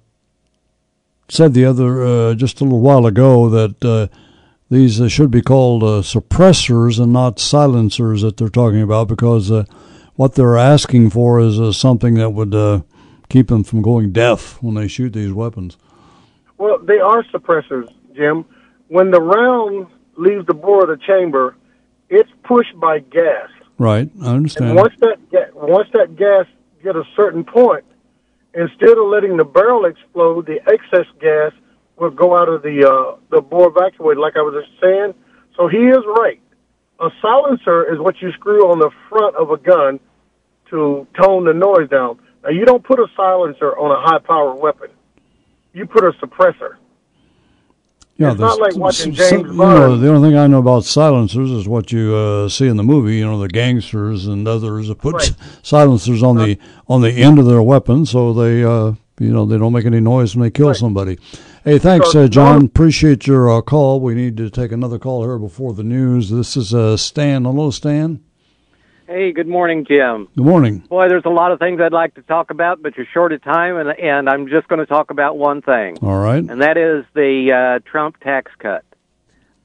said 1.29 1.53
the 1.53 1.63
other 1.63 2.03
uh, 2.03 2.33
just 2.33 2.59
a 2.59 2.65
little 2.65 2.81
while 2.81 3.05
ago 3.05 3.47
that 3.47 3.85
uh, 3.85 4.13
these 4.69 5.01
uh, 5.01 5.07
should 5.07 5.31
be 5.31 5.41
called 5.41 5.83
uh, 5.83 6.01
suppressors 6.01 7.01
and 7.01 7.11
not 7.11 7.39
silencers 7.39 8.21
that 8.21 8.37
they're 8.37 8.49
talking 8.49 8.81
about 8.81 9.07
because 9.07 9.51
uh, 9.51 9.63
what 10.15 10.35
they're 10.35 10.57
asking 10.57 11.09
for 11.09 11.39
is 11.39 11.59
uh, 11.59 11.71
something 11.71 12.15
that 12.15 12.29
would 12.31 12.53
uh, 12.53 12.81
keep 13.29 13.47
them 13.47 13.63
from 13.63 13.81
going 13.81 14.11
deaf 14.11 14.61
when 14.61 14.75
they 14.75 14.87
shoot 14.87 15.13
these 15.13 15.31
weapons. 15.33 15.77
Well, 16.57 16.77
they 16.79 16.99
are 16.99 17.23
suppressors, 17.23 17.87
Jim. 18.15 18.45
When 18.87 19.11
the 19.11 19.21
round 19.21 19.87
leaves 20.17 20.45
the 20.45 20.53
bore 20.53 20.83
of 20.83 20.99
the 20.99 21.05
chamber, 21.05 21.55
it's 22.09 22.29
pushed 22.43 22.77
by 22.79 22.99
gas. 22.99 23.49
Right, 23.77 24.09
I 24.21 24.25
And 24.25 24.27
understand. 24.27 24.75
once 24.75 24.93
that 24.99 25.19
once 25.55 25.87
that 25.93 26.17
gas 26.17 26.45
get 26.83 26.95
a 26.95 27.03
certain 27.15 27.45
point, 27.45 27.85
instead 28.53 28.97
of 28.97 29.07
letting 29.07 29.37
the 29.37 29.45
barrel 29.45 29.85
explode, 29.85 30.47
the 30.47 30.59
excess 30.67 31.05
gas 31.21 31.53
will 31.99 32.09
go 32.11 32.35
out 32.37 32.49
of 32.49 32.61
the 32.61 32.87
uh, 32.87 33.17
the 33.29 33.41
bore 33.41 33.69
evacuator, 33.71 34.19
like 34.19 34.35
I 34.35 34.41
was 34.41 34.55
just 34.63 34.79
saying. 34.81 35.13
So 35.57 35.67
he 35.67 35.77
is 35.77 36.03
right. 36.17 36.39
A 36.99 37.09
silencer 37.21 37.91
is 37.93 37.99
what 37.99 38.21
you 38.21 38.31
screw 38.33 38.69
on 38.71 38.79
the 38.79 38.91
front 39.09 39.35
of 39.35 39.51
a 39.51 39.57
gun 39.57 39.99
to 40.69 41.07
tone 41.21 41.45
the 41.45 41.53
noise 41.53 41.89
down. 41.89 42.19
Now 42.43 42.49
you 42.49 42.65
don't 42.65 42.83
put 42.83 42.99
a 42.99 43.07
silencer 43.15 43.77
on 43.77 43.91
a 43.91 44.01
high 44.01 44.19
powered 44.19 44.59
weapon. 44.61 44.89
You 45.73 45.85
put 45.85 46.03
a 46.03 46.11
suppressor. 46.23 46.75
Yeah, 48.17 48.31
It's 48.31 48.39
not 48.41 48.59
like 48.59 48.75
watching 48.75 49.13
James 49.13 49.47
you 49.47 49.53
know, 49.53 49.95
the 49.97 50.09
only 50.09 50.29
thing 50.29 50.37
I 50.37 50.45
know 50.47 50.59
about 50.59 50.83
silencers 50.83 51.51
is 51.51 51.69
what 51.69 51.93
you 51.93 52.13
uh, 52.13 52.49
see 52.49 52.67
in 52.67 52.75
the 52.75 52.83
movie. 52.83 53.15
You 53.15 53.25
know, 53.25 53.39
the 53.39 53.47
gangsters 53.47 54.27
and 54.27 54.45
others 54.45 54.89
that 54.89 54.97
put 54.97 55.15
Right. 55.15 55.31
silencers 55.63 56.21
on 56.21 56.35
the 56.35 56.57
on 56.89 56.99
the 57.01 57.11
end 57.11 57.39
of 57.39 57.45
their 57.45 57.61
weapon, 57.61 58.05
so 58.05 58.33
they 58.33 58.61
uh, 58.61 58.91
you 59.19 59.31
know 59.31 59.45
they 59.45 59.57
don't 59.57 59.71
make 59.71 59.85
any 59.85 60.01
noise 60.01 60.35
when 60.35 60.43
they 60.43 60.49
kill 60.51 60.67
Right. 60.67 60.75
somebody. 60.75 61.17
Hey, 61.65 61.77
thanks, 61.77 62.15
uh, 62.15 62.29
John. 62.29 62.65
Appreciate 62.65 63.27
your 63.27 63.51
uh, 63.51 63.61
call. 63.61 63.99
We 63.99 64.15
need 64.15 64.37
to 64.37 64.49
take 64.49 64.71
another 64.71 64.97
call 64.97 65.23
here 65.25 65.37
before 65.37 65.73
the 65.73 65.83
news. 65.83 66.29
This 66.29 66.55
is 66.55 66.73
uh, 66.73 66.95
Stan. 66.95 67.43
Hello, 67.43 67.69
Stan. 67.69 68.23
Hey, 69.07 69.33
good 69.33 69.47
morning, 69.47 69.85
Jim. 69.85 70.29
Good 70.37 70.45
morning. 70.45 70.79
Boy, 70.87 71.09
there's 71.09 71.25
a 71.25 71.29
lot 71.29 71.51
of 71.51 71.59
things 71.59 71.81
I'd 71.81 71.91
like 71.91 72.15
to 72.15 72.21
talk 72.21 72.49
about, 72.49 72.81
but 72.81 72.95
you're 72.95 73.07
short 73.13 73.33
of 73.33 73.43
time, 73.43 73.75
and, 73.75 73.89
and 73.89 74.29
I'm 74.29 74.47
just 74.47 74.69
going 74.69 74.79
to 74.79 74.85
talk 74.85 75.11
about 75.11 75.37
one 75.37 75.61
thing, 75.61 75.97
All 76.01 76.17
right. 76.17 76.37
and 76.37 76.61
that 76.61 76.77
is 76.77 77.03
the 77.13 77.51
uh, 77.51 77.89
Trump 77.89 78.21
tax 78.21 78.51
cut. 78.57 78.85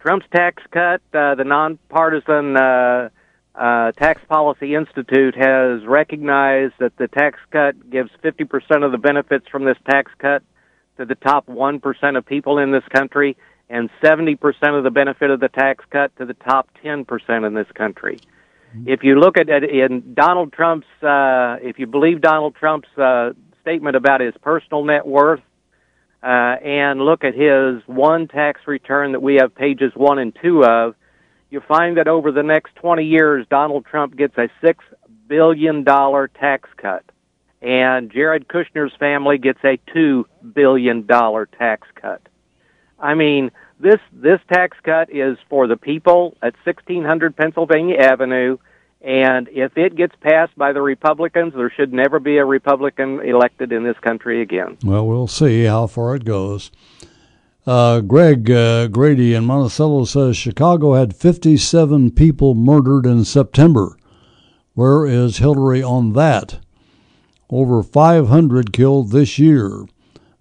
Trump's 0.00 0.26
tax 0.34 0.64
cut, 0.72 1.00
uh, 1.12 1.36
the 1.36 1.44
nonpartisan 1.44 2.56
uh, 2.56 3.08
uh, 3.54 3.92
Tax 3.92 4.20
Policy 4.28 4.74
Institute 4.74 5.36
has 5.36 5.86
recognized 5.86 6.74
that 6.80 6.96
the 6.96 7.06
tax 7.06 7.38
cut 7.52 7.88
gives 7.88 8.10
50% 8.24 8.84
of 8.84 8.90
the 8.90 8.98
benefits 8.98 9.46
from 9.48 9.64
this 9.64 9.78
tax 9.88 10.10
cut 10.18 10.42
to 10.96 11.04
the 11.04 11.14
top 11.14 11.46
1% 11.46 12.16
of 12.16 12.26
people 12.26 12.58
in 12.58 12.70
this 12.70 12.84
country, 12.90 13.36
and 13.68 13.90
70% 14.02 14.38
of 14.76 14.84
the 14.84 14.90
benefit 14.90 15.30
of 15.30 15.40
the 15.40 15.48
tax 15.48 15.84
cut 15.90 16.14
to 16.16 16.26
the 16.26 16.34
top 16.34 16.68
10% 16.84 17.46
in 17.46 17.54
this 17.54 17.70
country 17.74 18.18
if 18.86 19.04
you 19.04 19.18
look 19.18 19.38
at 19.38 19.48
it 19.48 19.64
in 19.64 20.14
Donald 20.14 20.52
Trump's, 20.52 20.86
uh, 21.02 21.56
if 21.62 21.78
you 21.78 21.86
believe 21.86 22.20
Donald 22.20 22.56
Trump's 22.56 22.88
uh, 22.98 23.32
statement 23.60 23.96
about 23.96 24.20
his 24.20 24.34
personal 24.42 24.84
net 24.84 25.06
worth, 25.06 25.40
uh, 26.22 26.56
and 26.64 27.00
look 27.00 27.22
at 27.22 27.34
his 27.34 27.82
one 27.86 28.26
tax 28.26 28.62
return 28.66 29.12
that 29.12 29.20
we 29.20 29.36
have 29.36 29.54
pages 29.54 29.92
one 29.94 30.18
and 30.18 30.36
two 30.40 30.64
of, 30.64 30.94
you 31.50 31.60
find 31.60 31.98
that 31.98 32.08
over 32.08 32.32
the 32.32 32.42
next 32.42 32.74
20 32.76 33.04
years, 33.04 33.46
Donald 33.48 33.84
Trump 33.84 34.16
gets 34.16 34.36
a 34.38 34.48
$6 34.62 34.74
billion 35.28 35.84
tax 35.84 36.68
cut. 36.76 37.04
And 37.64 38.12
Jared 38.12 38.46
Kushner's 38.46 38.94
family 38.98 39.38
gets 39.38 39.58
a 39.64 39.78
$2 39.96 40.24
billion 40.52 41.06
tax 41.06 41.88
cut. 41.94 42.20
I 42.98 43.14
mean, 43.14 43.50
this 43.80 44.00
this 44.12 44.40
tax 44.52 44.76
cut 44.82 45.10
is 45.10 45.38
for 45.48 45.66
the 45.66 45.76
people 45.76 46.36
at 46.42 46.54
1600 46.64 47.36
Pennsylvania 47.36 47.96
Avenue, 47.96 48.58
and 49.00 49.48
if 49.48 49.76
it 49.76 49.96
gets 49.96 50.14
passed 50.20 50.56
by 50.56 50.72
the 50.72 50.80
Republicans, 50.80 51.52
there 51.54 51.72
should 51.74 51.92
never 51.92 52.20
be 52.20 52.36
a 52.36 52.44
Republican 52.44 53.20
elected 53.20 53.72
in 53.72 53.82
this 53.82 53.98
country 53.98 54.42
again. 54.42 54.78
Well, 54.84 55.06
we'll 55.06 55.26
see 55.26 55.64
how 55.64 55.86
far 55.86 56.14
it 56.16 56.24
goes. 56.24 56.70
Uh, 57.66 58.00
Greg 58.00 58.50
uh, 58.50 58.88
Grady 58.88 59.34
in 59.34 59.44
Monticello 59.44 60.04
says 60.04 60.36
Chicago 60.36 60.94
had 60.94 61.16
57 61.16 62.10
people 62.10 62.54
murdered 62.54 63.06
in 63.06 63.24
September. 63.24 63.96
Where 64.74 65.06
is 65.06 65.38
Hillary 65.38 65.82
on 65.82 66.12
that? 66.12 66.58
Over 67.50 67.82
500 67.82 68.72
killed 68.72 69.10
this 69.10 69.38
year. 69.38 69.86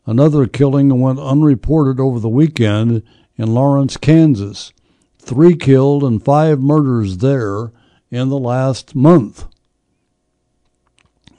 Another 0.06 0.48
killing 0.48 1.00
went 1.00 1.20
unreported 1.20 2.00
over 2.00 2.20
the 2.20 2.30
weekend 2.30 3.04
in 3.38 3.54
Lawrence, 3.54 3.98
Kansas. 3.98 4.74
Three 5.20 5.56
killed 5.56 6.04
and 6.04 6.24
five 6.24 6.60
murders 6.60 7.18
there 7.18 7.72
in 8.12 8.30
the 8.30 8.38
last 8.38 8.96
month. 8.96 9.46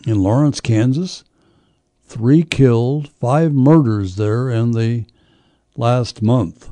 In 0.06 0.22
Lawrence, 0.22 0.60
Kansas, 0.60 1.24
three 2.06 2.42
killed, 2.42 3.08
five 3.20 3.52
murders 3.52 4.16
there 4.16 4.50
in 4.50 4.72
the 4.72 5.04
last 5.76 6.22
month. 6.22 6.70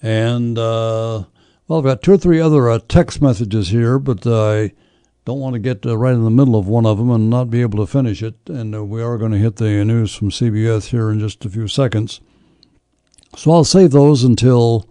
And, 0.00 0.58
uh, 0.58 1.24
well, 1.66 1.78
I've 1.78 1.84
got 1.84 2.02
two 2.02 2.12
or 2.12 2.18
three 2.18 2.40
other 2.40 2.70
uh, 2.70 2.78
text 2.88 3.20
messages 3.20 3.68
here, 3.68 3.98
but 3.98 4.26
uh, 4.26 4.50
I 4.50 4.72
don't 5.28 5.40
want 5.40 5.52
to 5.52 5.58
get 5.58 5.84
uh, 5.84 5.94
right 5.94 6.14
in 6.14 6.24
the 6.24 6.30
middle 6.30 6.56
of 6.56 6.68
one 6.68 6.86
of 6.86 6.96
them 6.96 7.10
and 7.10 7.28
not 7.28 7.50
be 7.50 7.60
able 7.60 7.84
to 7.84 7.86
finish 7.86 8.22
it. 8.22 8.36
And 8.46 8.74
uh, 8.74 8.82
we 8.82 9.02
are 9.02 9.18
going 9.18 9.32
to 9.32 9.38
hit 9.38 9.56
the 9.56 9.84
news 9.84 10.14
from 10.14 10.30
CBS 10.30 10.86
here 10.86 11.10
in 11.10 11.20
just 11.20 11.44
a 11.44 11.50
few 11.50 11.68
seconds. 11.68 12.22
So 13.36 13.52
I'll 13.52 13.64
save 13.64 13.90
those 13.90 14.24
until 14.24 14.88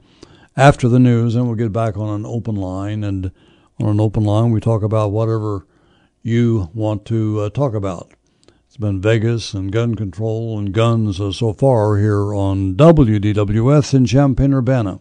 after 0.55 0.87
the 0.87 0.99
news, 0.99 1.33
and 1.33 1.47
we'll 1.47 1.55
get 1.55 1.73
back 1.73 1.97
on 1.97 2.09
an 2.09 2.23
open 2.23 2.55
line. 2.55 3.03
And 3.03 3.31
on 3.79 3.89
an 3.89 3.99
open 3.99 4.25
line, 4.25 4.51
we 4.51 4.59
talk 4.59 4.83
about 4.83 5.11
whatever 5.11 5.65
you 6.21 6.69
want 6.71 7.03
to 7.05 7.39
uh, 7.41 7.49
talk 7.49 7.73
about. 7.73 8.11
It's 8.67 8.77
been 8.77 9.01
Vegas 9.01 9.55
and 9.55 9.71
gun 9.71 9.95
control 9.95 10.59
and 10.59 10.71
guns 10.71 11.19
uh, 11.19 11.31
so 11.31 11.51
far 11.51 11.97
here 11.97 12.35
on 12.35 12.75
WDWS 12.75 13.95
in 13.95 14.05
Champaign 14.05 14.53
Urbana. 14.53 14.99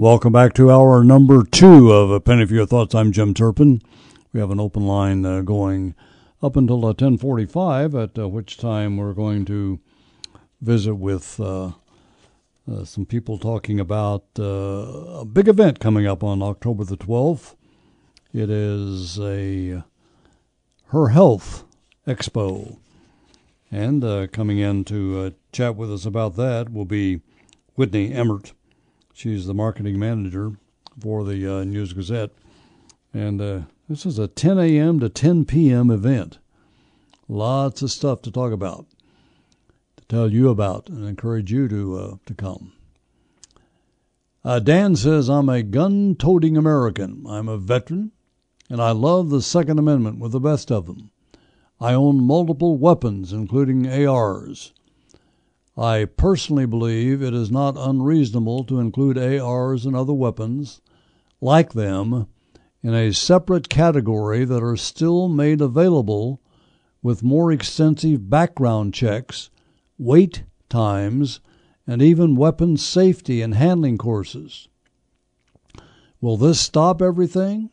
Welcome 0.00 0.32
back 0.32 0.54
to 0.54 0.70
our 0.70 1.04
number 1.04 1.44
two 1.44 1.92
of 1.92 2.10
A 2.10 2.20
Penny 2.20 2.46
for 2.46 2.54
Your 2.54 2.64
Thoughts. 2.64 2.94
I'm 2.94 3.12
Jim 3.12 3.34
Turpin. 3.34 3.82
We 4.32 4.40
have 4.40 4.50
an 4.50 4.58
open 4.58 4.86
line 4.86 5.26
uh, 5.26 5.42
going 5.42 5.94
up 6.42 6.56
until 6.56 6.78
uh, 6.86 6.96
1045, 6.96 7.94
at 7.94 8.18
uh, 8.18 8.26
which 8.26 8.56
time 8.56 8.96
we're 8.96 9.12
going 9.12 9.44
to 9.44 9.78
visit 10.62 10.94
with 10.94 11.38
uh, 11.38 11.72
uh, 12.66 12.84
some 12.84 13.04
people 13.04 13.36
talking 13.36 13.78
about 13.78 14.24
uh, 14.38 15.20
a 15.20 15.26
big 15.26 15.48
event 15.48 15.80
coming 15.80 16.06
up 16.06 16.24
on 16.24 16.42
October 16.42 16.84
the 16.84 16.96
12th. 16.96 17.54
It 18.32 18.48
is 18.48 19.20
a 19.20 19.84
Her 20.86 21.08
Health 21.08 21.64
Expo. 22.06 22.78
And 23.70 24.02
uh, 24.02 24.28
coming 24.28 24.60
in 24.60 24.84
to 24.84 25.20
uh, 25.20 25.30
chat 25.52 25.76
with 25.76 25.92
us 25.92 26.06
about 26.06 26.36
that 26.36 26.72
will 26.72 26.86
be 26.86 27.20
Whitney 27.74 28.14
Emmert. 28.14 28.54
She's 29.20 29.44
the 29.44 29.52
marketing 29.52 29.98
manager 29.98 30.52
for 30.98 31.24
the 31.24 31.58
uh, 31.58 31.64
News 31.64 31.92
Gazette. 31.92 32.30
And 33.12 33.38
uh, 33.38 33.60
this 33.86 34.06
is 34.06 34.18
a 34.18 34.26
10 34.26 34.58
a.m. 34.58 34.98
to 35.00 35.10
10 35.10 35.44
p.m. 35.44 35.90
event. 35.90 36.38
Lots 37.28 37.82
of 37.82 37.90
stuff 37.90 38.22
to 38.22 38.30
talk 38.30 38.50
about, 38.50 38.86
to 39.98 40.04
tell 40.06 40.32
you 40.32 40.48
about, 40.48 40.88
and 40.88 41.06
encourage 41.06 41.52
you 41.52 41.68
to 41.68 41.98
uh, 41.98 42.16
to 42.24 42.32
come. 42.32 42.72
Uh, 44.42 44.58
Dan 44.58 44.96
says, 44.96 45.28
I'm 45.28 45.50
a 45.50 45.62
gun 45.62 46.14
toting 46.14 46.56
American. 46.56 47.26
I'm 47.28 47.46
a 47.46 47.58
veteran, 47.58 48.12
and 48.70 48.80
I 48.80 48.92
love 48.92 49.28
the 49.28 49.42
Second 49.42 49.78
Amendment 49.78 50.18
with 50.18 50.32
the 50.32 50.40
best 50.40 50.72
of 50.72 50.86
them. 50.86 51.10
I 51.78 51.92
own 51.92 52.22
multiple 52.22 52.78
weapons, 52.78 53.34
including 53.34 53.86
ARs. 53.86 54.72
I 55.76 56.04
personally 56.04 56.66
believe 56.66 57.22
it 57.22 57.32
is 57.32 57.50
not 57.50 57.76
unreasonable 57.78 58.64
to 58.64 58.80
include 58.80 59.16
ARs 59.16 59.86
and 59.86 59.94
other 59.94 60.12
weapons 60.12 60.80
like 61.40 61.72
them 61.72 62.26
in 62.82 62.94
a 62.94 63.12
separate 63.12 63.68
category 63.68 64.44
that 64.44 64.62
are 64.62 64.76
still 64.76 65.28
made 65.28 65.60
available 65.60 66.40
with 67.02 67.22
more 67.22 67.52
extensive 67.52 68.28
background 68.28 68.94
checks, 68.94 69.50
wait 69.98 70.44
times, 70.68 71.40
and 71.86 72.02
even 72.02 72.36
weapon 72.36 72.76
safety 72.76 73.42
and 73.42 73.54
handling 73.54 73.98
courses. 73.98 74.68
Will 76.20 76.36
this 76.36 76.60
stop 76.60 77.00
everything? 77.00 77.70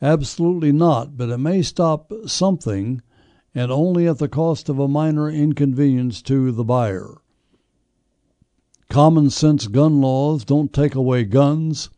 Absolutely 0.00 0.72
not, 0.72 1.16
but 1.16 1.28
it 1.28 1.38
may 1.38 1.62
stop 1.62 2.12
something 2.26 3.02
and 3.54 3.72
only 3.72 4.06
at 4.06 4.18
the 4.18 4.28
cost 4.28 4.68
of 4.68 4.78
a 4.78 4.88
minor 4.88 5.30
inconvenience 5.30 6.22
to 6.22 6.52
the 6.52 6.64
buyer. 6.64 7.18
Common 8.88 9.30
sense 9.30 9.66
gun 9.66 10.00
laws 10.00 10.44
don't 10.44 10.72
take 10.72 10.94
away 10.94 11.24
guns. 11.24 11.90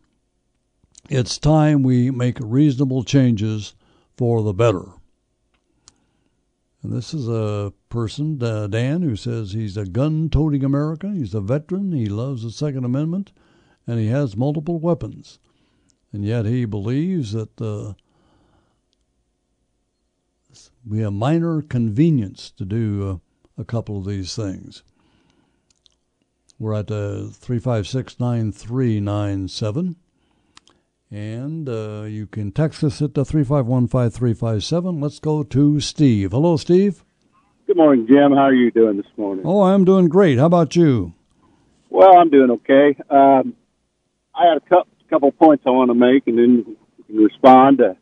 It's 1.09 1.38
time 1.38 1.82
we 1.82 2.11
make 2.11 2.38
reasonable 2.40 3.05
changes 3.05 3.74
for 4.16 4.42
the 4.42 4.53
better. 4.53 4.84
And 6.82 6.92
this 6.92 7.12
is 7.12 7.28
a 7.28 7.72
person, 7.90 8.42
uh, 8.42 8.66
Dan, 8.66 9.03
who 9.03 9.14
says 9.14 9.53
he's 9.53 9.76
a 9.76 9.84
gun 9.84 10.30
toting 10.30 10.64
American. 10.64 11.16
He's 11.16 11.34
a 11.34 11.40
veteran. 11.40 11.92
He 11.92 12.07
loves 12.07 12.42
the 12.42 12.51
Second 12.51 12.84
Amendment, 12.84 13.32
and 13.86 13.98
he 13.98 14.07
has 14.07 14.36
multiple 14.36 14.78
weapons. 14.78 15.38
And 16.12 16.24
yet 16.24 16.46
he 16.46 16.64
believes 16.64 17.32
that 17.32 17.61
uh, 17.61 17.94
we 20.86 21.00
have 21.00 21.12
minor 21.12 21.62
convenience 21.62 22.50
to 22.52 22.64
do 22.64 23.08
uh, 23.08 23.60
a 23.60 23.64
couple 23.64 23.98
of 23.98 24.06
these 24.06 24.34
things. 24.34 24.82
We're 26.58 26.74
at 26.74 26.90
uh, 26.90 27.28
356 27.32 28.20
9397. 28.20 29.96
And 31.12 31.68
uh, 31.68 32.02
you 32.02 32.26
can 32.26 32.52
text 32.52 32.84
us 32.84 33.02
at 33.02 33.14
the 33.14 33.24
3515357. 33.24 35.02
Let's 35.02 35.18
go 35.18 35.42
to 35.42 35.80
Steve. 35.80 36.30
Hello, 36.30 36.56
Steve. 36.56 37.04
Good 37.66 37.76
morning, 37.76 38.06
Jim. 38.06 38.32
How 38.32 38.44
are 38.44 38.54
you 38.54 38.70
doing 38.70 38.96
this 38.96 39.10
morning? 39.16 39.44
Oh, 39.46 39.62
I'm 39.62 39.84
doing 39.84 40.08
great. 40.08 40.38
How 40.38 40.46
about 40.46 40.76
you? 40.76 41.14
Well, 41.88 42.16
I'm 42.16 42.30
doing 42.30 42.50
okay. 42.50 42.96
Um, 43.10 43.54
I 44.34 44.46
had 44.46 44.56
a 44.58 44.60
couple, 44.60 44.92
couple 45.08 45.32
points 45.32 45.64
I 45.66 45.70
want 45.70 45.90
to 45.90 45.94
make, 45.94 46.26
and 46.28 46.38
then 46.38 46.64
you 46.66 46.76
can 47.06 47.16
respond. 47.16 47.80
Uh, 47.80 47.94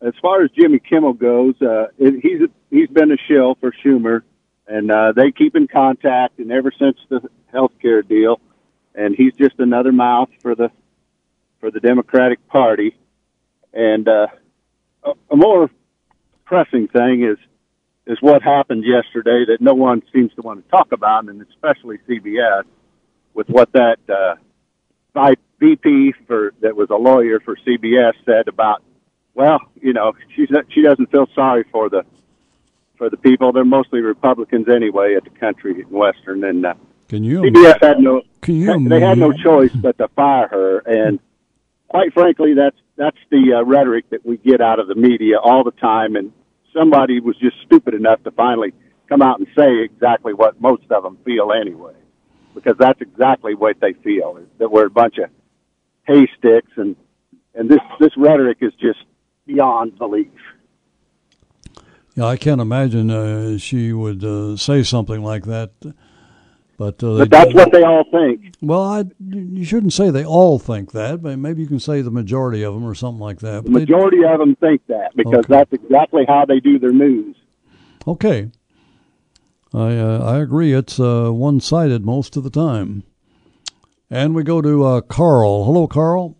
as 0.00 0.14
far 0.20 0.42
as 0.42 0.50
Jimmy 0.50 0.78
Kimmel 0.78 1.14
goes, 1.14 1.54
uh, 1.62 1.86
it, 1.98 2.20
he's 2.22 2.48
he's 2.70 2.88
been 2.88 3.12
a 3.12 3.16
shell 3.28 3.56
for 3.60 3.72
Schumer, 3.84 4.22
and 4.66 4.90
uh, 4.90 5.12
they 5.12 5.30
keep 5.32 5.56
in 5.56 5.68
contact. 5.68 6.38
And 6.38 6.52
ever 6.52 6.72
since 6.78 6.98
the 7.08 7.20
health 7.52 7.72
care 7.80 8.02
deal, 8.02 8.40
and 8.94 9.14
he's 9.14 9.32
just 9.34 9.58
another 9.58 9.92
mouth 9.92 10.28
for 10.42 10.54
the 10.54 10.70
for 11.60 11.70
the 11.70 11.80
Democratic 11.80 12.46
Party. 12.48 12.96
And 13.72 14.08
uh, 14.08 14.26
a, 15.02 15.12
a 15.30 15.36
more 15.36 15.70
pressing 16.44 16.88
thing 16.88 17.24
is 17.24 17.38
is 18.06 18.18
what 18.20 18.42
happened 18.42 18.84
yesterday 18.84 19.44
that 19.48 19.60
no 19.60 19.74
one 19.74 20.02
seems 20.12 20.32
to 20.34 20.42
want 20.42 20.64
to 20.64 20.70
talk 20.70 20.92
about, 20.92 21.24
and 21.24 21.44
especially 21.50 21.98
CBS, 22.08 22.62
with 23.34 23.48
what 23.48 23.72
that 23.72 23.98
uh, 24.08 24.36
VP 25.58 26.14
for 26.26 26.52
that 26.60 26.76
was 26.76 26.88
a 26.90 26.96
lawyer 26.96 27.40
for 27.40 27.56
CBS 27.56 28.12
said 28.24 28.48
about. 28.48 28.82
Well, 29.36 29.60
you 29.82 29.92
know, 29.92 30.14
she's 30.34 30.48
she 30.70 30.80
doesn't 30.80 31.10
feel 31.10 31.28
sorry 31.34 31.64
for 31.70 31.90
the 31.90 32.04
for 32.96 33.10
the 33.10 33.18
people. 33.18 33.52
They're 33.52 33.66
mostly 33.66 34.00
Republicans 34.00 34.66
anyway 34.66 35.14
at 35.14 35.24
the 35.24 35.30
country 35.38 35.82
in 35.82 35.90
Western, 35.90 36.42
and 36.42 36.64
uh, 36.64 36.74
can 37.08 37.22
you 37.22 37.42
CBS 37.42 37.82
had 37.82 38.00
no 38.00 38.22
can 38.40 38.56
you 38.56 38.88
they 38.88 39.00
had 39.00 39.18
no 39.18 39.32
choice 39.32 39.72
but 39.72 39.98
to 39.98 40.08
fire 40.08 40.48
her, 40.48 40.78
and 40.78 41.20
quite 41.88 42.14
frankly, 42.14 42.54
that's 42.54 42.78
that's 42.96 43.18
the 43.30 43.52
uh, 43.58 43.62
rhetoric 43.62 44.08
that 44.08 44.24
we 44.24 44.38
get 44.38 44.62
out 44.62 44.78
of 44.78 44.88
the 44.88 44.94
media 44.94 45.38
all 45.38 45.64
the 45.64 45.70
time. 45.72 46.16
And 46.16 46.32
somebody 46.72 47.20
was 47.20 47.36
just 47.36 47.56
stupid 47.66 47.92
enough 47.92 48.22
to 48.24 48.30
finally 48.30 48.72
come 49.06 49.20
out 49.20 49.38
and 49.38 49.46
say 49.54 49.82
exactly 49.82 50.32
what 50.32 50.58
most 50.62 50.84
of 50.90 51.02
them 51.02 51.18
feel 51.26 51.52
anyway, 51.52 51.92
because 52.54 52.76
that's 52.78 53.02
exactly 53.02 53.54
what 53.54 53.76
they 53.80 53.92
feel 53.92 54.40
that 54.56 54.70
we're 54.70 54.86
a 54.86 54.90
bunch 54.90 55.18
of 55.18 55.28
hay 56.06 56.26
sticks, 56.38 56.72
and 56.76 56.96
and 57.54 57.68
this 57.68 57.80
this 58.00 58.16
rhetoric 58.16 58.58
is 58.62 58.72
just 58.80 59.00
beyond 59.46 59.98
belief. 59.98 60.28
Yeah, 62.14 62.24
I 62.24 62.36
can't 62.36 62.60
imagine 62.60 63.10
uh, 63.10 63.58
she 63.58 63.92
would 63.92 64.24
uh, 64.24 64.56
say 64.56 64.82
something 64.82 65.22
like 65.22 65.44
that. 65.44 65.72
But, 66.78 67.02
uh, 67.02 67.18
but 67.18 67.30
that's 67.30 67.54
what 67.54 67.72
they 67.72 67.82
all 67.82 68.04
think. 68.10 68.54
Well, 68.60 68.82
I, 68.82 69.04
you 69.30 69.64
shouldn't 69.64 69.94
say 69.94 70.10
they 70.10 70.24
all 70.24 70.58
think 70.58 70.92
that, 70.92 71.22
but 71.22 71.38
maybe 71.38 71.62
you 71.62 71.68
can 71.68 71.80
say 71.80 72.02
the 72.02 72.10
majority 72.10 72.62
of 72.62 72.74
them 72.74 72.84
or 72.84 72.94
something 72.94 73.20
like 73.20 73.40
that. 73.40 73.64
The 73.64 73.70
majority 73.70 74.24
of 74.24 74.38
them 74.38 74.56
think 74.56 74.86
that 74.88 75.12
because 75.16 75.46
okay. 75.46 75.48
that's 75.48 75.72
exactly 75.72 76.24
how 76.28 76.44
they 76.44 76.60
do 76.60 76.78
their 76.78 76.92
news. 76.92 77.36
Okay. 78.06 78.50
I 79.72 79.96
uh, 79.96 80.18
I 80.18 80.38
agree. 80.38 80.72
It's 80.72 81.00
uh, 81.00 81.30
one 81.30 81.60
sided 81.60 82.04
most 82.04 82.36
of 82.36 82.44
the 82.44 82.50
time. 82.50 83.04
And 84.10 84.34
we 84.34 84.44
go 84.44 84.62
to 84.62 84.84
uh, 84.84 85.00
Carl. 85.00 85.64
Hello, 85.64 85.86
Carl. 85.86 86.36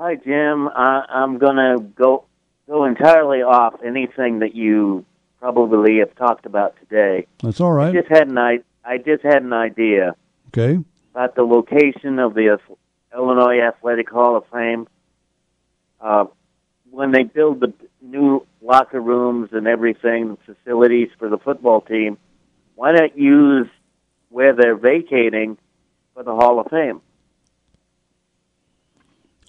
Hi, 0.00 0.14
Jim. 0.14 0.66
I'm 0.74 1.36
going 1.36 1.56
to 1.56 1.76
go 1.94 2.24
go 2.66 2.86
entirely 2.86 3.42
off 3.42 3.74
anything 3.84 4.38
that 4.38 4.54
you 4.54 5.04
probably 5.38 5.98
have 5.98 6.14
talked 6.14 6.46
about 6.46 6.74
today. 6.80 7.26
That's 7.42 7.60
all 7.60 7.72
right. 7.72 7.90
I 7.94 8.00
just 8.00 8.08
had 8.08 8.28
an 8.28 8.38
I 8.38 8.96
just 8.96 9.22
had 9.22 9.42
an 9.42 9.52
idea. 9.52 10.14
Okay. 10.48 10.82
About 11.10 11.34
the 11.34 11.42
location 11.42 12.18
of 12.18 12.32
the 12.32 12.58
Illinois 13.14 13.60
Athletic 13.60 14.08
Hall 14.08 14.38
of 14.38 14.44
Fame. 14.50 14.88
Uh, 16.00 16.24
when 16.90 17.12
they 17.12 17.24
build 17.24 17.60
the 17.60 17.74
new 18.00 18.46
locker 18.62 19.02
rooms 19.02 19.50
and 19.52 19.66
everything, 19.66 20.38
facilities 20.46 21.10
for 21.18 21.28
the 21.28 21.36
football 21.36 21.82
team, 21.82 22.16
why 22.74 22.92
not 22.92 23.18
use 23.18 23.68
where 24.30 24.54
they're 24.54 24.78
vacating 24.78 25.58
for 26.14 26.22
the 26.22 26.34
Hall 26.34 26.58
of 26.58 26.68
Fame? 26.70 27.02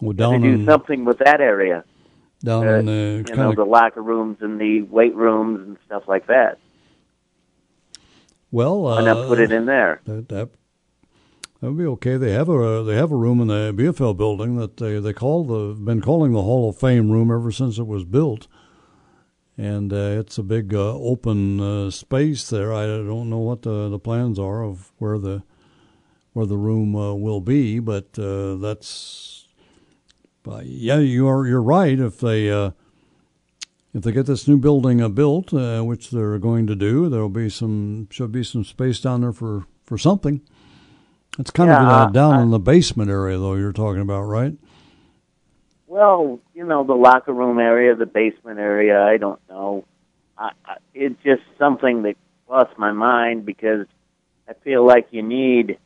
Well, 0.02 0.14
down 0.14 0.42
do 0.42 0.66
something 0.66 1.06
with 1.06 1.20
that 1.20 1.42
area. 1.42 1.84
Down 2.44 2.68
uh, 2.68 2.72
in 2.72 2.86
the 2.86 3.26
you 3.28 3.36
know 3.36 3.54
the 3.54 3.64
locker 3.64 4.02
rooms 4.02 4.38
and 4.42 4.60
the 4.60 4.82
weight 4.82 5.16
rooms 5.16 5.60
and 5.60 5.78
stuff 5.86 6.04
like 6.08 6.28
that. 6.28 6.58
Well, 8.50 8.82
why 8.82 9.02
not 9.04 9.28
put 9.28 9.40
it 9.40 9.52
in 9.52 9.66
there? 9.66 10.02
That, 10.06 10.28
that 10.30 10.50
that 11.62 11.68
would 11.68 11.78
be 11.78 11.86
okay. 11.86 12.18
They 12.18 12.32
have 12.32 12.50
a 12.50 12.84
they 12.84 12.96
have 12.96 13.12
a 13.12 13.16
room 13.16 13.40
in 13.42 13.48
the 13.48 13.72
BFL 13.76 14.18
building 14.18 14.56
that 14.58 14.78
they 14.78 15.00
they 15.00 15.14
call 15.14 15.44
the 15.44 15.76
been 15.80 16.02
calling 16.02 16.32
the 16.32 16.42
Hall 16.42 16.68
of 16.70 16.78
Fame 16.78 17.12
room 17.12 17.32
ever 17.32 17.52
since 17.52 17.78
it 17.78 17.86
was 17.86 18.04
built, 18.04 18.48
and 19.56 19.94
uh, 19.94 20.18
it's 20.20 20.40
a 20.40 20.44
big 20.44 20.74
uh, 20.74 20.96
open 20.98 21.62
uh, 21.62 21.92
space 21.92 22.50
there. 22.50 22.74
I 22.74 22.88
don't 22.88 23.30
know 23.30 23.38
what 23.38 23.62
the 23.62 23.88
the 23.90 24.00
plans 24.00 24.40
are 24.40 24.64
of 24.64 24.92
where 24.98 25.20
the 25.20 25.44
where 26.34 26.48
the 26.48 26.58
room 26.58 26.96
uh, 26.96 27.14
will 27.14 27.42
be, 27.42 27.78
but 27.78 28.18
uh, 28.18 28.56
that's 30.44 30.66
yeah, 30.66 31.00
you 31.00 31.28
are 31.28 31.48
you're 31.48 31.62
right. 31.62 32.00
If 32.00 32.20
they 32.20 32.50
uh, 32.50 32.72
if 33.94 34.04
they 34.04 34.12
get 34.12 34.26
this 34.26 34.48
new 34.48 34.58
building 34.58 35.02
uh, 35.02 35.10
built, 35.10 35.54
uh, 35.54 35.82
which 35.82 36.12
they're 36.12 36.40
going 36.40 36.68
to 36.68 36.76
do, 36.76 37.10
there 37.10 37.22
will 37.22 37.30
be 37.30 37.50
some 37.50 38.08
should 38.10 38.32
be 38.32 38.44
some 38.44 38.64
space 38.64 39.00
down 39.00 39.22
there 39.22 39.34
for 39.34 39.66
for 39.84 39.98
something. 39.98 40.42
It's 41.40 41.52
kind 41.52 41.70
yeah, 41.70 41.82
of 41.82 42.10
uh, 42.10 42.12
down 42.12 42.42
in 42.42 42.52
the 42.52 42.60
basement 42.60 43.10
area, 43.10 43.38
though. 43.38 43.56
You're 43.56 43.72
talking 43.72 44.02
about, 44.02 44.24
right? 44.24 44.54
Well, 45.88 46.40
you 46.54 46.66
know, 46.66 46.84
the 46.84 46.94
locker 46.94 47.34
room 47.34 47.60
area, 47.60 47.96
the 47.96 48.06
basement 48.06 48.60
area. 48.60 49.02
I 49.02 49.18
don't 49.18 49.40
know. 49.50 49.86
I, 50.38 50.52
I, 50.66 50.78
it's 50.94 51.22
just 51.24 51.42
something 51.58 52.04
that 52.04 52.16
crossed 52.48 52.78
my 52.78 52.92
mind 52.92 53.46
because 53.46 53.88
I 54.48 54.54
feel 54.64 54.86
like 54.86 55.08
you 55.12 55.22
need 55.22 55.78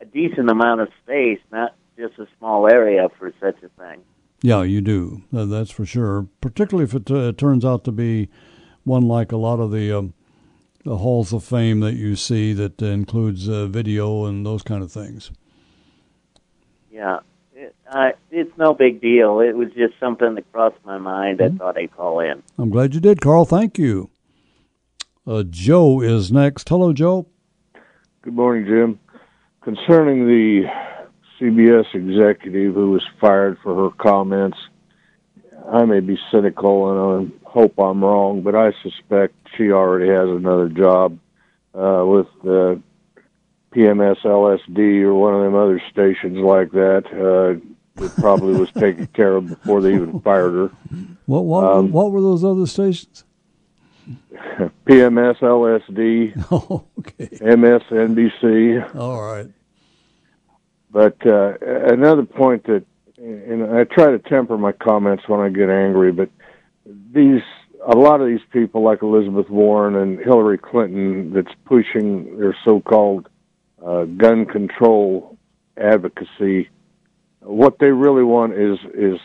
a 0.00 0.04
decent 0.04 0.50
amount 0.50 0.80
of 0.80 0.88
space, 1.02 1.40
not 1.50 1.74
just 2.00 2.18
a 2.18 2.26
small 2.38 2.66
area 2.66 3.08
for 3.18 3.32
such 3.40 3.56
a 3.62 3.68
thing. 3.80 4.00
Yeah, 4.42 4.62
you 4.62 4.80
do. 4.80 5.22
Uh, 5.34 5.44
that's 5.44 5.70
for 5.70 5.84
sure. 5.84 6.26
Particularly 6.40 6.84
if 6.84 6.94
it 6.94 7.10
uh, 7.10 7.32
turns 7.32 7.64
out 7.64 7.84
to 7.84 7.92
be 7.92 8.28
one 8.84 9.06
like 9.06 9.32
a 9.32 9.36
lot 9.36 9.60
of 9.60 9.70
the, 9.70 9.96
um, 9.96 10.14
the 10.84 10.96
halls 10.96 11.32
of 11.32 11.44
fame 11.44 11.80
that 11.80 11.94
you 11.94 12.16
see 12.16 12.54
that 12.54 12.80
includes 12.80 13.48
uh, 13.48 13.66
video 13.66 14.24
and 14.24 14.46
those 14.46 14.62
kind 14.62 14.82
of 14.82 14.90
things. 14.90 15.30
Yeah, 16.90 17.18
it, 17.54 17.74
uh, 17.90 18.12
it's 18.30 18.56
no 18.56 18.72
big 18.72 19.02
deal. 19.02 19.40
It 19.40 19.54
was 19.54 19.68
just 19.76 19.94
something 20.00 20.34
that 20.34 20.50
crossed 20.52 20.82
my 20.84 20.96
mind. 20.96 21.40
Mm-hmm. 21.40 21.56
I 21.56 21.58
thought 21.58 21.78
I'd 21.78 21.94
call 21.94 22.20
in. 22.20 22.42
I'm 22.56 22.70
glad 22.70 22.94
you 22.94 23.00
did, 23.00 23.20
Carl. 23.20 23.44
Thank 23.44 23.78
you. 23.78 24.10
Uh, 25.26 25.44
Joe 25.48 26.00
is 26.00 26.32
next. 26.32 26.68
Hello, 26.68 26.94
Joe. 26.94 27.26
Good 28.22 28.34
morning, 28.34 28.64
Jim. 28.64 28.98
Concerning 29.60 30.26
the 30.26 30.64
CBS 31.40 31.94
executive 31.94 32.74
who 32.74 32.90
was 32.90 33.02
fired 33.20 33.58
for 33.62 33.74
her 33.74 33.96
comments, 33.96 34.58
I 35.72 35.84
may 35.84 36.00
be 36.00 36.18
cynical 36.30 36.90
and 36.90 37.32
I 37.32 37.48
hope 37.48 37.78
I'm 37.78 38.04
wrong, 38.04 38.42
but 38.42 38.54
I 38.54 38.72
suspect 38.82 39.34
she 39.56 39.70
already 39.72 40.08
has 40.08 40.28
another 40.28 40.68
job 40.68 41.18
uh, 41.74 42.04
with 42.06 42.26
uh, 42.42 42.76
PMS 43.72 44.20
LSD 44.22 45.02
or 45.02 45.14
one 45.14 45.34
of 45.34 45.42
them 45.42 45.54
other 45.54 45.82
stations 45.90 46.38
like 46.38 46.72
that. 46.72 47.04
Uh, 47.06 47.64
that 47.96 48.14
probably 48.16 48.54
was 48.58 48.70
taken 48.72 49.06
care 49.14 49.36
of 49.36 49.48
before 49.48 49.80
they 49.80 49.94
even 49.94 50.20
fired 50.20 50.52
her. 50.52 50.70
What 51.26 51.44
what, 51.44 51.64
um, 51.64 51.92
what 51.92 52.10
were 52.10 52.20
those 52.20 52.44
other 52.44 52.66
stations? 52.66 53.24
PMS 54.86 55.38
LSD. 55.38 56.46
Oh, 56.50 56.84
okay. 56.98 57.26
MSNBC. 57.26 58.96
All 58.96 59.22
right. 59.22 59.48
But 60.92 61.24
uh, 61.26 61.54
another 61.60 62.24
point 62.24 62.64
that, 62.64 62.84
and 63.18 63.64
I 63.64 63.84
try 63.84 64.10
to 64.10 64.18
temper 64.18 64.58
my 64.58 64.72
comments 64.72 65.24
when 65.28 65.40
I 65.40 65.48
get 65.48 65.70
angry, 65.70 66.12
but 66.12 66.30
these 67.12 67.42
a 67.86 67.96
lot 67.96 68.20
of 68.20 68.26
these 68.26 68.40
people 68.52 68.82
like 68.82 69.02
Elizabeth 69.02 69.48
Warren 69.48 69.96
and 69.96 70.18
Hillary 70.18 70.58
Clinton 70.58 71.32
that's 71.32 71.54
pushing 71.64 72.38
their 72.38 72.54
so-called 72.64 73.28
uh, 73.84 74.04
gun 74.04 74.44
control 74.44 75.38
advocacy. 75.78 76.68
What 77.40 77.78
they 77.78 77.90
really 77.90 78.22
want 78.22 78.52
is 78.54 78.78
is 78.92 79.18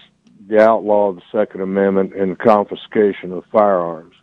the 0.48 0.62
outlaw 0.62 1.10
of 1.10 1.16
the 1.18 1.22
Second 1.32 1.62
Amendment 1.62 2.16
and 2.16 2.38
confiscation 2.38 3.32
of 3.32 3.44
firearms. 3.52 4.14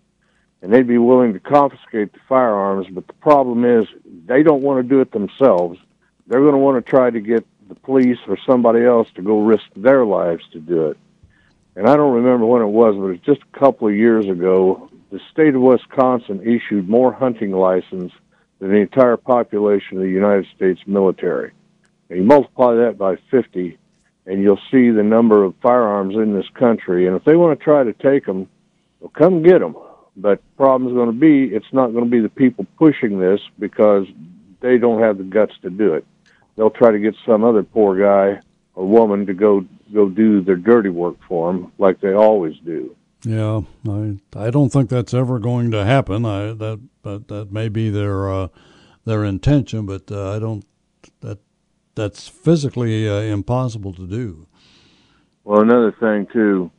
And 0.62 0.72
they'd 0.72 0.86
be 0.86 0.98
willing 0.98 1.32
to 1.32 1.40
confiscate 1.40 2.12
the 2.12 2.20
firearms, 2.28 2.86
but 2.92 3.08
the 3.08 3.12
problem 3.14 3.64
is 3.64 3.84
they 4.26 4.44
don't 4.44 4.62
want 4.62 4.82
to 4.82 4.88
do 4.88 5.00
it 5.00 5.10
themselves. 5.10 5.78
They're 6.26 6.40
going 6.40 6.52
to 6.52 6.58
want 6.58 6.84
to 6.84 6.90
try 6.90 7.10
to 7.10 7.20
get 7.20 7.46
the 7.68 7.74
police 7.74 8.18
or 8.26 8.36
somebody 8.46 8.84
else 8.84 9.08
to 9.14 9.22
go 9.22 9.40
risk 9.40 9.64
their 9.76 10.04
lives 10.04 10.44
to 10.52 10.60
do 10.60 10.86
it. 10.88 10.98
And 11.74 11.88
I 11.88 11.96
don't 11.96 12.14
remember 12.14 12.46
when 12.46 12.62
it 12.62 12.66
was, 12.66 12.96
but 12.96 13.06
it's 13.08 13.24
just 13.24 13.40
a 13.54 13.58
couple 13.58 13.88
of 13.88 13.94
years 13.94 14.26
ago. 14.28 14.90
The 15.10 15.20
state 15.30 15.54
of 15.54 15.62
Wisconsin 15.62 16.40
issued 16.42 16.88
more 16.88 17.12
hunting 17.12 17.52
licenses 17.52 18.12
than 18.58 18.70
the 18.70 18.76
entire 18.76 19.16
population 19.16 19.96
of 19.96 20.02
the 20.02 20.10
United 20.10 20.46
States 20.54 20.80
military. 20.86 21.52
And 22.08 22.18
you 22.18 22.24
multiply 22.24 22.74
that 22.74 22.98
by 22.98 23.16
50, 23.30 23.78
and 24.26 24.42
you'll 24.42 24.60
see 24.70 24.90
the 24.90 25.02
number 25.02 25.42
of 25.44 25.54
firearms 25.62 26.14
in 26.14 26.34
this 26.34 26.48
country. 26.54 27.06
And 27.06 27.16
if 27.16 27.24
they 27.24 27.36
want 27.36 27.58
to 27.58 27.64
try 27.64 27.82
to 27.82 27.92
take 27.92 28.26
them, 28.26 28.48
well, 29.00 29.10
come 29.10 29.42
get 29.42 29.60
them. 29.60 29.76
But 30.16 30.38
the 30.38 30.56
problem 30.56 30.90
is 30.90 30.94
going 30.94 31.10
to 31.10 31.18
be 31.18 31.54
it's 31.54 31.72
not 31.72 31.92
going 31.92 32.04
to 32.04 32.10
be 32.10 32.20
the 32.20 32.28
people 32.28 32.66
pushing 32.78 33.18
this 33.18 33.40
because 33.58 34.06
they 34.60 34.76
don't 34.76 35.00
have 35.00 35.18
the 35.18 35.24
guts 35.24 35.54
to 35.62 35.70
do 35.70 35.94
it. 35.94 36.04
They'll 36.56 36.70
try 36.70 36.90
to 36.90 36.98
get 36.98 37.14
some 37.26 37.44
other 37.44 37.62
poor 37.62 37.98
guy 37.98 38.40
or 38.74 38.86
woman 38.86 39.26
to 39.26 39.34
go 39.34 39.64
go 39.92 40.08
do 40.08 40.42
their 40.42 40.56
dirty 40.56 40.88
work 40.88 41.16
for 41.28 41.52
them, 41.52 41.72
like 41.78 42.00
they 42.00 42.14
always 42.14 42.56
do. 42.64 42.96
Yeah, 43.24 43.62
I 43.88 44.18
I 44.34 44.50
don't 44.50 44.70
think 44.70 44.88
that's 44.88 45.14
ever 45.14 45.38
going 45.38 45.70
to 45.70 45.84
happen. 45.84 46.24
I 46.24 46.52
that 46.52 46.80
but 47.02 47.28
that 47.28 47.52
may 47.52 47.68
be 47.68 47.90
their 47.90 48.30
uh, 48.30 48.48
their 49.04 49.24
intention, 49.24 49.86
but 49.86 50.10
uh, 50.10 50.34
I 50.34 50.38
don't 50.38 50.64
that 51.20 51.38
that's 51.94 52.28
physically 52.28 53.08
uh, 53.08 53.20
impossible 53.20 53.92
to 53.94 54.06
do. 54.06 54.46
Well, 55.44 55.60
another 55.60 55.92
thing 55.92 56.26
too. 56.32 56.70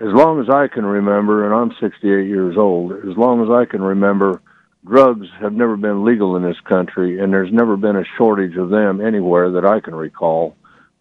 As 0.00 0.12
long 0.12 0.40
as 0.40 0.48
I 0.48 0.68
can 0.68 0.86
remember, 0.86 1.44
and 1.44 1.52
I'm 1.52 1.76
68 1.80 2.28
years 2.28 2.56
old, 2.56 2.92
as 2.92 3.16
long 3.16 3.42
as 3.42 3.50
I 3.50 3.64
can 3.64 3.82
remember, 3.82 4.40
drugs 4.88 5.26
have 5.40 5.52
never 5.52 5.76
been 5.76 6.04
legal 6.04 6.36
in 6.36 6.42
this 6.42 6.60
country, 6.64 7.20
and 7.20 7.32
there's 7.32 7.52
never 7.52 7.76
been 7.76 7.96
a 7.96 8.04
shortage 8.16 8.56
of 8.56 8.70
them 8.70 9.00
anywhere 9.00 9.52
that 9.52 9.64
I 9.64 9.80
can 9.80 9.94
recall. 9.94 10.56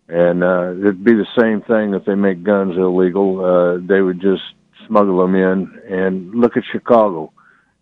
And 0.08 0.44
uh, 0.44 0.72
it'd 0.72 1.04
be 1.04 1.14
the 1.14 1.28
same 1.38 1.62
thing 1.62 1.94
if 1.94 2.06
they 2.06 2.16
make 2.16 2.44
guns 2.44 2.78
illegal. 2.78 3.44
Uh, 3.44 3.78
they 3.86 4.02
would 4.02 4.22
just 4.22 4.44
smuggle 4.88 5.20
them 5.20 5.36
in. 5.36 5.82
And 5.90 6.36
look 6.36 6.56
at 6.58 6.64
Chicago. 6.72 7.32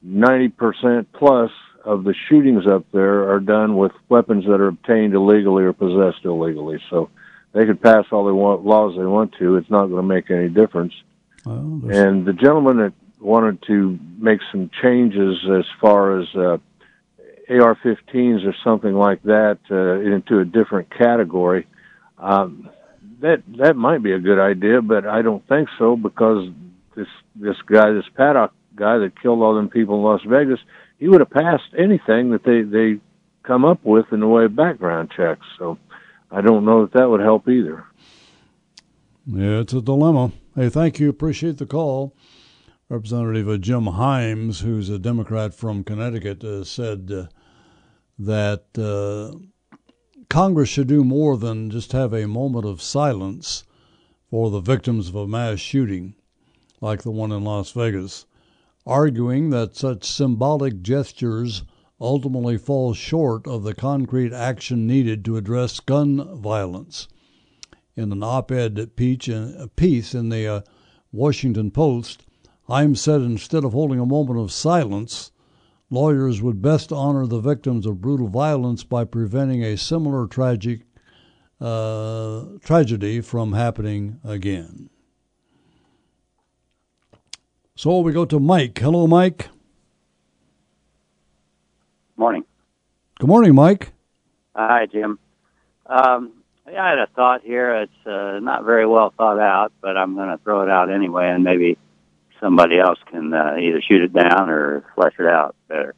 90% 0.06 1.06
plus 1.14 1.52
of 1.84 2.04
the 2.04 2.16
shootings 2.28 2.66
up 2.68 2.86
there 2.92 3.32
are 3.32 3.40
done 3.40 3.78
with 3.78 3.92
weapons 4.10 4.46
that 4.46 4.60
are 4.60 4.68
obtained 4.68 5.14
illegally 5.14 5.64
or 5.64 5.74
possessed 5.74 6.26
illegally. 6.26 6.80
So 6.90 7.10
they 7.54 7.66
could 7.66 7.82
pass 7.82 8.06
all 8.12 8.26
they 8.26 8.32
want 8.32 8.66
laws 8.66 8.96
they 8.98 9.06
want 9.06 9.34
to. 9.40 9.56
It's 9.56 9.70
not 9.70 9.88
going 9.88 10.02
to 10.02 10.04
make 10.04 10.32
any 10.32 10.50
difference. 10.50 10.94
Well, 11.46 11.82
and 11.92 12.26
the 12.26 12.34
gentleman 12.34 12.78
that 12.78 12.94
wanted 13.26 13.62
to 13.68 14.00
make 14.18 14.40
some 14.52 14.70
changes 14.82 15.38
as 15.52 15.66
far 15.82 16.20
as 16.20 16.28
uh, 16.36 16.58
AR-15s 17.50 18.46
or 18.46 18.56
something 18.64 18.94
like 18.94 19.22
that 19.24 19.60
uh, 19.70 20.00
into 20.00 20.40
a 20.40 20.46
different 20.46 20.90
category, 20.96 21.68
um, 22.18 22.70
that 23.22 23.44
that 23.58 23.76
might 23.76 24.04
be 24.04 24.12
a 24.12 24.20
good 24.20 24.40
idea, 24.40 24.82
but 24.82 25.06
I 25.06 25.22
don't 25.22 25.46
think 25.48 25.70
so 25.78 25.96
because 25.96 26.50
this 26.96 27.08
this 27.36 27.56
guy, 27.66 27.92
this 27.92 28.06
Paddock 28.16 28.52
guy 28.76 28.98
that 29.00 29.20
killed 29.22 29.42
all 29.42 29.56
them 29.56 29.70
people 29.70 29.96
in 29.96 30.04
Las 30.04 30.22
Vegas, 30.28 30.60
he 31.00 31.08
would 31.08 31.22
have 31.22 31.30
passed 31.30 31.74
anything 31.78 32.32
that 32.32 32.44
they 32.44 32.62
they 32.62 33.00
come 33.44 33.66
up 33.66 33.84
with 33.84 34.06
in 34.12 34.20
the 34.20 34.28
way 34.28 34.46
of 34.46 34.56
background 34.56 35.12
checks. 35.16 35.46
So 35.58 35.78
I 36.32 36.42
don't 36.42 36.66
know 36.66 36.86
that 36.86 36.94
that 36.94 37.10
would 37.10 37.22
help 37.22 37.48
either. 37.48 37.86
Yeah, 39.28 39.60
it's 39.60 39.74
a 39.74 39.82
dilemma. 39.82 40.32
Hey, 40.56 40.70
thank 40.70 41.00
you. 41.00 41.10
Appreciate 41.10 41.58
the 41.58 41.66
call. 41.66 42.14
Representative 42.88 43.62
Jim 43.62 43.86
Himes, 43.86 44.62
who's 44.62 44.90
a 44.90 45.00
Democrat 45.00 45.56
from 45.56 45.84
Connecticut, 45.84 46.44
uh, 46.44 46.64
said 46.64 47.12
uh, 47.12 47.26
that 48.20 48.66
uh, 48.78 49.36
Congress 50.30 50.70
should 50.70 50.86
do 50.86 51.04
more 51.04 51.36
than 51.36 51.72
just 51.72 51.94
have 51.94 52.14
a 52.14 52.28
moment 52.28 52.64
of 52.64 52.84
silence 52.84 53.64
for 54.30 54.52
the 54.52 54.60
victims 54.60 55.10
of 55.10 55.16
a 55.16 55.28
mass 55.28 55.60
shooting 55.60 56.14
like 56.80 57.02
the 57.02 57.10
one 57.10 57.32
in 57.32 57.44
Las 57.44 57.72
Vegas, 57.72 58.28
arguing 58.86 59.50
that 59.50 59.76
such 59.76 60.04
symbolic 60.04 60.84
gestures 60.84 61.64
ultimately 62.00 62.56
fall 62.56 62.94
short 62.94 63.48
of 63.48 63.64
the 63.64 63.74
concrete 63.74 64.32
action 64.32 64.86
needed 64.86 65.26
to 65.26 65.38
address 65.38 65.80
gun 65.80 66.40
violence. 66.40 67.08
In 67.96 68.12
an 68.12 68.22
op 68.22 68.52
ed 68.52 68.96
piece 68.96 69.28
in 69.28 70.30
the 70.30 70.48
uh, 70.48 70.62
Washington 71.12 71.72
Post, 71.72 72.25
Himes 72.68 72.98
said 72.98 73.22
instead 73.22 73.64
of 73.64 73.74
holding 73.74 74.00
a 74.00 74.06
moment 74.06 74.40
of 74.40 74.52
silence, 74.52 75.32
lawyers 75.90 76.42
would 76.42 76.62
best 76.62 76.92
honor 76.92 77.28
the 77.28 77.40
victims 77.40 77.86
of 77.86 78.02
brutal 78.02 78.28
violence 78.28 78.84
by 78.84 79.04
preventing 79.04 79.64
a 79.64 79.78
similar 79.78 80.28
tragic 80.28 80.82
uh, 81.62 82.44
tragedy 82.64 83.22
from 83.22 83.54
happening 83.54 84.20
again. 84.24 84.90
So 87.76 88.00
we 88.00 88.14
go 88.14 88.26
to 88.26 88.40
Mike. 88.40 88.80
Hello, 88.80 89.06
Mike. 89.06 89.50
Morning. 92.18 92.46
Good 93.20 93.28
morning, 93.28 93.54
Mike. 93.54 93.92
Hi, 94.56 94.86
Jim. 94.86 95.20
Um, 95.86 96.32
I 96.66 96.90
had 96.90 96.98
a 96.98 97.08
thought 97.16 97.42
here. 97.44 97.84
It's 97.84 98.08
uh, 98.08 98.40
not 98.40 98.64
very 98.64 98.88
well 98.88 99.14
thought 99.16 99.40
out, 99.40 99.72
but 99.82 99.98
I'm 99.98 100.16
going 100.16 100.30
to 100.30 100.38
throw 100.44 100.62
it 100.62 100.70
out 100.70 100.90
anyway, 100.90 101.30
and 101.30 101.44
maybe 101.44 101.78
somebody 102.40 102.80
else 102.80 103.00
can 103.10 103.34
uh, 103.34 103.56
either 103.60 103.82
shoot 103.82 104.02
it 104.02 104.14
down 104.14 104.50
or 104.50 104.86
flesh 104.96 105.14
it 105.20 105.28
out 105.28 105.56
better. 105.68 105.96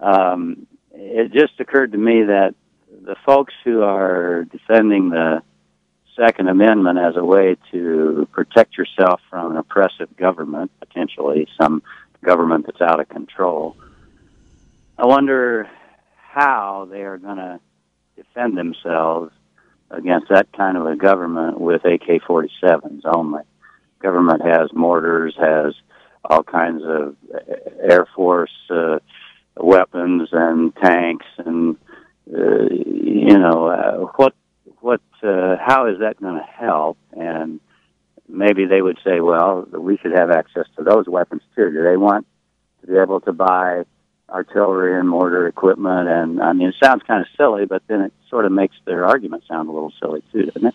Um, 0.00 0.66
it 0.92 1.32
just 1.32 1.58
occurred 1.60 1.92
to 1.92 1.98
me 1.98 2.24
that 2.24 2.54
the 2.90 3.16
folks 3.24 3.54
who 3.64 3.82
are 3.82 4.44
defending 4.44 5.10
the 5.10 5.42
Second 6.16 6.48
Amendment 6.48 6.98
as 6.98 7.16
a 7.16 7.24
way 7.24 7.56
to 7.70 8.28
protect 8.32 8.76
yourself 8.76 9.20
from 9.30 9.52
an 9.52 9.56
oppressive 9.56 10.16
government, 10.16 10.72
potentially 10.80 11.46
some 11.60 11.82
government 12.24 12.66
that's 12.66 12.80
out 12.80 12.98
of 13.00 13.08
control. 13.08 13.76
I 14.98 15.06
wonder 15.06 15.68
how 16.16 16.88
they 16.90 17.02
are 17.02 17.18
going 17.18 17.36
to 17.36 17.60
defend 18.16 18.58
themselves 18.58 19.32
against 19.90 20.28
that 20.28 20.52
kind 20.52 20.76
of 20.76 20.86
a 20.86 20.96
government 20.96 21.60
with 21.60 21.84
AK 21.84 22.22
47s 22.28 23.02
only 23.04 23.42
government 24.00 24.42
has 24.44 24.70
mortars, 24.72 25.34
has 25.38 25.74
all 26.24 26.42
kinds 26.42 26.82
of 26.84 27.16
Air 27.80 28.06
Force 28.14 28.50
uh, 28.70 28.98
weapons 29.56 30.28
and 30.32 30.74
tanks 30.76 31.26
and 31.38 31.76
uh, 32.32 32.68
you 32.70 33.38
know, 33.38 33.68
uh, 33.68 34.06
what 34.16 34.34
what 34.80 35.00
uh, 35.22 35.56
how 35.58 35.86
is 35.86 36.00
that 36.00 36.20
going 36.20 36.34
to 36.34 36.44
help? 36.44 36.98
And 37.12 37.60
maybe 38.28 38.66
they 38.66 38.82
would 38.82 38.98
say, 39.04 39.20
well, 39.20 39.66
we 39.72 39.96
should 39.98 40.12
have 40.12 40.30
access 40.30 40.66
to 40.76 40.84
those 40.84 41.06
weapons 41.08 41.42
too. 41.56 41.70
Do 41.70 41.82
they 41.82 41.96
want 41.96 42.26
to 42.82 42.86
be 42.86 42.98
able 42.98 43.20
to 43.20 43.32
buy 43.32 43.84
artillery 44.28 44.98
and 44.98 45.08
mortar 45.08 45.46
equipment? 45.46 46.08
And 46.08 46.42
I 46.42 46.52
mean, 46.52 46.68
it 46.68 46.74
sounds 46.82 47.02
kind 47.06 47.22
of 47.22 47.28
silly, 47.36 47.64
but 47.64 47.82
then 47.88 48.02
it 48.02 48.12
sort 48.28 48.44
of 48.44 48.52
makes 48.52 48.76
their 48.84 49.06
argument 49.06 49.44
sound 49.48 49.68
a 49.68 49.72
little 49.72 49.92
silly 49.98 50.22
too, 50.30 50.46
doesn't 50.46 50.66
it? 50.66 50.74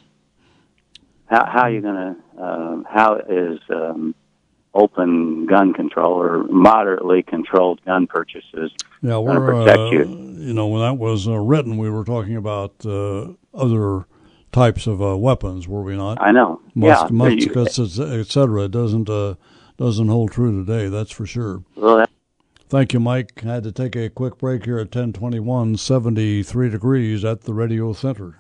How 1.33 1.45
how 1.47 1.61
are 1.63 1.71
you 1.71 1.81
going 1.81 1.95
to 1.95 2.15
um, 2.43 2.85
how 2.87 3.15
is 3.27 3.57
um, 3.71 4.13
open 4.75 5.47
gun 5.47 5.73
control 5.73 6.13
or 6.13 6.43
moderately 6.43 7.23
controlled 7.23 7.83
gun 7.85 8.05
purchases 8.05 8.71
Yeah, 9.01 9.13
going 9.13 9.39
to 9.39 9.41
protect 9.41 9.79
uh, 9.79 9.89
you? 9.89 10.03
you 10.37 10.53
know 10.53 10.67
when 10.67 10.81
that 10.81 10.99
was 10.99 11.27
uh, 11.27 11.39
written, 11.39 11.77
we 11.77 11.89
were 11.89 12.03
talking 12.03 12.35
about 12.35 12.85
uh, 12.85 13.29
other 13.51 14.05
types 14.51 14.85
of 14.85 15.01
uh, 15.01 15.17
weapons, 15.17 15.67
were 15.67 15.81
we 15.81 15.97
not? 15.97 16.21
I 16.21 16.29
know. 16.31 16.61
Yeah. 16.75 17.07
muskets, 17.09 17.79
et 17.79 18.27
cetera. 18.27 18.65
It 18.65 18.71
doesn't 18.71 19.09
uh, 19.09 19.33
doesn't 19.77 20.09
hold 20.09 20.33
true 20.33 20.63
today. 20.63 20.87
That's 20.87 21.09
for 21.11 21.25
sure. 21.25 21.63
Well, 21.75 21.97
that, 21.97 22.11
Thank 22.69 22.93
you, 22.93 22.99
Mike. 22.99 23.43
I 23.43 23.55
had 23.55 23.63
to 23.63 23.71
take 23.71 23.95
a 23.95 24.07
quick 24.09 24.37
break 24.37 24.65
here 24.65 24.77
at 24.77 24.93
1021, 24.93 25.77
73 25.77 26.69
degrees 26.69 27.25
at 27.25 27.41
the 27.41 27.55
radio 27.55 27.91
center. 27.93 28.37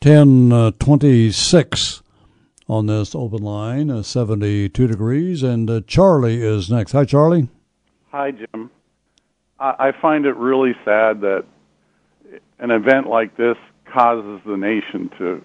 1026 0.00 2.03
on 2.68 2.86
this 2.86 3.14
open 3.14 3.42
line, 3.42 3.90
uh, 3.90 4.02
72 4.02 4.86
degrees, 4.86 5.42
and 5.42 5.68
uh, 5.68 5.80
Charlie 5.86 6.42
is 6.42 6.70
next. 6.70 6.92
Hi, 6.92 7.04
Charlie. 7.04 7.48
Hi, 8.10 8.30
Jim. 8.30 8.70
I, 9.58 9.88
I 9.88 9.92
find 10.00 10.24
it 10.24 10.36
really 10.36 10.74
sad 10.84 11.20
that 11.20 11.44
an 12.58 12.70
event 12.70 13.08
like 13.08 13.36
this 13.36 13.56
causes 13.92 14.40
the 14.46 14.56
nation 14.56 15.10
to 15.18 15.42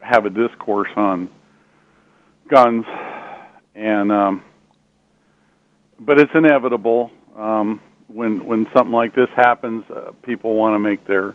have 0.00 0.26
a 0.26 0.30
discourse 0.30 0.90
on 0.96 1.30
guns, 2.48 2.84
and 3.74 4.10
um, 4.10 4.42
but 6.00 6.18
it's 6.18 6.32
inevitable. 6.34 7.10
Um, 7.36 7.80
when 8.08 8.44
when 8.44 8.66
something 8.74 8.92
like 8.92 9.14
this 9.14 9.28
happens, 9.36 9.84
uh, 9.90 10.12
people 10.22 10.54
want 10.54 10.74
to 10.74 10.78
make 10.78 11.06
their 11.06 11.34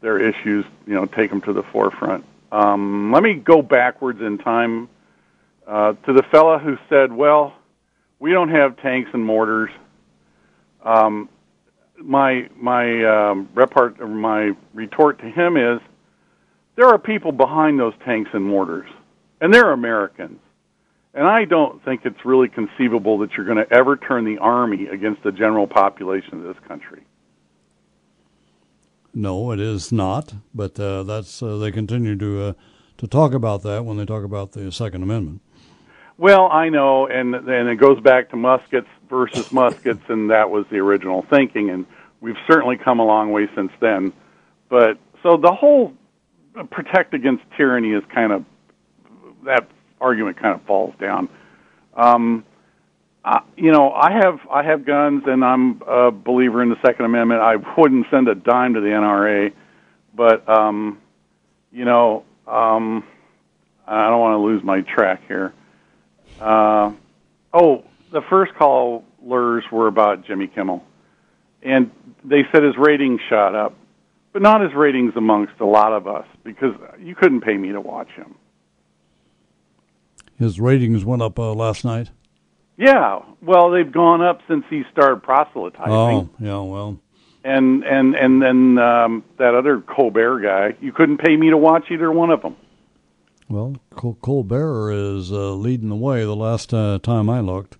their 0.00 0.18
issues, 0.18 0.64
you 0.86 0.94
know, 0.94 1.06
take 1.06 1.28
them 1.28 1.40
to 1.42 1.52
the 1.52 1.62
forefront. 1.64 2.24
Um, 2.50 3.12
let 3.12 3.22
me 3.22 3.34
go 3.34 3.62
backwards 3.62 4.20
in 4.20 4.38
time 4.38 4.88
uh, 5.66 5.92
to 6.06 6.12
the 6.12 6.22
fella 6.30 6.58
who 6.58 6.76
said, 6.88 7.12
"Well, 7.12 7.54
we 8.18 8.32
don't 8.32 8.50
have 8.50 8.76
tanks 8.78 9.10
and 9.12 9.24
mortars." 9.24 9.70
Um, 10.82 11.28
my 11.98 12.48
my 12.56 12.84
um, 13.04 13.48
repart 13.54 14.00
or 14.00 14.08
my 14.08 14.52
retort 14.72 15.18
to 15.20 15.30
him 15.30 15.56
is, 15.56 15.80
there 16.76 16.86
are 16.86 16.98
people 16.98 17.32
behind 17.32 17.78
those 17.78 17.94
tanks 18.04 18.30
and 18.32 18.44
mortars, 18.44 18.88
and 19.40 19.52
they're 19.52 19.72
Americans. 19.72 20.40
And 21.14 21.26
I 21.26 21.46
don't 21.46 21.84
think 21.84 22.02
it's 22.04 22.24
really 22.24 22.48
conceivable 22.48 23.18
that 23.18 23.32
you're 23.32 23.46
going 23.46 23.58
to 23.58 23.72
ever 23.72 23.96
turn 23.96 24.24
the 24.24 24.38
army 24.38 24.86
against 24.86 25.22
the 25.24 25.32
general 25.32 25.66
population 25.66 26.34
of 26.34 26.42
this 26.44 26.62
country. 26.68 27.02
No, 29.14 29.52
it 29.52 29.60
is 29.60 29.90
not, 29.90 30.34
but 30.54 30.78
uh, 30.78 31.02
that's 31.02 31.42
uh, 31.42 31.56
they 31.56 31.72
continue 31.72 32.16
to 32.16 32.42
uh, 32.42 32.52
to 32.98 33.06
talk 33.06 33.32
about 33.32 33.62
that 33.62 33.84
when 33.84 33.96
they 33.96 34.04
talk 34.04 34.24
about 34.24 34.52
the 34.52 34.70
Second 34.70 35.02
Amendment. 35.02 35.40
Well, 36.18 36.48
I 36.50 36.68
know, 36.68 37.06
and 37.06 37.34
and 37.34 37.68
it 37.68 37.76
goes 37.76 38.00
back 38.00 38.30
to 38.30 38.36
muskets 38.36 38.88
versus 39.08 39.50
muskets, 39.52 40.02
and 40.08 40.30
that 40.30 40.50
was 40.50 40.66
the 40.70 40.78
original 40.78 41.24
thinking, 41.30 41.70
and 41.70 41.86
we've 42.20 42.36
certainly 42.46 42.76
come 42.76 43.00
a 43.00 43.04
long 43.04 43.32
way 43.32 43.48
since 43.54 43.72
then. 43.80 44.12
But 44.68 44.98
so 45.22 45.36
the 45.36 45.52
whole 45.52 45.94
protect 46.70 47.14
against 47.14 47.44
tyranny 47.56 47.92
is 47.92 48.02
kind 48.12 48.32
of 48.32 48.44
that 49.44 49.68
argument 50.00 50.36
kind 50.36 50.54
of 50.54 50.62
falls 50.66 50.94
down. 51.00 51.28
Um, 51.94 52.44
you 53.56 53.72
know, 53.72 53.92
I 53.92 54.12
have 54.12 54.40
I 54.50 54.62
have 54.62 54.84
guns, 54.84 55.24
and 55.26 55.44
I'm 55.44 55.82
a 55.86 56.10
believer 56.10 56.62
in 56.62 56.68
the 56.68 56.80
Second 56.84 57.04
Amendment. 57.04 57.40
I 57.40 57.56
wouldn't 57.76 58.06
send 58.10 58.28
a 58.28 58.34
dime 58.34 58.74
to 58.74 58.80
the 58.80 58.88
NRA, 58.88 59.52
but 60.14 60.48
um, 60.48 60.98
you 61.72 61.84
know, 61.84 62.24
um, 62.46 63.04
I 63.86 64.08
don't 64.08 64.20
want 64.20 64.34
to 64.34 64.44
lose 64.44 64.62
my 64.62 64.80
track 64.82 65.22
here. 65.26 65.52
Uh, 66.40 66.92
oh, 67.52 67.84
the 68.12 68.22
first 68.30 68.54
callers 68.54 69.64
were 69.70 69.88
about 69.88 70.24
Jimmy 70.24 70.46
Kimmel, 70.46 70.82
and 71.62 71.90
they 72.24 72.42
said 72.52 72.62
his 72.62 72.76
ratings 72.76 73.20
shot 73.28 73.54
up, 73.54 73.74
but 74.32 74.42
not 74.42 74.60
his 74.60 74.74
ratings 74.74 75.14
amongst 75.16 75.54
a 75.60 75.66
lot 75.66 75.92
of 75.92 76.06
us 76.06 76.26
because 76.44 76.74
you 77.00 77.14
couldn't 77.14 77.40
pay 77.40 77.56
me 77.56 77.72
to 77.72 77.80
watch 77.80 78.10
him. 78.10 78.36
His 80.38 80.60
ratings 80.60 81.04
went 81.04 81.20
up 81.20 81.38
uh, 81.38 81.52
last 81.52 81.84
night. 81.84 82.10
Yeah, 82.78 83.18
well, 83.42 83.70
they've 83.70 83.90
gone 83.90 84.22
up 84.22 84.40
since 84.48 84.64
he 84.70 84.84
started 84.92 85.22
proselytizing. 85.22 85.92
Oh, 85.92 86.30
yeah, 86.38 86.60
well, 86.60 87.00
and 87.42 87.82
and 87.84 88.14
and 88.14 88.40
then 88.40 88.78
um, 88.78 89.24
that 89.38 89.54
other 89.56 89.80
Colbert 89.80 90.40
guy, 90.40 90.76
you 90.80 90.92
couldn't 90.92 91.18
pay 91.18 91.36
me 91.36 91.50
to 91.50 91.56
watch 91.56 91.86
either 91.90 92.10
one 92.12 92.30
of 92.30 92.40
them. 92.42 92.54
well, 93.48 93.74
Col- 93.96 94.18
Colbert 94.22 94.92
is 94.92 95.32
uh, 95.32 95.54
leading 95.54 95.88
the 95.88 95.96
way. 95.96 96.22
The 96.24 96.36
last 96.36 96.72
uh, 96.72 97.00
time 97.02 97.28
I 97.28 97.40
looked, 97.40 97.76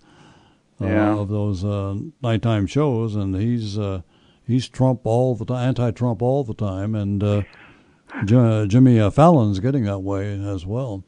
uh, 0.80 0.86
Yeah. 0.86 1.16
of 1.16 1.28
those 1.28 1.64
uh, 1.64 1.94
nighttime 2.20 2.66
shows, 2.66 3.14
and 3.14 3.36
he's 3.36 3.78
uh, 3.78 4.02
he's 4.44 4.68
Trump 4.68 5.02
all 5.04 5.36
the 5.36 5.44
time, 5.44 5.68
anti-Trump 5.68 6.22
all 6.22 6.42
the 6.42 6.54
time, 6.54 6.96
and 6.96 7.22
uh, 7.22 7.42
J- 8.24 8.66
Jimmy 8.66 8.98
uh, 8.98 9.10
Fallon's 9.10 9.60
getting 9.60 9.84
that 9.84 10.00
way 10.00 10.32
as 10.44 10.66
well. 10.66 11.04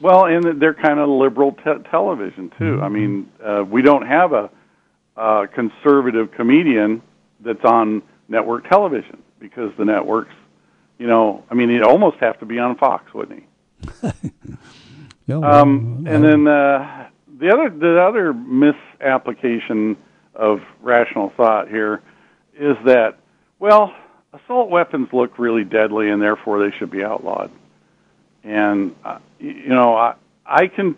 Well, 0.00 0.24
and 0.26 0.60
they're 0.60 0.74
kind 0.74 0.98
of 0.98 1.08
liberal 1.08 1.52
te- 1.52 1.82
television 1.90 2.50
too. 2.58 2.80
I 2.80 2.88
mean, 2.88 3.30
uh, 3.44 3.64
we 3.68 3.82
don't 3.82 4.06
have 4.06 4.32
a, 4.32 4.50
a 5.16 5.46
conservative 5.54 6.32
comedian 6.32 7.02
that's 7.40 7.64
on 7.64 8.02
network 8.28 8.68
television 8.68 9.22
because 9.38 9.72
the 9.78 9.84
networks, 9.84 10.32
you 10.98 11.06
know, 11.06 11.44
I 11.50 11.54
mean, 11.54 11.68
he'd 11.70 11.82
almost 11.82 12.18
have 12.20 12.38
to 12.40 12.46
be 12.46 12.58
on 12.58 12.76
Fox, 12.76 13.12
wouldn't 13.14 13.42
he? 13.42 14.10
Well, 15.26 15.44
Um, 15.44 16.06
and 16.08 16.24
then 16.24 16.48
uh, 16.48 17.08
the 17.38 17.50
other 17.50 17.70
the 17.70 18.00
other 18.00 18.32
misapplication 18.34 19.96
of 20.34 20.60
rational 20.80 21.32
thought 21.36 21.68
here 21.68 22.02
is 22.58 22.76
that 22.84 23.18
well, 23.60 23.94
assault 24.32 24.70
weapons 24.70 25.08
look 25.12 25.38
really 25.38 25.64
deadly, 25.64 26.10
and 26.10 26.20
therefore 26.20 26.58
they 26.58 26.76
should 26.78 26.90
be 26.90 27.04
outlawed. 27.04 27.50
And 28.44 28.94
uh, 29.04 29.18
you 29.38 29.68
know, 29.68 29.94
I 29.94 30.14
I 30.46 30.66
can. 30.68 30.96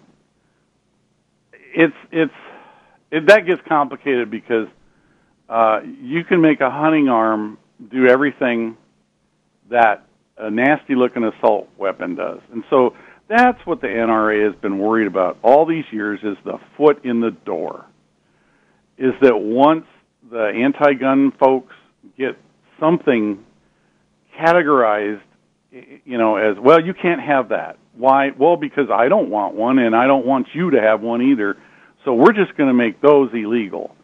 It's 1.75 1.97
it's 2.11 2.33
it, 3.11 3.27
that 3.27 3.47
gets 3.47 3.63
complicated 3.69 4.31
because 4.31 4.69
uh, 5.49 5.81
you 6.01 6.25
can 6.25 6.41
make 6.41 6.61
a 6.61 6.71
hunting 6.71 7.09
arm 7.09 7.59
do 7.91 8.07
everything 8.07 8.77
that 9.71 10.07
a 10.39 10.51
nasty 10.51 10.95
looking 10.95 11.25
assault 11.25 11.69
weapon 11.77 12.15
does. 12.15 12.41
And 12.53 12.65
so 12.71 12.95
that's 13.29 13.65
what 13.67 13.81
the 13.81 13.87
NRA 13.87 14.47
has 14.47 14.61
been 14.61 14.79
worried 14.79 15.07
about 15.07 15.39
all 15.43 15.67
these 15.67 15.85
years 15.91 16.21
is 16.23 16.37
the 16.45 16.59
foot 16.77 17.05
in 17.05 17.21
the 17.21 17.31
door. 17.31 17.87
Is 18.99 19.13
that 19.21 19.37
once 19.37 19.87
the 20.31 20.47
anti 20.47 20.95
gun 20.95 21.33
folks 21.33 21.75
get 22.17 22.37
something 22.79 23.45
categorized, 24.39 25.23
you 25.73 26.19
know, 26.19 26.37
as 26.37 26.59
well, 26.59 26.81
you 26.81 26.95
can't 26.95 27.21
have 27.21 27.49
that. 27.49 27.79
Why? 27.95 28.31
Well, 28.31 28.57
because 28.57 28.89
I 28.93 29.09
don't 29.09 29.31
want 29.31 29.55
one 29.55 29.79
and 29.79 29.97
I 29.97 30.07
don't 30.07 30.27
want 30.27 30.49
you 30.55 30.71
to 30.71 30.81
have 30.81 31.01
one 31.01 31.23
either. 31.23 31.57
So 32.05 32.15
we're 32.15 32.33
just 32.33 32.57
going 32.57 32.69
to 32.69 32.75
make 32.75 33.01
those 33.01 33.31
illegal. 33.33 33.95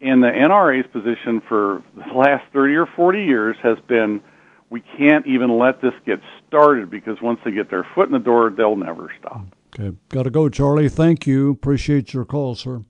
And 0.00 0.22
the 0.22 0.28
NRA's 0.28 0.86
position 0.92 1.40
for 1.48 1.82
the 1.94 2.12
last 2.12 2.44
30 2.52 2.74
or 2.74 2.86
40 2.86 3.24
years 3.24 3.56
has 3.62 3.78
been 3.88 4.20
we 4.68 4.82
can't 4.98 5.26
even 5.26 5.58
let 5.58 5.80
this 5.80 5.94
get 6.04 6.20
started 6.48 6.90
because 6.90 7.18
once 7.22 7.38
they 7.44 7.52
get 7.52 7.70
their 7.70 7.86
foot 7.94 8.06
in 8.06 8.12
the 8.12 8.18
door, 8.18 8.50
they'll 8.50 8.76
never 8.76 9.12
stop. 9.18 9.46
Okay, 9.78 9.96
got 10.08 10.24
to 10.24 10.30
go, 10.30 10.48
Charlie. 10.48 10.88
Thank 10.88 11.26
you. 11.26 11.50
Appreciate 11.50 12.12
your 12.12 12.24
call, 12.24 12.54
sir. 12.54 12.82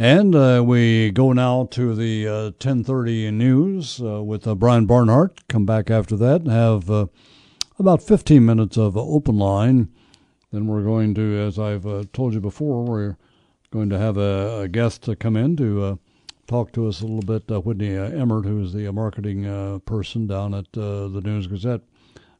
And 0.00 0.32
uh, 0.36 0.62
we 0.64 1.10
go 1.10 1.32
now 1.32 1.66
to 1.72 1.92
the 1.92 2.28
uh, 2.28 2.42
1030 2.50 3.32
news 3.32 4.00
uh, 4.00 4.22
with 4.22 4.46
uh, 4.46 4.54
Brian 4.54 4.86
Barnhart. 4.86 5.48
Come 5.48 5.66
back 5.66 5.90
after 5.90 6.16
that 6.18 6.42
and 6.42 6.52
have 6.52 6.88
uh, 6.88 7.06
about 7.80 8.00
15 8.00 8.46
minutes 8.46 8.78
of 8.78 8.96
open 8.96 9.38
line. 9.38 9.88
Then 10.52 10.68
we're 10.68 10.84
going 10.84 11.14
to, 11.16 11.40
as 11.40 11.58
I've 11.58 11.84
uh, 11.84 12.04
told 12.12 12.32
you 12.32 12.40
before, 12.40 12.84
we're 12.84 13.16
going 13.72 13.90
to 13.90 13.98
have 13.98 14.16
a, 14.16 14.60
a 14.60 14.68
guest 14.68 15.02
to 15.02 15.16
come 15.16 15.36
in 15.36 15.56
to 15.56 15.98
talk 16.46 16.70
to 16.74 16.86
us 16.86 17.00
a 17.00 17.06
little 17.06 17.40
bit. 17.40 17.50
Whitney 17.64 17.96
Emmert, 17.96 18.44
who 18.44 18.62
is 18.62 18.72
the 18.72 18.92
marketing 18.92 19.80
person 19.80 20.28
down 20.28 20.54
at 20.54 20.70
the 20.74 21.20
News 21.24 21.48
Gazette, 21.48 21.80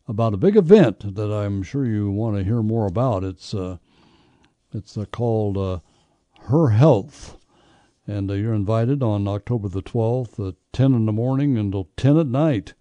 about 0.06 0.32
a 0.32 0.38
big 0.38 0.54
event 0.54 1.16
that 1.16 1.32
I'm 1.32 1.64
sure 1.64 1.84
you 1.84 2.08
want 2.08 2.36
to 2.36 2.44
hear 2.44 2.62
more 2.62 2.86
about. 2.86 3.24
It's 3.24 3.52
it's 4.72 4.96
called 5.10 5.82
Her 6.42 6.68
Health, 6.68 7.37
And 8.08 8.28
uh, 8.30 8.34
you're 8.34 8.54
invited 8.54 9.02
on 9.02 9.26
October 9.28 9.68
the 9.68 9.82
12th 9.82 10.48
at 10.48 10.54
10 10.72 10.94
in 10.94 11.06
the 11.06 11.12
morning 11.12 11.58
until 11.58 11.88
10 11.98 12.18
at 12.18 12.26
night. 12.26 12.72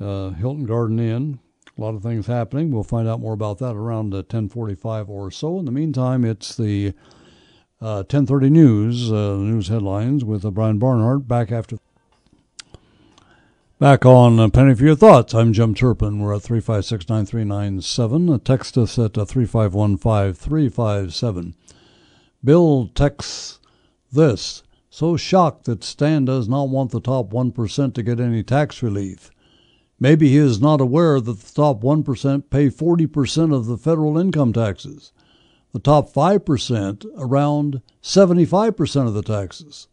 Uh, 0.00 0.30
Hilton 0.30 0.66
Garden 0.66 0.98
Inn. 0.98 1.38
A 1.76 1.80
lot 1.80 1.94
of 1.94 2.02
things 2.02 2.26
happening. 2.26 2.72
We'll 2.72 2.82
find 2.82 3.08
out 3.08 3.20
more 3.20 3.32
about 3.32 3.58
that 3.58 3.76
around 3.76 4.12
uh, 4.12 4.24
10:45 4.24 5.08
or 5.08 5.30
so. 5.30 5.60
In 5.60 5.64
the 5.64 5.70
meantime, 5.70 6.24
it's 6.24 6.56
the 6.56 6.92
uh, 7.80 8.02
10:30 8.02 8.50
news, 8.50 9.12
uh, 9.12 9.36
news 9.36 9.68
headlines 9.68 10.24
with 10.24 10.44
uh, 10.44 10.50
Brian 10.50 10.80
Barnhart 10.80 11.28
back 11.28 11.52
after. 11.52 11.78
Back 13.78 14.04
on 14.04 14.40
uh, 14.40 14.48
Penny 14.48 14.74
for 14.74 14.82
Your 14.82 14.96
Thoughts. 14.96 15.34
I'm 15.34 15.52
Jim 15.52 15.72
Turpin. 15.72 16.18
We're 16.18 16.34
at 16.34 16.42
356-9397. 16.42 18.34
Uh, 18.34 18.38
text 18.42 18.76
us 18.76 18.98
at 18.98 19.16
uh, 19.16 19.24
3515357. 19.24 21.54
Bill 22.42 22.90
texts 22.92 23.57
this. 24.12 24.62
So 24.90 25.16
shocked 25.16 25.64
that 25.64 25.84
Stan 25.84 26.24
does 26.24 26.48
not 26.48 26.68
want 26.68 26.90
the 26.90 27.00
top 27.00 27.30
1% 27.30 27.94
to 27.94 28.02
get 28.02 28.20
any 28.20 28.42
tax 28.42 28.82
relief. 28.82 29.30
Maybe 30.00 30.28
he 30.28 30.36
is 30.36 30.60
not 30.60 30.80
aware 30.80 31.20
that 31.20 31.40
the 31.40 31.52
top 31.52 31.82
1% 31.82 32.50
pay 32.50 32.68
40% 32.68 33.54
of 33.54 33.66
the 33.66 33.76
federal 33.76 34.16
income 34.16 34.52
taxes. 34.52 35.12
The 35.72 35.80
top 35.80 36.12
5% 36.12 37.04
around 37.16 37.82
75% 38.02 39.06
of 39.06 39.14
the 39.14 39.22
taxes. 39.22 39.88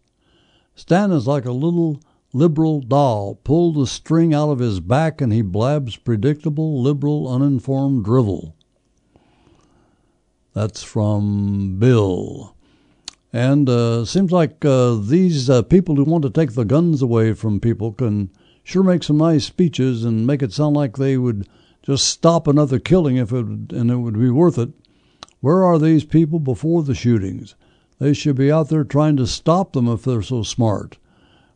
Stan 0.76 1.12
is 1.12 1.28
like 1.28 1.46
a 1.46 1.52
little 1.52 2.02
liberal 2.34 2.82
doll. 2.82 3.36
Pull 3.44 3.74
the 3.74 3.88
string 3.88 4.34
out 4.34 4.50
of 4.50 4.60
his 4.60 4.80
back 4.80 5.22
and 5.22 5.34
he 5.34 5.42
blabs 5.42 5.96
predictable, 5.96 6.82
liberal, 6.82 7.28
uninformed 7.28 8.06
drivel. 8.06 8.56
That's 10.54 10.84
from 10.84 11.78
Bill. 11.80 12.55
And 13.36 13.68
uh, 13.68 14.06
seems 14.06 14.32
like 14.32 14.64
uh, 14.64 14.96
these 14.96 15.50
uh, 15.50 15.62
people 15.64 15.98
who 15.98 16.06
want 16.06 16.22
to 16.22 16.30
take 16.30 16.54
the 16.54 16.64
guns 16.64 17.02
away 17.02 17.34
from 17.34 17.60
people 17.60 17.92
can 17.92 18.30
sure 18.64 18.82
make 18.82 19.04
some 19.04 19.18
nice 19.18 19.44
speeches 19.44 20.06
and 20.06 20.26
make 20.26 20.42
it 20.42 20.54
sound 20.54 20.78
like 20.78 20.96
they 20.96 21.18
would 21.18 21.46
just 21.84 22.08
stop 22.08 22.48
another 22.48 22.80
killing 22.80 23.18
if 23.18 23.34
it 23.34 23.46
and 23.74 23.92
it 23.92 23.98
would 23.98 24.18
be 24.18 24.30
worth 24.30 24.58
it. 24.58 24.70
Where 25.42 25.66
are 25.66 25.78
these 25.78 26.06
people 26.06 26.40
before 26.40 26.82
the 26.82 26.96
shootings? 26.96 27.56
They 28.00 28.14
should 28.14 28.38
be 28.38 28.50
out 28.50 28.70
there 28.70 28.86
trying 28.86 29.18
to 29.18 29.28
stop 29.28 29.74
them 29.74 29.90
if 29.90 30.06
they're 30.06 30.22
so 30.22 30.44
smart. 30.44 30.98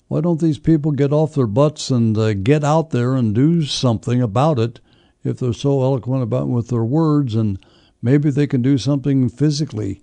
Why 0.10 0.20
don't 0.20 0.42
these 0.42 0.60
people 0.60 0.92
get 0.92 1.14
off 1.14 1.34
their 1.34 1.48
butts 1.48 1.90
and 1.90 2.18
uh, 2.18 2.34
get 2.34 2.66
out 2.66 2.90
there 2.90 3.16
and 3.16 3.34
do 3.34 3.64
something 3.64 4.22
about 4.22 4.60
it 4.60 4.82
if 5.24 5.40
they're 5.40 5.54
so 5.54 5.82
eloquent 5.82 6.24
about 6.24 6.50
with 6.50 6.68
their 6.68 6.84
words 6.84 7.36
and 7.36 7.58
maybe 8.02 8.30
they 8.30 8.48
can 8.48 8.62
do 8.62 8.78
something 8.78 9.30
physically? 9.30 10.02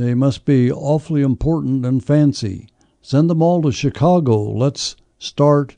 They 0.00 0.14
must 0.14 0.46
be 0.46 0.72
awfully 0.72 1.20
important 1.20 1.84
and 1.84 2.02
fancy. 2.02 2.68
Send 3.02 3.28
them 3.28 3.42
all 3.42 3.60
to 3.60 3.70
Chicago. 3.70 4.40
Let's 4.42 4.96
start 5.18 5.76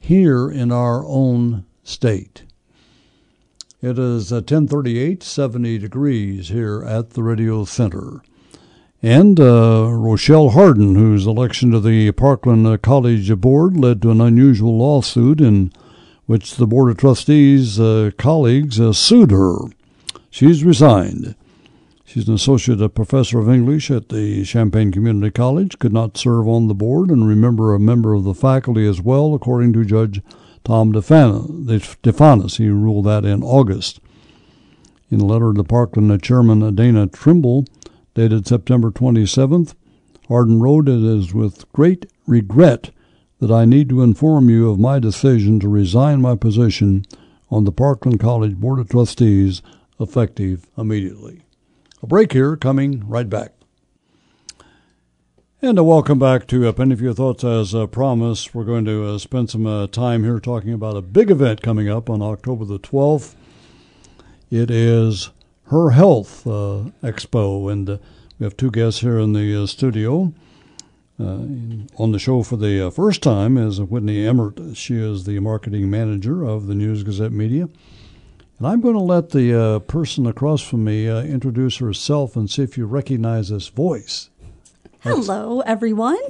here 0.00 0.50
in 0.50 0.72
our 0.72 1.06
own 1.06 1.64
state. 1.84 2.42
It 3.80 4.00
is 4.00 4.32
uh, 4.32 4.42
1038, 4.42 5.22
70 5.22 5.78
degrees 5.78 6.48
here 6.48 6.82
at 6.82 7.10
the 7.10 7.22
Radio 7.22 7.64
Center. 7.64 8.22
And 9.00 9.38
uh, 9.38 9.92
Rochelle 9.92 10.50
Hardin, 10.50 10.96
whose 10.96 11.24
election 11.24 11.70
to 11.70 11.78
the 11.78 12.10
Parkland 12.10 12.66
uh, 12.66 12.78
College 12.78 13.32
Board 13.40 13.76
led 13.76 14.02
to 14.02 14.10
an 14.10 14.20
unusual 14.20 14.76
lawsuit 14.76 15.40
in 15.40 15.72
which 16.26 16.56
the 16.56 16.66
Board 16.66 16.90
of 16.90 16.96
Trustees 16.96 17.78
uh, 17.78 18.10
colleagues 18.18 18.80
uh, 18.80 18.92
sued 18.92 19.30
her. 19.30 19.58
She's 20.30 20.64
resigned. 20.64 21.36
She's 22.12 22.28
an 22.28 22.34
associate 22.34 22.86
professor 22.90 23.38
of 23.38 23.48
English 23.48 23.90
at 23.90 24.10
the 24.10 24.44
Champaign 24.44 24.92
Community 24.92 25.30
College, 25.30 25.78
could 25.78 25.94
not 25.94 26.18
serve 26.18 26.46
on 26.46 26.68
the 26.68 26.74
board, 26.74 27.08
and 27.08 27.26
remember 27.26 27.72
a 27.72 27.80
member 27.80 28.12
of 28.12 28.24
the 28.24 28.34
faculty 28.34 28.86
as 28.86 29.00
well, 29.00 29.32
according 29.34 29.72
to 29.72 29.84
Judge 29.86 30.20
Tom 30.62 30.92
Difanis. 30.92 32.58
He 32.58 32.68
ruled 32.68 33.06
that 33.06 33.24
in 33.24 33.42
August. 33.42 33.98
In 35.10 35.22
a 35.22 35.24
letter 35.24 35.54
to 35.54 35.64
Parkland 35.64 36.22
Chairman 36.22 36.74
Dana 36.74 37.06
Trimble, 37.06 37.64
dated 38.12 38.46
September 38.46 38.90
27th, 38.90 39.74
Hardin 40.28 40.60
wrote, 40.60 40.90
It 40.90 41.02
is 41.02 41.32
with 41.32 41.64
great 41.72 42.12
regret 42.26 42.90
that 43.40 43.50
I 43.50 43.64
need 43.64 43.88
to 43.88 44.02
inform 44.02 44.50
you 44.50 44.68
of 44.68 44.78
my 44.78 44.98
decision 44.98 45.60
to 45.60 45.68
resign 45.70 46.20
my 46.20 46.36
position 46.36 47.06
on 47.50 47.64
the 47.64 47.72
Parkland 47.72 48.20
College 48.20 48.56
Board 48.56 48.80
of 48.80 48.90
Trustees 48.90 49.62
effective 49.98 50.66
immediately. 50.76 51.41
A 52.02 52.06
break 52.08 52.32
here, 52.32 52.56
coming 52.56 53.06
right 53.06 53.30
back. 53.30 53.52
And 55.60 55.78
a 55.78 55.84
welcome 55.84 56.18
back 56.18 56.48
to 56.48 56.66
uh, 56.66 56.72
Penny 56.72 56.96
for 56.96 57.04
Your 57.04 57.14
Thoughts. 57.14 57.44
As 57.44 57.76
uh, 57.76 57.86
promised, 57.86 58.56
we're 58.56 58.64
going 58.64 58.84
to 58.86 59.06
uh, 59.06 59.18
spend 59.18 59.50
some 59.50 59.68
uh, 59.68 59.86
time 59.86 60.24
here 60.24 60.40
talking 60.40 60.72
about 60.72 60.96
a 60.96 61.00
big 61.00 61.30
event 61.30 61.62
coming 61.62 61.88
up 61.88 62.10
on 62.10 62.20
October 62.20 62.64
the 62.64 62.80
12th. 62.80 63.36
It 64.50 64.68
is 64.68 65.30
Her 65.66 65.90
Health 65.90 66.44
uh, 66.44 66.90
Expo, 67.04 67.70
and 67.70 67.88
uh, 67.88 67.98
we 68.40 68.44
have 68.46 68.56
two 68.56 68.72
guests 68.72 69.02
here 69.02 69.20
in 69.20 69.32
the 69.32 69.68
studio. 69.68 70.34
on 71.20 72.10
the 72.10 72.18
show 72.18 72.42
for 72.42 72.56
the 72.56 72.90
first 72.90 73.22
time 73.22 73.56
is 73.56 73.80
Whitney 73.80 74.26
Emmert. 74.26 74.58
She 74.74 74.96
is 74.96 75.22
the 75.22 75.38
marketing 75.38 75.88
manager 75.88 76.42
of 76.42 76.66
the 76.66 76.74
News 76.74 77.04
Gazette 77.04 77.30
Media. 77.30 77.68
And 78.62 78.70
I'm 78.70 78.80
going 78.80 78.94
to 78.94 79.00
let 79.00 79.30
the 79.30 79.82
person 79.88 80.24
across 80.24 80.62
from 80.62 80.84
me 80.84 81.08
introduce 81.08 81.78
herself 81.78 82.36
and 82.36 82.48
see 82.48 82.62
if 82.62 82.78
you 82.78 82.86
recognize 82.86 83.48
this 83.48 83.66
voice. 83.66 84.30
Hello, 85.00 85.62
everyone. 85.62 86.20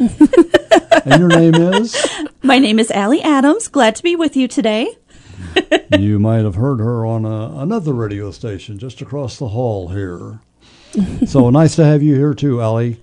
and 0.00 1.20
your 1.20 1.28
name 1.28 1.54
is? 1.56 1.94
My 2.42 2.58
name 2.58 2.78
is 2.78 2.90
Allie 2.90 3.20
Adams. 3.20 3.68
Glad 3.68 3.96
to 3.96 4.02
be 4.02 4.16
with 4.16 4.34
you 4.34 4.48
today. 4.48 4.96
you 5.98 6.18
might 6.18 6.44
have 6.44 6.54
heard 6.54 6.80
her 6.80 7.04
on 7.04 7.26
a, 7.26 7.60
another 7.60 7.92
radio 7.92 8.30
station 8.30 8.78
just 8.78 9.02
across 9.02 9.38
the 9.38 9.48
hall 9.48 9.88
here. 9.88 10.40
so 11.26 11.50
nice 11.50 11.76
to 11.76 11.84
have 11.84 12.02
you 12.02 12.14
here 12.14 12.32
too, 12.32 12.62
Allie. 12.62 12.98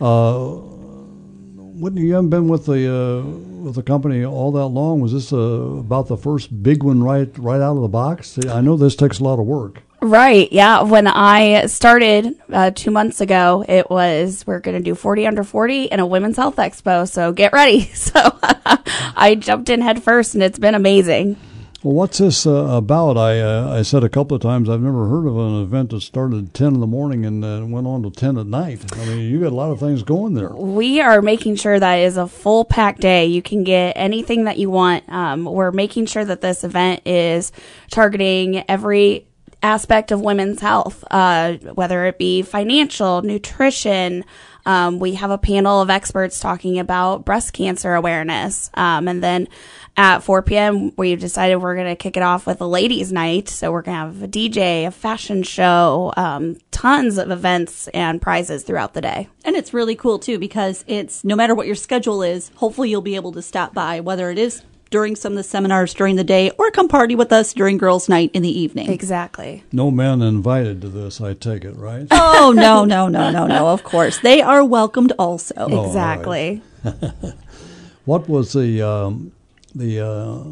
Uh, 0.00 0.56
Whitney, 0.56 2.00
you 2.00 2.14
haven't 2.14 2.30
been 2.30 2.48
with 2.48 2.66
the 2.66 2.92
uh, 2.92 3.47
with 3.68 3.76
the 3.76 3.82
company 3.82 4.24
all 4.24 4.50
that 4.52 4.66
long. 4.66 5.00
Was 5.00 5.12
this 5.12 5.32
uh, 5.32 5.36
about 5.36 6.08
the 6.08 6.16
first 6.16 6.62
big 6.62 6.82
one 6.82 7.02
right 7.02 7.30
right 7.38 7.60
out 7.60 7.76
of 7.76 7.82
the 7.82 7.88
box? 7.88 8.38
I 8.48 8.60
know 8.60 8.76
this 8.76 8.96
takes 8.96 9.20
a 9.20 9.24
lot 9.24 9.38
of 9.38 9.46
work. 9.46 9.82
Right. 10.00 10.50
Yeah. 10.52 10.82
When 10.82 11.06
I 11.06 11.66
started 11.66 12.36
uh, 12.52 12.70
two 12.70 12.90
months 12.90 13.20
ago, 13.20 13.64
it 13.68 13.90
was 13.90 14.46
we're 14.46 14.60
going 14.60 14.76
to 14.76 14.82
do 14.82 14.94
40 14.94 15.26
under 15.26 15.42
40 15.42 15.90
and 15.90 16.00
a 16.00 16.06
women's 16.06 16.36
health 16.36 16.56
expo. 16.56 17.08
So 17.08 17.32
get 17.32 17.52
ready. 17.52 17.90
So 17.98 18.38
I 18.42 19.36
jumped 19.38 19.68
in 19.68 19.82
head 19.82 20.02
first 20.02 20.34
and 20.34 20.42
it's 20.42 20.58
been 20.58 20.74
amazing. 20.74 21.36
Well, 21.84 21.94
what's 21.94 22.18
this 22.18 22.44
uh, 22.44 22.50
about? 22.50 23.16
I 23.16 23.40
uh, 23.40 23.72
I 23.72 23.82
said 23.82 24.02
a 24.02 24.08
couple 24.08 24.34
of 24.34 24.42
times 24.42 24.68
I've 24.68 24.80
never 24.80 25.08
heard 25.08 25.28
of 25.28 25.36
an 25.36 25.62
event 25.62 25.90
that 25.90 26.00
started 26.00 26.46
at 26.46 26.54
10 26.54 26.74
in 26.74 26.80
the 26.80 26.88
morning 26.88 27.24
and 27.24 27.44
uh, 27.44 27.64
went 27.64 27.86
on 27.86 28.02
to 28.02 28.10
10 28.10 28.36
at 28.36 28.46
night. 28.46 28.84
I 28.96 29.04
mean, 29.04 29.30
you 29.30 29.38
got 29.38 29.52
a 29.52 29.54
lot 29.54 29.70
of 29.70 29.78
things 29.78 30.02
going 30.02 30.34
there. 30.34 30.48
We 30.50 31.00
are 31.00 31.22
making 31.22 31.54
sure 31.54 31.78
that 31.78 31.94
is 31.94 32.16
a 32.16 32.26
full 32.26 32.64
packed 32.64 33.00
day. 33.00 33.26
You 33.26 33.42
can 33.42 33.62
get 33.62 33.92
anything 33.92 34.42
that 34.44 34.58
you 34.58 34.70
want. 34.70 35.08
Um, 35.08 35.44
we're 35.44 35.70
making 35.70 36.06
sure 36.06 36.24
that 36.24 36.40
this 36.40 36.64
event 36.64 37.02
is 37.06 37.52
targeting 37.92 38.68
every 38.68 39.28
aspect 39.62 40.10
of 40.10 40.20
women's 40.20 40.60
health, 40.60 41.04
uh, 41.12 41.54
whether 41.74 42.06
it 42.06 42.18
be 42.18 42.42
financial, 42.42 43.22
nutrition. 43.22 44.24
Um, 44.66 44.98
we 44.98 45.14
have 45.14 45.30
a 45.30 45.38
panel 45.38 45.80
of 45.80 45.90
experts 45.90 46.40
talking 46.40 46.78
about 46.78 47.24
breast 47.24 47.52
cancer 47.52 47.94
awareness. 47.94 48.70
Um, 48.74 49.08
and 49.08 49.22
then 49.22 49.48
at 49.96 50.20
4 50.20 50.42
p.m., 50.42 50.92
we 50.96 51.16
decided 51.16 51.56
we're 51.56 51.74
going 51.74 51.88
to 51.88 51.96
kick 51.96 52.16
it 52.16 52.22
off 52.22 52.46
with 52.46 52.60
a 52.60 52.66
ladies' 52.66 53.12
night. 53.12 53.48
So 53.48 53.72
we're 53.72 53.82
going 53.82 53.96
to 53.96 54.04
have 54.04 54.22
a 54.22 54.28
DJ, 54.28 54.86
a 54.86 54.90
fashion 54.90 55.42
show, 55.42 56.12
um, 56.16 56.56
tons 56.70 57.18
of 57.18 57.30
events 57.30 57.88
and 57.88 58.22
prizes 58.22 58.62
throughout 58.62 58.94
the 58.94 59.00
day. 59.00 59.28
And 59.44 59.56
it's 59.56 59.74
really 59.74 59.96
cool 59.96 60.18
too 60.18 60.38
because 60.38 60.84
it's 60.86 61.24
no 61.24 61.34
matter 61.34 61.54
what 61.54 61.66
your 61.66 61.74
schedule 61.74 62.22
is, 62.22 62.50
hopefully 62.56 62.90
you'll 62.90 63.02
be 63.02 63.16
able 63.16 63.32
to 63.32 63.42
stop 63.42 63.74
by, 63.74 64.00
whether 64.00 64.30
it 64.30 64.38
is 64.38 64.62
during 64.90 65.16
some 65.16 65.32
of 65.32 65.36
the 65.36 65.42
seminars 65.42 65.94
during 65.94 66.16
the 66.16 66.24
day 66.24 66.50
or 66.58 66.70
come 66.70 66.88
party 66.88 67.14
with 67.14 67.32
us 67.32 67.52
during 67.52 67.78
girls' 67.78 68.08
night 68.08 68.30
in 68.32 68.42
the 68.42 68.60
evening. 68.60 68.90
Exactly. 68.90 69.64
No 69.72 69.90
men 69.90 70.22
invited 70.22 70.80
to 70.82 70.88
this, 70.88 71.20
I 71.20 71.34
take 71.34 71.64
it, 71.64 71.76
right? 71.76 72.06
Oh, 72.40 72.52
no, 72.52 72.84
no, 72.84 73.08
no, 73.08 73.30
no, 73.30 73.46
no, 73.46 73.68
of 73.68 73.82
course. 73.82 74.18
They 74.18 74.40
are 74.40 74.64
welcomed 74.64 75.12
also. 75.18 75.54
Oh, 75.56 75.86
exactly. 75.86 76.62
Right. 76.84 77.12
what 78.04 78.28
was 78.28 78.52
the 78.52 78.80
um, 78.80 79.32
the 79.74 80.00
uh, 80.00 80.44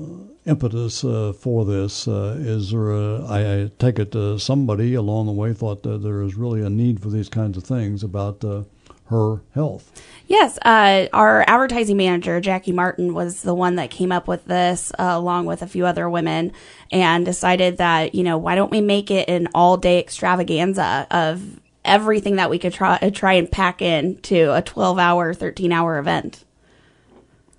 impetus 0.46 1.04
uh, 1.04 1.32
for 1.32 1.64
this? 1.64 2.08
Uh, 2.08 2.36
is 2.38 2.70
there 2.70 2.90
a, 2.90 3.24
I, 3.24 3.62
I 3.62 3.70
take 3.78 3.98
it 3.98 4.14
uh, 4.16 4.38
somebody 4.38 4.94
along 4.94 5.26
the 5.26 5.32
way 5.32 5.52
thought 5.52 5.82
that 5.84 6.02
there 6.02 6.22
is 6.22 6.34
really 6.34 6.62
a 6.62 6.70
need 6.70 7.00
for 7.00 7.08
these 7.10 7.28
kinds 7.28 7.56
of 7.56 7.64
things 7.64 8.02
about 8.02 8.44
uh, 8.44 8.62
her 9.08 9.40
health? 9.54 9.90
Yes, 10.28 10.58
uh, 10.62 11.06
our 11.12 11.44
advertising 11.46 11.96
manager, 11.96 12.40
Jackie 12.40 12.72
Martin, 12.72 13.14
was 13.14 13.42
the 13.42 13.54
one 13.54 13.76
that 13.76 13.90
came 13.90 14.10
up 14.10 14.26
with 14.26 14.44
this 14.46 14.90
uh, 14.98 15.04
along 15.12 15.46
with 15.46 15.62
a 15.62 15.66
few 15.68 15.86
other 15.86 16.10
women 16.10 16.52
and 16.90 17.24
decided 17.24 17.78
that, 17.78 18.14
you 18.14 18.24
know, 18.24 18.36
why 18.36 18.56
don't 18.56 18.70
we 18.72 18.80
make 18.80 19.10
it 19.10 19.28
an 19.28 19.46
all 19.54 19.76
day 19.76 20.00
extravaganza 20.00 21.06
of 21.12 21.60
everything 21.84 22.36
that 22.36 22.50
we 22.50 22.58
could 22.58 22.72
try 22.72 22.98
try 23.10 23.34
and 23.34 23.48
pack 23.52 23.80
into 23.80 24.52
a 24.52 24.60
12 24.62 24.98
hour, 24.98 25.32
13 25.32 25.70
hour 25.70 25.98
event. 25.98 26.44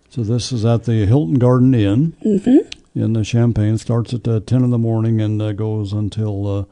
So 0.10 0.24
this 0.24 0.52
is 0.52 0.66
at 0.66 0.84
the 0.84 1.06
Hilton 1.06 1.40
Garden 1.40 1.74
Inn 1.74 2.18
Mm-hmm. 2.26 3.00
in 3.00 3.14
the 3.14 3.24
Champaign 3.24 3.78
Starts 3.78 4.14
at 4.14 4.28
uh, 4.28 4.42
10 4.42 4.64
in 4.66 4.70
the 4.72 4.78
morning 4.78 5.22
and 5.22 5.42
uh, 5.42 5.54
goes 5.54 5.94
until 5.94 6.48
uh, 6.48 6.66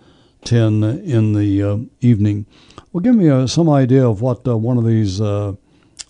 10 0.43 0.83
in 0.83 1.31
the 1.33 1.63
uh, 1.63 1.77
evening. 2.01 2.45
Well, 2.95 3.01
give 3.01 3.15
me 3.15 3.27
uh, 3.27 3.45
some 3.45 3.69
idea 3.69 4.07
of 4.07 4.21
what 4.21 4.47
uh, 4.47 4.55
one 4.55 4.77
of 4.77 4.85
these 4.85 5.19
uh, 5.19 5.55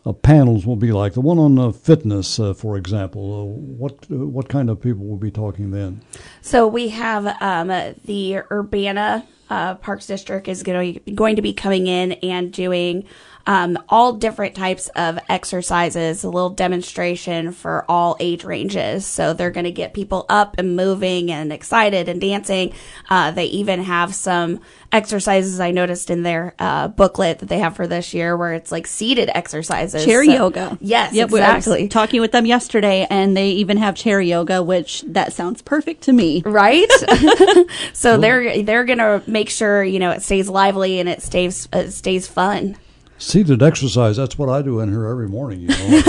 uh, 0.05 0.13
panels 0.13 0.67
will 0.67 0.75
be 0.75 0.91
like. 0.91 1.13
The 1.15 1.21
one 1.21 1.39
on 1.39 1.57
uh, 1.57 1.71
fitness, 1.71 2.38
for 2.57 2.77
example. 2.77 3.49
What 3.57 4.07
what 4.07 4.49
kind 4.49 4.69
of 4.69 4.79
people 4.81 5.03
will 5.03 5.17
be 5.17 5.31
talking 5.31 5.71
then? 5.71 6.03
So 6.43 6.67
we 6.67 6.89
have 6.89 7.25
um, 7.41 7.69
the 8.05 8.38
Urbana 8.51 9.25
Parks 9.49 10.05
District 10.05 10.47
is 10.47 10.61
going 10.61 11.36
to 11.36 11.41
be 11.41 11.53
coming 11.53 11.88
in 11.88 12.11
and 12.11 12.53
doing 12.53 13.05
um, 13.47 13.77
all 13.89 14.13
different 14.13 14.55
types 14.55 14.87
of 14.95 15.19
exercises, 15.29 16.23
a 16.23 16.29
little 16.29 16.49
demonstration 16.49 17.51
for 17.51 17.85
all 17.87 18.17
age 18.19 18.43
ranges. 18.43 19.05
So 19.05 19.33
they're 19.33 19.51
going 19.51 19.65
to 19.65 19.71
get 19.71 19.93
people 19.93 20.25
up 20.29 20.55
and 20.57 20.75
moving 20.75 21.31
and 21.31 21.53
excited 21.53 22.09
and 22.09 22.19
dancing. 22.19 22.73
Uh, 23.09 23.31
they 23.31 23.45
even 23.45 23.83
have 23.83 24.15
some 24.15 24.59
exercises 24.91 25.59
I 25.59 25.71
noticed 25.71 26.09
in 26.09 26.23
their 26.23 26.55
uh, 26.57 26.87
booklet 26.87 27.39
that 27.39 27.49
they 27.49 27.59
have 27.59 27.75
for 27.75 27.85
this 27.85 28.13
year 28.13 28.35
where 28.35 28.53
it's 28.53 28.71
like 28.71 28.87
seated 28.87 29.29
exercises. 29.35 30.03
Chair 30.05 30.23
So- 30.25 30.31
yoga. 30.31 30.77
Yes, 30.81 31.13
Yep, 31.13 31.31
we- 31.31 31.39
exactly. 31.39 31.87
talking 31.87 32.21
with 32.21 32.31
them 32.31 32.45
yesterday, 32.45 33.05
and 33.09 33.35
they 33.37 33.49
even 33.51 33.77
have 33.77 33.95
chair 33.95 34.19
yoga, 34.21 34.63
which 34.63 35.01
that 35.07 35.33
sounds 35.33 35.61
perfect 35.61 36.01
to 36.03 36.13
me. 36.13 36.41
right 36.45 36.89
so 37.93 38.17
they're 38.17 38.63
they're 38.63 38.85
gonna 38.85 39.21
make 39.27 39.49
sure 39.49 39.83
you 39.83 39.99
know 39.99 40.11
it 40.11 40.21
stays 40.21 40.49
lively 40.49 40.99
and 40.99 41.07
it 41.09 41.21
stays 41.21 41.67
it 41.73 41.91
stays 41.91 42.27
fun 42.27 42.75
Seated 43.18 43.63
exercise. 43.63 44.18
That's 44.18 44.38
what 44.38 44.49
I 44.49 44.61
do 44.61 44.82
in 44.82 44.89
here 44.89 45.05
every 45.05 45.30
morning. 45.30 45.61
You 45.61 45.68
know, 45.70 46.01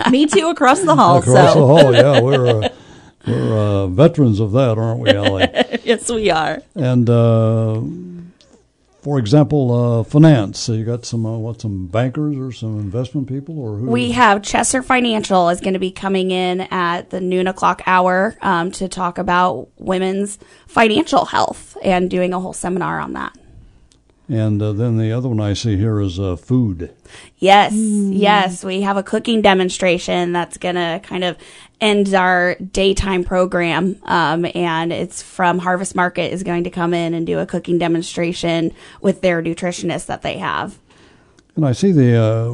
me 0.10 0.26
too, 0.26 0.48
across 0.48 0.80
the 0.80 0.96
hall. 0.96 1.18
across 1.18 1.52
so. 1.52 1.60
the 1.60 1.66
hall. 1.66 1.94
Yeah, 1.94 2.20
we're 2.22 2.46
uh, 2.46 2.68
we're 3.26 3.58
uh, 3.58 3.86
veterans 3.88 4.40
of 4.40 4.52
that, 4.52 4.78
aren't 4.78 5.00
we, 5.00 5.10
Allie? 5.10 5.48
yes, 5.84 6.10
we 6.10 6.30
are. 6.30 6.62
And 6.74 7.10
uh, 7.10 7.82
for 9.02 9.18
example, 9.18 10.00
uh, 10.00 10.04
finance. 10.04 10.58
So 10.58 10.72
you 10.72 10.86
got 10.86 11.04
some 11.04 11.26
uh, 11.26 11.36
what? 11.36 11.60
Some 11.60 11.88
bankers 11.88 12.38
or 12.38 12.50
some 12.50 12.78
investment 12.78 13.28
people 13.28 13.58
or 13.58 13.76
who? 13.76 13.90
we 13.90 14.12
have 14.12 14.42
chester 14.42 14.82
financial 14.82 15.50
is 15.50 15.60
going 15.60 15.74
to 15.74 15.80
be 15.80 15.90
coming 15.90 16.30
in 16.30 16.62
at 16.62 17.10
the 17.10 17.20
noon 17.20 17.46
o'clock 17.46 17.82
hour 17.84 18.36
um, 18.40 18.70
to 18.72 18.88
talk 18.88 19.18
about 19.18 19.68
women's 19.76 20.38
financial 20.66 21.26
health 21.26 21.76
and 21.82 22.08
doing 22.08 22.32
a 22.32 22.40
whole 22.40 22.54
seminar 22.54 23.00
on 23.00 23.12
that 23.12 23.36
And 24.28 24.62
uh, 24.62 24.72
then 24.72 24.98
the 24.98 25.12
other 25.12 25.28
one 25.28 25.40
I 25.40 25.52
see 25.52 25.76
here 25.76 26.00
is 26.00 26.18
uh, 26.18 26.36
food. 26.36 26.94
Yes, 27.38 27.74
yes. 27.74 28.64
We 28.64 28.82
have 28.82 28.96
a 28.96 29.02
cooking 29.02 29.42
demonstration 29.42 30.32
that's 30.32 30.56
going 30.56 30.76
to 30.76 31.00
kind 31.02 31.24
of 31.24 31.36
end 31.80 32.14
our 32.14 32.54
daytime 32.54 33.24
program. 33.24 33.96
Um, 34.04 34.46
and 34.54 34.92
it's 34.92 35.20
from 35.20 35.58
Harvest 35.58 35.94
Market 35.94 36.32
is 36.32 36.44
going 36.44 36.64
to 36.64 36.70
come 36.70 36.94
in 36.94 37.14
and 37.14 37.26
do 37.26 37.40
a 37.40 37.46
cooking 37.46 37.78
demonstration 37.78 38.72
with 39.00 39.20
their 39.20 39.42
nutritionist 39.42 40.06
that 40.06 40.22
they 40.22 40.38
have. 40.38 40.78
And 41.54 41.66
I 41.66 41.72
see 41.72 41.92
the 41.92 42.16
uh, 42.16 42.52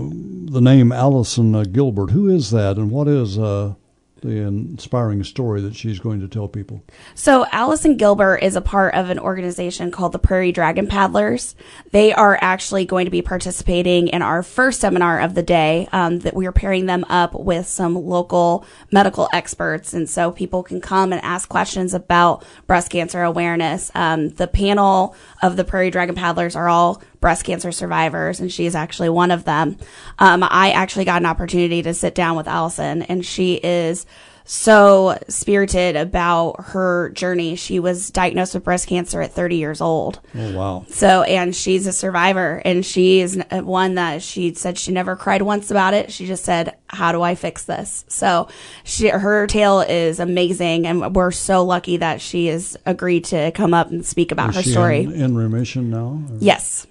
the 0.51 0.61
name 0.61 0.91
Allison 0.91 1.55
uh, 1.55 1.62
Gilbert. 1.62 2.11
Who 2.11 2.29
is 2.29 2.51
that, 2.51 2.79
and 2.79 2.91
what 2.91 3.07
is 3.07 3.39
uh, 3.39 3.75
the 4.21 4.39
inspiring 4.39 5.25
story 5.25 5.61
that 5.62 5.75
she's 5.75 5.99
going 5.99 6.21
to 6.21 6.29
tell 6.29 6.49
people? 6.49 6.83
So 7.14 7.47
Allison 7.53 7.97
Gilbert 7.97 8.39
is 8.39 8.57
a 8.57 8.61
part 8.61 8.95
of 8.95 9.11
an 9.11 9.19
organization 9.19 9.91
called 9.91 10.12
the 10.12 10.19
Prairie 10.19 10.53
Dragon 10.53 10.87
Paddlers. 10.87 11.55
They 11.91 12.12
are 12.12 12.39
actually 12.41 12.85
going 12.85 13.05
to 13.07 13.11
be 13.11 13.23
participating 13.23 14.09
in 14.09 14.23
our 14.23 14.43
first 14.43 14.81
seminar 14.81 15.21
of 15.21 15.35
the 15.35 15.43
day. 15.43 15.89
Um, 15.93 16.19
that 16.21 16.35
we 16.35 16.47
are 16.47 16.53
pairing 16.53 16.87
them 16.87 17.05
up 17.09 17.35
with 17.35 17.66
some 17.66 17.95
local 17.95 18.64
medical 18.91 19.29
experts, 19.33 19.95
and 19.95 20.09
so 20.09 20.31
people 20.31 20.62
can 20.62 20.81
come 20.81 21.12
and 21.12 21.23
ask 21.23 21.49
questions 21.49 21.95
about 21.95 22.45
breast 22.66 22.91
cancer 22.91 23.23
awareness. 23.23 23.91
Um, 23.95 24.31
the 24.31 24.47
panel 24.47 25.14
of 25.43 25.57
the 25.57 25.64
Prairie 25.64 25.91
Dragon 25.91 26.14
Paddlers 26.14 26.57
are 26.57 26.69
all 26.69 27.03
breast 27.21 27.45
cancer 27.45 27.73
survivors, 27.73 28.41
and 28.41 28.53
she 28.53 28.66
is 28.66 28.75
actually 28.75 29.09
one 29.09 29.31
of 29.31 29.45
them. 29.45 29.77
Um, 30.19 30.43
I 30.43 30.71
actually 30.71 31.05
got 31.05 31.21
an 31.23 31.27
opportunity 31.27 31.83
to 31.83 31.95
sit 31.95 32.14
down 32.14 32.37
with 32.37 32.49
Allison, 32.49 33.03
and 33.03 33.25
she 33.25 33.55
is 33.55 34.07
so 34.51 35.19
spirited 35.29 35.95
about 35.95 36.57
her 36.69 37.11
journey. 37.11 37.55
She 37.55 37.79
was 37.81 38.09
diagnosed 38.11 38.55
with 38.55 38.64
breast 38.64 38.87
cancer 38.89 39.21
at 39.21 39.33
30 39.33 39.57
years 39.57 39.83
old. 39.83 40.21
Oh 40.35 40.53
wow! 40.57 40.87
So, 40.89 41.23
and 41.25 41.55
she's 41.55 41.87
a 41.87 41.93
survivor, 41.93 42.62
and 42.64 42.85
she 42.87 43.21
is 43.21 43.39
one 43.53 43.97
that 43.97 44.23
she 44.23 44.55
said 44.55 44.79
she 44.79 44.91
never 44.91 45.16
cried 45.16 45.43
once 45.43 45.71
about 45.71 45.93
it. 45.93 46.11
She 46.11 46.27
just 46.27 46.45
said, 46.45 46.75
"How 46.87 47.12
do 47.12 47.21
I 47.21 47.35
fix 47.35 47.64
this?" 47.64 48.07
So, 48.09 48.49
she 48.85 49.09
her 49.09 49.47
tale 49.47 49.81
is 49.81 50.19
amazing, 50.19 50.87
and 50.87 51.14
we're 51.14 51.31
so 51.31 51.62
lucky 51.62 51.99
that 51.99 52.23
she 52.23 52.47
has 52.47 52.75
agreed 52.87 53.25
to 53.27 53.51
come 53.53 53.75
up 53.75 53.91
and 53.91 54.03
speak 54.07 54.33
about 54.33 54.51
Is 54.51 54.57
her 54.57 54.62
story. 54.62 55.01
in, 55.03 55.12
in 55.12 55.37
remission 55.37 55.91
now? 55.91 56.23
or- 56.31 56.39
yes. 56.39 56.87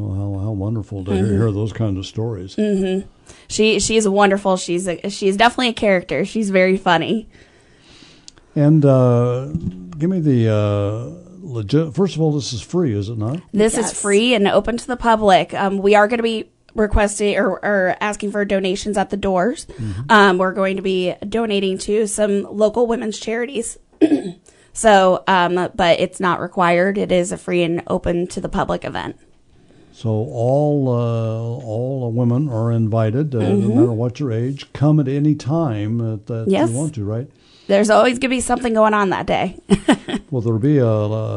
Oh, 0.00 0.14
how, 0.38 0.44
how 0.46 0.50
wonderful 0.52 1.04
to 1.04 1.10
Mhm. 1.10 1.30
hear 1.30 1.50
those 1.52 1.72
kinds 1.72 1.98
of 1.98 2.06
stories. 2.06 2.54
hmm 2.54 3.00
She 3.48 3.80
she 3.80 3.96
is 3.96 4.08
wonderful. 4.08 4.56
She's 4.56 4.86
a, 4.88 5.08
she's 5.10 5.36
definitely 5.36 5.68
a 5.68 5.72
character. 5.74 6.24
She's 6.24 6.50
very 6.50 6.76
funny. 6.76 7.28
And 8.54 8.84
uh, 8.84 9.46
give 9.98 10.10
me 10.10 10.20
the 10.20 10.48
uh, 10.52 11.10
legit. 11.40 11.94
First 11.94 12.16
of 12.16 12.22
all, 12.22 12.32
this 12.32 12.52
is 12.52 12.60
free, 12.62 12.92
is 12.94 13.08
it 13.08 13.18
not? 13.18 13.40
This 13.52 13.76
is 13.78 13.92
free 14.00 14.34
and 14.34 14.48
open 14.48 14.76
to 14.78 14.86
the 14.86 14.96
public. 14.96 15.54
Um, 15.54 15.78
we 15.78 15.94
are 15.94 16.08
going 16.08 16.18
to 16.18 16.22
be 16.24 16.50
requesting 16.74 17.36
or, 17.36 17.64
or 17.64 17.96
asking 18.00 18.30
for 18.32 18.44
donations 18.44 18.96
at 18.96 19.10
the 19.10 19.16
doors. 19.16 19.66
Um, 20.08 20.38
we're 20.38 20.52
going 20.54 20.76
to 20.76 20.82
be 20.82 21.14
donating 21.28 21.78
to 21.78 22.06
some 22.06 22.42
local 22.44 22.86
women's 22.86 23.18
charities. 23.18 23.78
so, 24.72 25.22
um, 25.28 25.70
but 25.74 26.00
it's 26.00 26.18
not 26.20 26.40
required. 26.40 26.98
It 26.98 27.12
is 27.12 27.30
a 27.32 27.36
free 27.38 27.62
and 27.62 27.82
open 27.86 28.26
to 28.28 28.40
the 28.40 28.48
public 28.48 28.84
event. 28.84 29.16
So 29.98 30.10
all 30.10 30.88
uh, 30.88 31.66
all 31.66 32.12
women 32.12 32.48
are 32.48 32.70
invited, 32.70 33.34
uh, 33.34 33.40
no 33.40 33.68
Mhm. 33.68 33.74
matter 33.74 33.92
what 33.92 34.20
your 34.20 34.30
age. 34.30 34.72
Come 34.72 35.00
at 35.00 35.08
any 35.08 35.34
time 35.34 35.98
that, 35.98 36.26
that 36.28 36.44
Yes. 36.46 36.70
you 36.70 36.76
want 36.76 36.94
to, 36.94 37.04
right? 37.04 37.26
There's 37.66 37.90
always 37.90 38.12
going 38.14 38.30
to 38.30 38.36
be 38.36 38.40
something 38.40 38.74
going 38.74 38.94
on 38.94 39.10
that 39.10 39.26
day. 39.26 39.56
Will 40.30 40.40
there 40.40 40.54
be 40.56 40.78
a, 40.78 40.86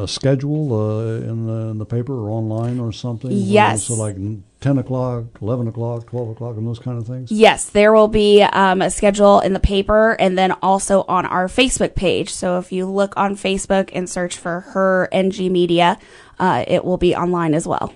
a 0.03 0.07
schedule 0.07 0.73
uh, 0.73 1.29
in, 1.31 1.47
the, 1.47 1.69
in 1.71 1.77
the 1.79 1.85
paper 1.87 2.13
or 2.13 2.29
online 2.29 2.79
or 2.79 2.91
something? 2.91 3.31
Yes. 3.31 3.85
So 3.85 3.95
like 3.95 4.15
ten 4.61 4.77
o'clock, 4.77 5.23
eleven 5.41 5.67
o'clock, 5.67 6.05
twelve 6.05 6.29
o'clock, 6.29 6.55
and 6.55 6.67
those 6.67 6.77
kind 6.77 6.99
of 6.99 7.07
things. 7.07 7.31
Yes, 7.31 7.65
there 7.67 7.91
will 7.93 8.07
be 8.09 8.43
um, 8.43 8.83
a 8.83 8.91
schedule 8.91 9.39
in 9.39 9.53
the 9.53 9.59
paper 9.59 10.11
and 10.19 10.37
then 10.37 10.51
also 10.61 11.03
on 11.07 11.25
our 11.25 11.47
Facebook 11.47 11.95
page. 11.95 12.29
So 12.31 12.59
if 12.59 12.71
you 12.71 12.85
look 12.85 13.15
on 13.17 13.35
Facebook 13.35 13.89
and 13.91 14.07
search 14.07 14.37
for 14.37 14.59
her 14.73 15.09
NG 15.11 15.51
Media, 15.51 15.97
uh, 16.39 16.63
it 16.67 16.85
will 16.85 16.97
be 16.97 17.15
online 17.15 17.55
as 17.55 17.67
well. 17.67 17.91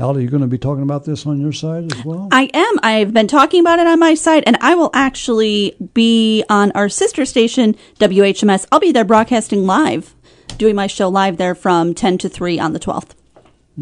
Al, 0.00 0.16
are 0.16 0.20
you 0.20 0.28
going 0.28 0.42
to 0.42 0.46
be 0.46 0.58
talking 0.58 0.84
about 0.84 1.04
this 1.04 1.26
on 1.26 1.40
your 1.40 1.52
side 1.52 1.92
as 1.92 2.04
well? 2.04 2.28
I 2.30 2.48
am. 2.54 2.78
I've 2.84 3.12
been 3.12 3.26
talking 3.26 3.60
about 3.60 3.80
it 3.80 3.88
on 3.88 3.98
my 3.98 4.14
side, 4.14 4.44
and 4.46 4.56
I 4.60 4.76
will 4.76 4.90
actually 4.94 5.74
be 5.92 6.44
on 6.48 6.70
our 6.72 6.88
sister 6.88 7.24
station, 7.24 7.74
WHMS. 7.98 8.64
I'll 8.70 8.78
be 8.78 8.92
there 8.92 9.04
broadcasting 9.04 9.66
live, 9.66 10.14
doing 10.56 10.76
my 10.76 10.86
show 10.86 11.08
live 11.08 11.36
there 11.36 11.56
from 11.56 11.94
10 11.94 12.18
to 12.18 12.28
3 12.28 12.60
on 12.60 12.74
the 12.74 12.78
12th. 12.78 13.10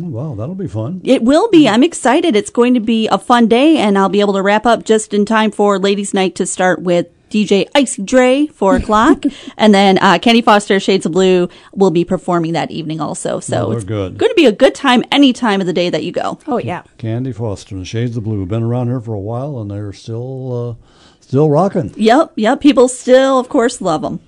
Oh, 0.02 0.08
wow, 0.08 0.34
that'll 0.34 0.54
be 0.54 0.68
fun. 0.68 1.02
It 1.04 1.22
will 1.22 1.50
be. 1.50 1.68
I'm 1.68 1.82
excited. 1.82 2.34
It's 2.34 2.50
going 2.50 2.72
to 2.72 2.80
be 2.80 3.08
a 3.08 3.18
fun 3.18 3.46
day, 3.46 3.76
and 3.76 3.98
I'll 3.98 4.08
be 4.08 4.20
able 4.20 4.34
to 4.34 4.42
wrap 4.42 4.64
up 4.64 4.84
just 4.86 5.12
in 5.12 5.26
time 5.26 5.50
for 5.50 5.78
Ladies' 5.78 6.14
Night 6.14 6.34
to 6.36 6.46
start 6.46 6.80
with 6.80 7.08
DJ 7.30 7.66
Icy 7.74 8.02
Dre, 8.02 8.46
4 8.46 8.76
o'clock. 8.80 9.24
and 9.56 9.74
then 9.74 9.98
uh, 9.98 10.18
Candy 10.18 10.42
Foster, 10.42 10.78
Shades 10.78 11.04
of 11.06 11.12
Blue, 11.12 11.48
will 11.74 11.90
be 11.90 12.04
performing 12.04 12.52
that 12.52 12.70
evening 12.70 13.00
also. 13.00 13.40
So 13.40 13.68
they're 13.68 13.76
it's 13.78 13.84
good. 13.84 14.16
going 14.18 14.30
to 14.30 14.34
be 14.36 14.46
a 14.46 14.52
good 14.52 14.74
time 14.74 15.02
any 15.10 15.32
time 15.32 15.60
of 15.60 15.66
the 15.66 15.72
day 15.72 15.90
that 15.90 16.04
you 16.04 16.12
go. 16.12 16.38
Oh, 16.46 16.58
yeah. 16.58 16.82
Candy 16.98 17.32
Foster 17.32 17.74
and 17.74 17.86
Shades 17.86 18.16
of 18.16 18.24
Blue 18.24 18.40
have 18.40 18.48
been 18.48 18.62
around 18.62 18.86
here 18.88 19.00
for 19.00 19.14
a 19.14 19.18
while, 19.20 19.58
and 19.60 19.70
they're 19.70 19.92
still 19.92 20.78
uh, 20.80 20.86
still 21.20 21.50
rocking. 21.50 21.92
Yep, 21.96 22.34
yep. 22.36 22.60
People 22.60 22.86
still, 22.88 23.38
of 23.40 23.48
course, 23.48 23.80
love 23.80 24.02
them. 24.02 24.20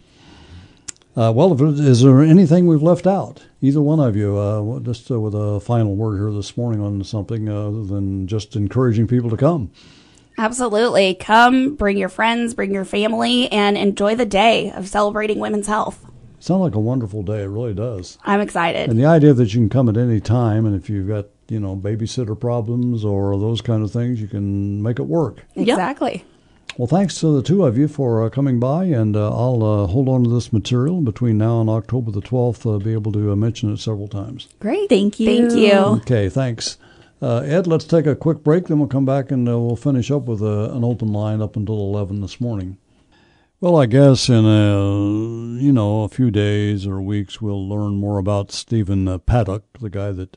Uh, 1.17 1.33
well, 1.35 1.53
if, 1.53 1.61
it- 1.61 1.85
is 1.85 2.03
there 2.03 2.21
anything 2.21 2.67
we've 2.67 2.83
left 2.83 3.07
out? 3.07 3.45
Either 3.61 3.83
one 3.83 3.99
of 3.99 4.15
you, 4.15 4.37
uh, 4.37 4.79
just 4.81 5.11
uh, 5.11 5.19
with 5.21 5.35
a 5.35 5.59
final 5.61 5.97
word 5.97 6.17
here 6.19 6.31
this 6.31 6.57
morning 6.57 6.81
on 6.81 7.03
something 7.03 7.49
other 7.49 7.83
than 7.85 8.27
just 8.29 8.55
encouraging 8.55 9.07
people 9.09 9.29
to 9.31 9.37
come. 9.37 9.71
Absolutely. 10.39 11.15
Come, 11.15 11.75
bring 11.75 11.99
your 11.99 12.09
friends, 12.09 12.55
bring 12.55 12.73
your 12.73 12.85
family, 12.85 13.51
and 13.51 13.77
enjoy 13.77 14.15
the 14.15 14.25
day 14.25 14.71
of 14.71 14.89
celebrating 14.89 15.41
women's 15.41 15.67
health. 15.67 16.07
Sounds 16.39 16.61
like 16.61 16.77
a 16.77 16.81
wonderful 16.81 17.25
day. 17.25 17.43
It 17.43 17.49
really 17.49 17.75
does. 17.75 18.17
I'm 18.25 18.41
excited. 18.41 18.89
And 18.89 18.99
the 18.99 19.07
idea 19.07 19.35
that 19.35 19.53
you 19.53 19.61
can 19.61 19.69
come 19.69 19.89
at 19.89 19.97
any 19.97 20.21
time, 20.21 20.65
and 20.65 20.75
if 20.77 20.89
you've 20.89 21.09
got 21.09 21.27
you 21.49 21.59
know 21.59 21.77
babysitter 21.77 22.39
problems 22.39 23.05
or 23.05 23.37
those 23.39 23.61
kind 23.61 23.83
of 23.83 23.91
things, 23.91 24.21
you 24.21 24.29
can 24.29 24.83
make 24.83 25.01
it 25.01 25.07
work. 25.07 25.45
Exactly. 25.57 26.25
Well, 26.77 26.87
thanks 26.87 27.19
to 27.21 27.35
the 27.35 27.43
two 27.43 27.65
of 27.65 27.77
you 27.77 27.89
for 27.89 28.25
uh, 28.25 28.31
coming 28.31 28.61
by, 28.61 28.85
and 28.85 29.17
uh, 29.17 29.31
I'll 29.37 29.65
uh, 29.65 29.87
hold 29.89 30.09
on 30.09 30.23
to 30.23 30.31
this 30.31 30.53
material 30.53 31.01
between 31.01 31.37
now 31.37 31.61
and 31.61 31.69
October 31.69 32.13
the 32.13 32.23
12th. 32.23 32.73
Uh, 32.73 32.79
be 32.79 32.93
able 32.93 33.11
to 33.13 33.33
uh, 33.33 33.37
mention 33.37 33.73
it 33.73 33.79
several 33.79 34.07
times. 34.07 34.49
Great. 34.61 34.89
Thank 34.89 35.19
you. 35.19 35.27
Thank 35.27 35.59
you. 35.59 35.73
Okay, 35.73 36.29
thanks. 36.29 36.79
Uh, 37.21 37.39
Ed, 37.39 37.67
let's 37.67 37.85
take 37.85 38.07
a 38.07 38.15
quick 38.15 38.45
break, 38.45 38.67
then 38.67 38.79
we'll 38.79 38.89
come 38.89 39.05
back 39.05 39.33
and 39.33 39.49
uh, 39.49 39.59
we'll 39.59 39.77
finish 39.77 40.11
up 40.11 40.27
with 40.27 40.41
uh, 40.41 40.71
an 40.73 40.85
open 40.85 41.13
line 41.13 41.43
up 41.43 41.57
until 41.57 41.75
11 41.81 42.21
this 42.21 42.41
morning. 42.41 42.79
Well, 43.61 43.75
I 43.75 43.87
guess 43.87 44.29
in 44.29 44.45
a, 44.45 45.61
you 45.61 45.73
know, 45.73 46.05
a 46.05 46.09
few 46.09 46.31
days 46.31 46.87
or 46.87 47.01
weeks, 47.01 47.41
we'll 47.41 47.69
learn 47.69 47.97
more 47.97 48.19
about 48.19 48.53
Stephen 48.53 49.09
uh, 49.09 49.19
Paddock, 49.19 49.65
the 49.81 49.91
guy 49.91 50.13
that 50.13 50.37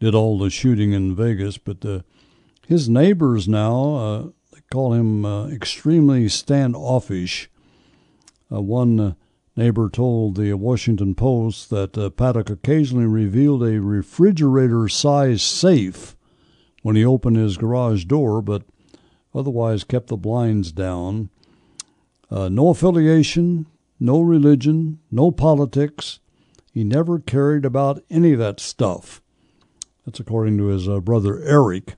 did 0.00 0.12
all 0.12 0.38
the 0.38 0.50
shooting 0.50 0.92
in 0.92 1.14
Vegas. 1.14 1.56
But 1.56 1.84
uh, 1.84 2.00
his 2.66 2.88
neighbors 2.88 3.46
now, 3.46 3.94
uh, 3.94 4.22
they 4.52 4.60
call 4.72 4.92
him 4.92 5.24
uh, 5.24 5.46
extremely 5.48 6.28
standoffish. 6.28 7.48
Uh, 8.50 8.60
one 8.60 8.98
uh, 8.98 9.12
neighbor 9.58 9.90
told 9.90 10.36
the 10.36 10.52
Washington 10.52 11.16
Post 11.16 11.68
that 11.70 11.98
uh, 11.98 12.10
Paddock 12.10 12.48
occasionally 12.48 13.06
revealed 13.06 13.64
a 13.64 13.80
refrigerator-sized 13.80 15.40
safe 15.40 16.16
when 16.82 16.94
he 16.94 17.04
opened 17.04 17.36
his 17.36 17.56
garage 17.56 18.04
door, 18.04 18.40
but 18.40 18.62
otherwise 19.34 19.82
kept 19.82 20.06
the 20.06 20.16
blinds 20.16 20.70
down. 20.70 21.28
Uh, 22.30 22.48
no 22.48 22.68
affiliation, 22.68 23.66
no 23.98 24.20
religion, 24.20 25.00
no 25.10 25.32
politics. 25.32 26.20
He 26.72 26.84
never 26.84 27.18
cared 27.18 27.64
about 27.64 28.04
any 28.08 28.34
of 28.34 28.38
that 28.38 28.60
stuff. 28.60 29.20
That's 30.06 30.20
according 30.20 30.56
to 30.58 30.66
his 30.66 30.88
uh, 30.88 31.00
brother 31.00 31.42
Eric, 31.42 31.96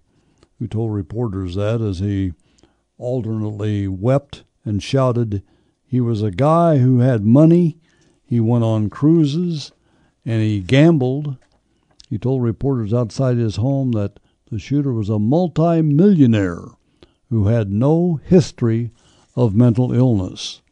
who 0.59 0.67
told 0.67 0.95
reporters 0.95 1.57
that 1.57 1.83
as 1.83 1.99
he 1.99 2.33
alternately 2.97 3.87
wept 3.87 4.45
and 4.65 4.83
shouted, 4.83 5.43
he 5.91 6.01
was 6.01 6.23
a 6.23 6.31
guy 6.31 6.79
who 6.79 7.01
had 7.01 7.25
money, 7.27 7.77
he 8.25 8.39
went 8.39 8.63
on 8.63 8.89
cruises, 8.89 9.73
and 10.25 10.41
he 10.41 10.61
gambled. 10.61 11.37
He 12.09 12.17
told 12.17 12.45
reporters 12.45 12.95
outside 12.95 13.39
his 13.39 13.57
home 13.57 13.91
that 13.93 14.21
the 14.53 14.61
shooter 14.61 14.93
was 14.93 15.09
a 15.09 15.19
multi-millionaire 15.19 16.63
who 17.29 17.49
had 17.49 17.73
no 17.73 18.21
history 18.23 18.93
of 19.35 19.57
mental 19.57 19.93
illness. 19.93 20.63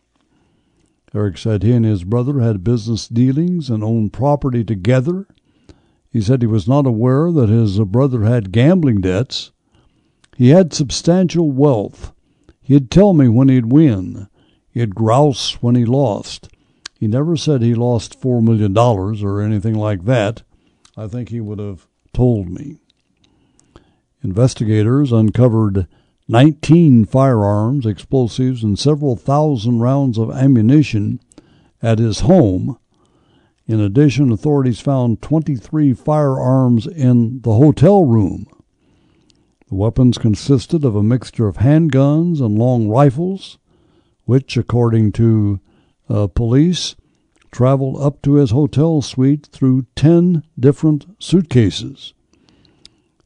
Eric 1.13 1.37
said 1.37 1.65
he 1.65 1.73
and 1.73 1.85
his 1.85 2.05
brother 2.05 2.39
had 2.39 2.63
business 2.63 3.09
dealings 3.09 3.71
and 3.71 3.83
owned 3.83 4.13
property 4.13 4.63
together. 4.63 5.27
He 6.13 6.21
said 6.21 6.43
he 6.43 6.47
was 6.47 6.69
not 6.69 6.87
aware 6.87 7.33
that 7.33 7.49
his 7.49 7.81
brother 7.81 8.23
had 8.23 8.53
gambling 8.53 9.01
debts. 9.01 9.51
He 10.37 10.51
had 10.51 10.73
substantial 10.73 11.51
wealth. 11.51 12.13
He'd 12.61 12.89
tell 12.89 13.15
me 13.15 13.27
when 13.27 13.49
he'd 13.49 13.73
win. 13.73 14.29
He'd 14.79 14.95
grouse 14.95 15.61
when 15.61 15.75
he 15.75 15.85
lost. 15.85 16.51
He 17.01 17.09
never 17.09 17.37
said 17.37 17.63
he 17.63 17.75
lost 17.75 18.21
$4 18.21 18.41
million 18.41 18.79
or 18.79 19.41
anything 19.41 19.75
like 19.75 20.05
that. 20.05 20.43
I 20.97 21.09
think 21.09 21.31
he 21.31 21.41
would 21.41 21.59
have 21.59 21.89
told 22.13 22.49
me. 22.49 22.79
Investigators 24.23 25.11
uncovered 25.11 25.89
19 26.29 27.07
firearms, 27.07 27.87
explosives, 27.87 28.63
and 28.63 28.79
several 28.79 29.17
thousand 29.17 29.81
rounds 29.81 30.17
of 30.17 30.31
ammunition 30.31 31.19
at 31.83 31.99
his 31.99 32.21
home. 32.21 32.79
In 33.67 33.81
addition, 33.81 34.31
authorities 34.31 34.79
found 34.79 35.21
23 35.23 35.93
firearms 35.93 36.87
in 36.87 37.41
the 37.41 37.55
hotel 37.55 38.05
room. 38.05 38.47
The 39.69 39.75
weapons 39.75 40.19
consisted 40.19 40.85
of 40.85 40.95
a 40.95 41.03
mixture 41.03 41.49
of 41.49 41.57
handguns 41.57 42.41
and 42.41 42.57
long 42.57 42.87
rifles, 42.89 43.59
which, 44.29 44.59
according 44.59 45.11
to 45.11 45.59
uh, 46.11 46.27
police, 46.27 46.95
traveled 47.51 47.99
up 47.99 48.21
to 48.21 48.35
his 48.35 48.51
hotel 48.51 49.01
suite 49.01 49.47
through 49.47 49.87
10 49.97 50.43
different 50.61 51.07
suitcases. 51.19 52.13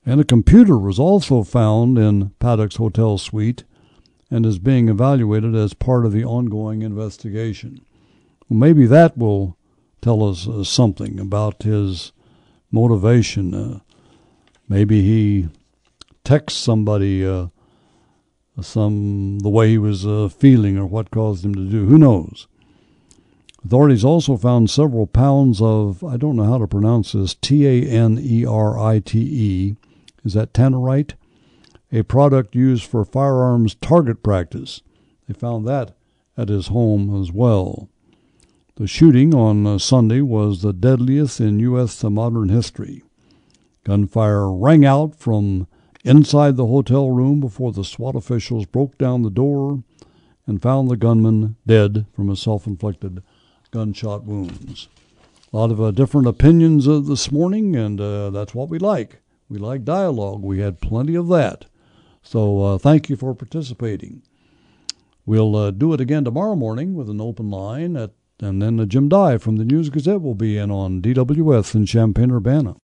And 0.06 0.20
a 0.20 0.24
computer 0.24 0.78
was 0.78 1.00
also 1.00 1.42
found 1.42 1.98
in 1.98 2.30
Paddock's 2.38 2.76
hotel 2.76 3.18
suite 3.18 3.64
and 4.30 4.46
is 4.46 4.60
being 4.60 4.88
evaluated 4.88 5.56
as 5.56 5.74
part 5.74 6.06
of 6.06 6.12
the 6.12 6.24
ongoing 6.24 6.82
investigation. 6.82 7.84
Well, 8.48 8.60
maybe 8.60 8.86
that 8.86 9.18
will 9.18 9.56
tell 10.02 10.22
us 10.22 10.46
uh, 10.46 10.62
something 10.62 11.18
about 11.18 11.64
his 11.64 12.12
motivation. 12.70 13.54
Uh, 13.54 13.80
maybe 14.68 15.02
he 15.02 15.48
texts 16.22 16.60
somebody 16.60 17.26
uh, 17.26 17.48
some 18.60 19.38
the 19.40 19.48
way 19.48 19.70
he 19.70 19.78
was 19.78 20.06
uh, 20.06 20.28
feeling 20.28 20.76
or 20.76 20.86
what 20.86 21.10
caused 21.10 21.44
him 21.44 21.54
to 21.54 21.64
do. 21.64 21.86
Who 21.86 21.98
knows? 21.98 22.46
Authorities 23.64 24.04
also 24.04 24.36
found 24.36 24.70
several 24.70 25.06
pounds 25.06 25.62
of 25.62 26.02
I 26.04 26.16
don't 26.16 26.36
know 26.36 26.44
how 26.44 26.58
to 26.58 26.66
pronounce 26.66 27.12
this 27.12 27.34
T 27.34 27.66
A 27.66 27.88
N 27.88 28.18
E 28.20 28.44
R 28.44 28.78
I 28.78 28.98
T 28.98 29.18
E 29.20 29.76
is 30.24 30.34
that 30.34 30.52
tannerite? 30.52 31.14
A 31.90 32.02
product 32.02 32.54
used 32.54 32.84
for 32.84 33.04
firearms 33.04 33.74
target 33.74 34.22
practice. 34.22 34.80
They 35.26 35.34
found 35.34 35.66
that 35.66 35.96
at 36.36 36.48
his 36.48 36.68
home 36.68 37.20
as 37.20 37.32
well. 37.32 37.88
The 38.76 38.86
shooting 38.86 39.34
on 39.34 39.66
uh, 39.66 39.78
Sunday 39.78 40.22
was 40.22 40.62
the 40.62 40.72
deadliest 40.72 41.40
in 41.40 41.58
U.S. 41.60 42.02
modern 42.04 42.48
history. 42.48 43.02
Gunfire 43.84 44.50
rang 44.50 44.84
out 44.84 45.16
from 45.16 45.66
inside 46.04 46.56
the 46.56 46.66
hotel 46.66 47.10
room 47.10 47.40
before 47.40 47.72
the 47.72 47.84
SWAT 47.84 48.16
officials 48.16 48.66
broke 48.66 48.98
down 48.98 49.22
the 49.22 49.30
door 49.30 49.82
and 50.46 50.62
found 50.62 50.90
the 50.90 50.96
gunman 50.96 51.56
dead 51.66 52.06
from 52.14 52.28
his 52.28 52.40
self 52.40 52.66
inflicted 52.66 53.22
gunshot 53.70 54.24
wounds. 54.24 54.88
A 55.52 55.56
lot 55.56 55.70
of 55.70 55.80
uh, 55.80 55.90
different 55.90 56.26
opinions 56.26 56.88
uh, 56.88 57.00
this 57.00 57.30
morning, 57.30 57.76
and 57.76 58.00
uh, 58.00 58.30
that's 58.30 58.54
what 58.54 58.68
we 58.68 58.78
like. 58.78 59.20
We 59.48 59.58
like 59.58 59.84
dialogue. 59.84 60.42
We 60.42 60.60
had 60.60 60.80
plenty 60.80 61.14
of 61.14 61.28
that. 61.28 61.66
So 62.22 62.62
uh, 62.62 62.78
thank 62.78 63.08
you 63.08 63.16
for 63.16 63.34
participating. 63.34 64.22
We'll 65.26 65.54
uh, 65.54 65.70
do 65.70 65.92
it 65.92 66.00
again 66.00 66.24
tomorrow 66.24 66.56
morning 66.56 66.94
with 66.94 67.08
an 67.10 67.20
open 67.20 67.50
line, 67.50 67.96
at, 67.96 68.12
and 68.40 68.62
then 68.62 68.88
Jim 68.88 69.08
Dye 69.08 69.38
from 69.38 69.56
the 69.56 69.64
News 69.64 69.90
Gazette 69.90 70.22
will 70.22 70.34
be 70.34 70.56
in 70.56 70.70
on 70.70 71.02
DWS 71.02 71.74
in 71.74 71.86
Champaign 71.86 72.30
Urbana. 72.30 72.76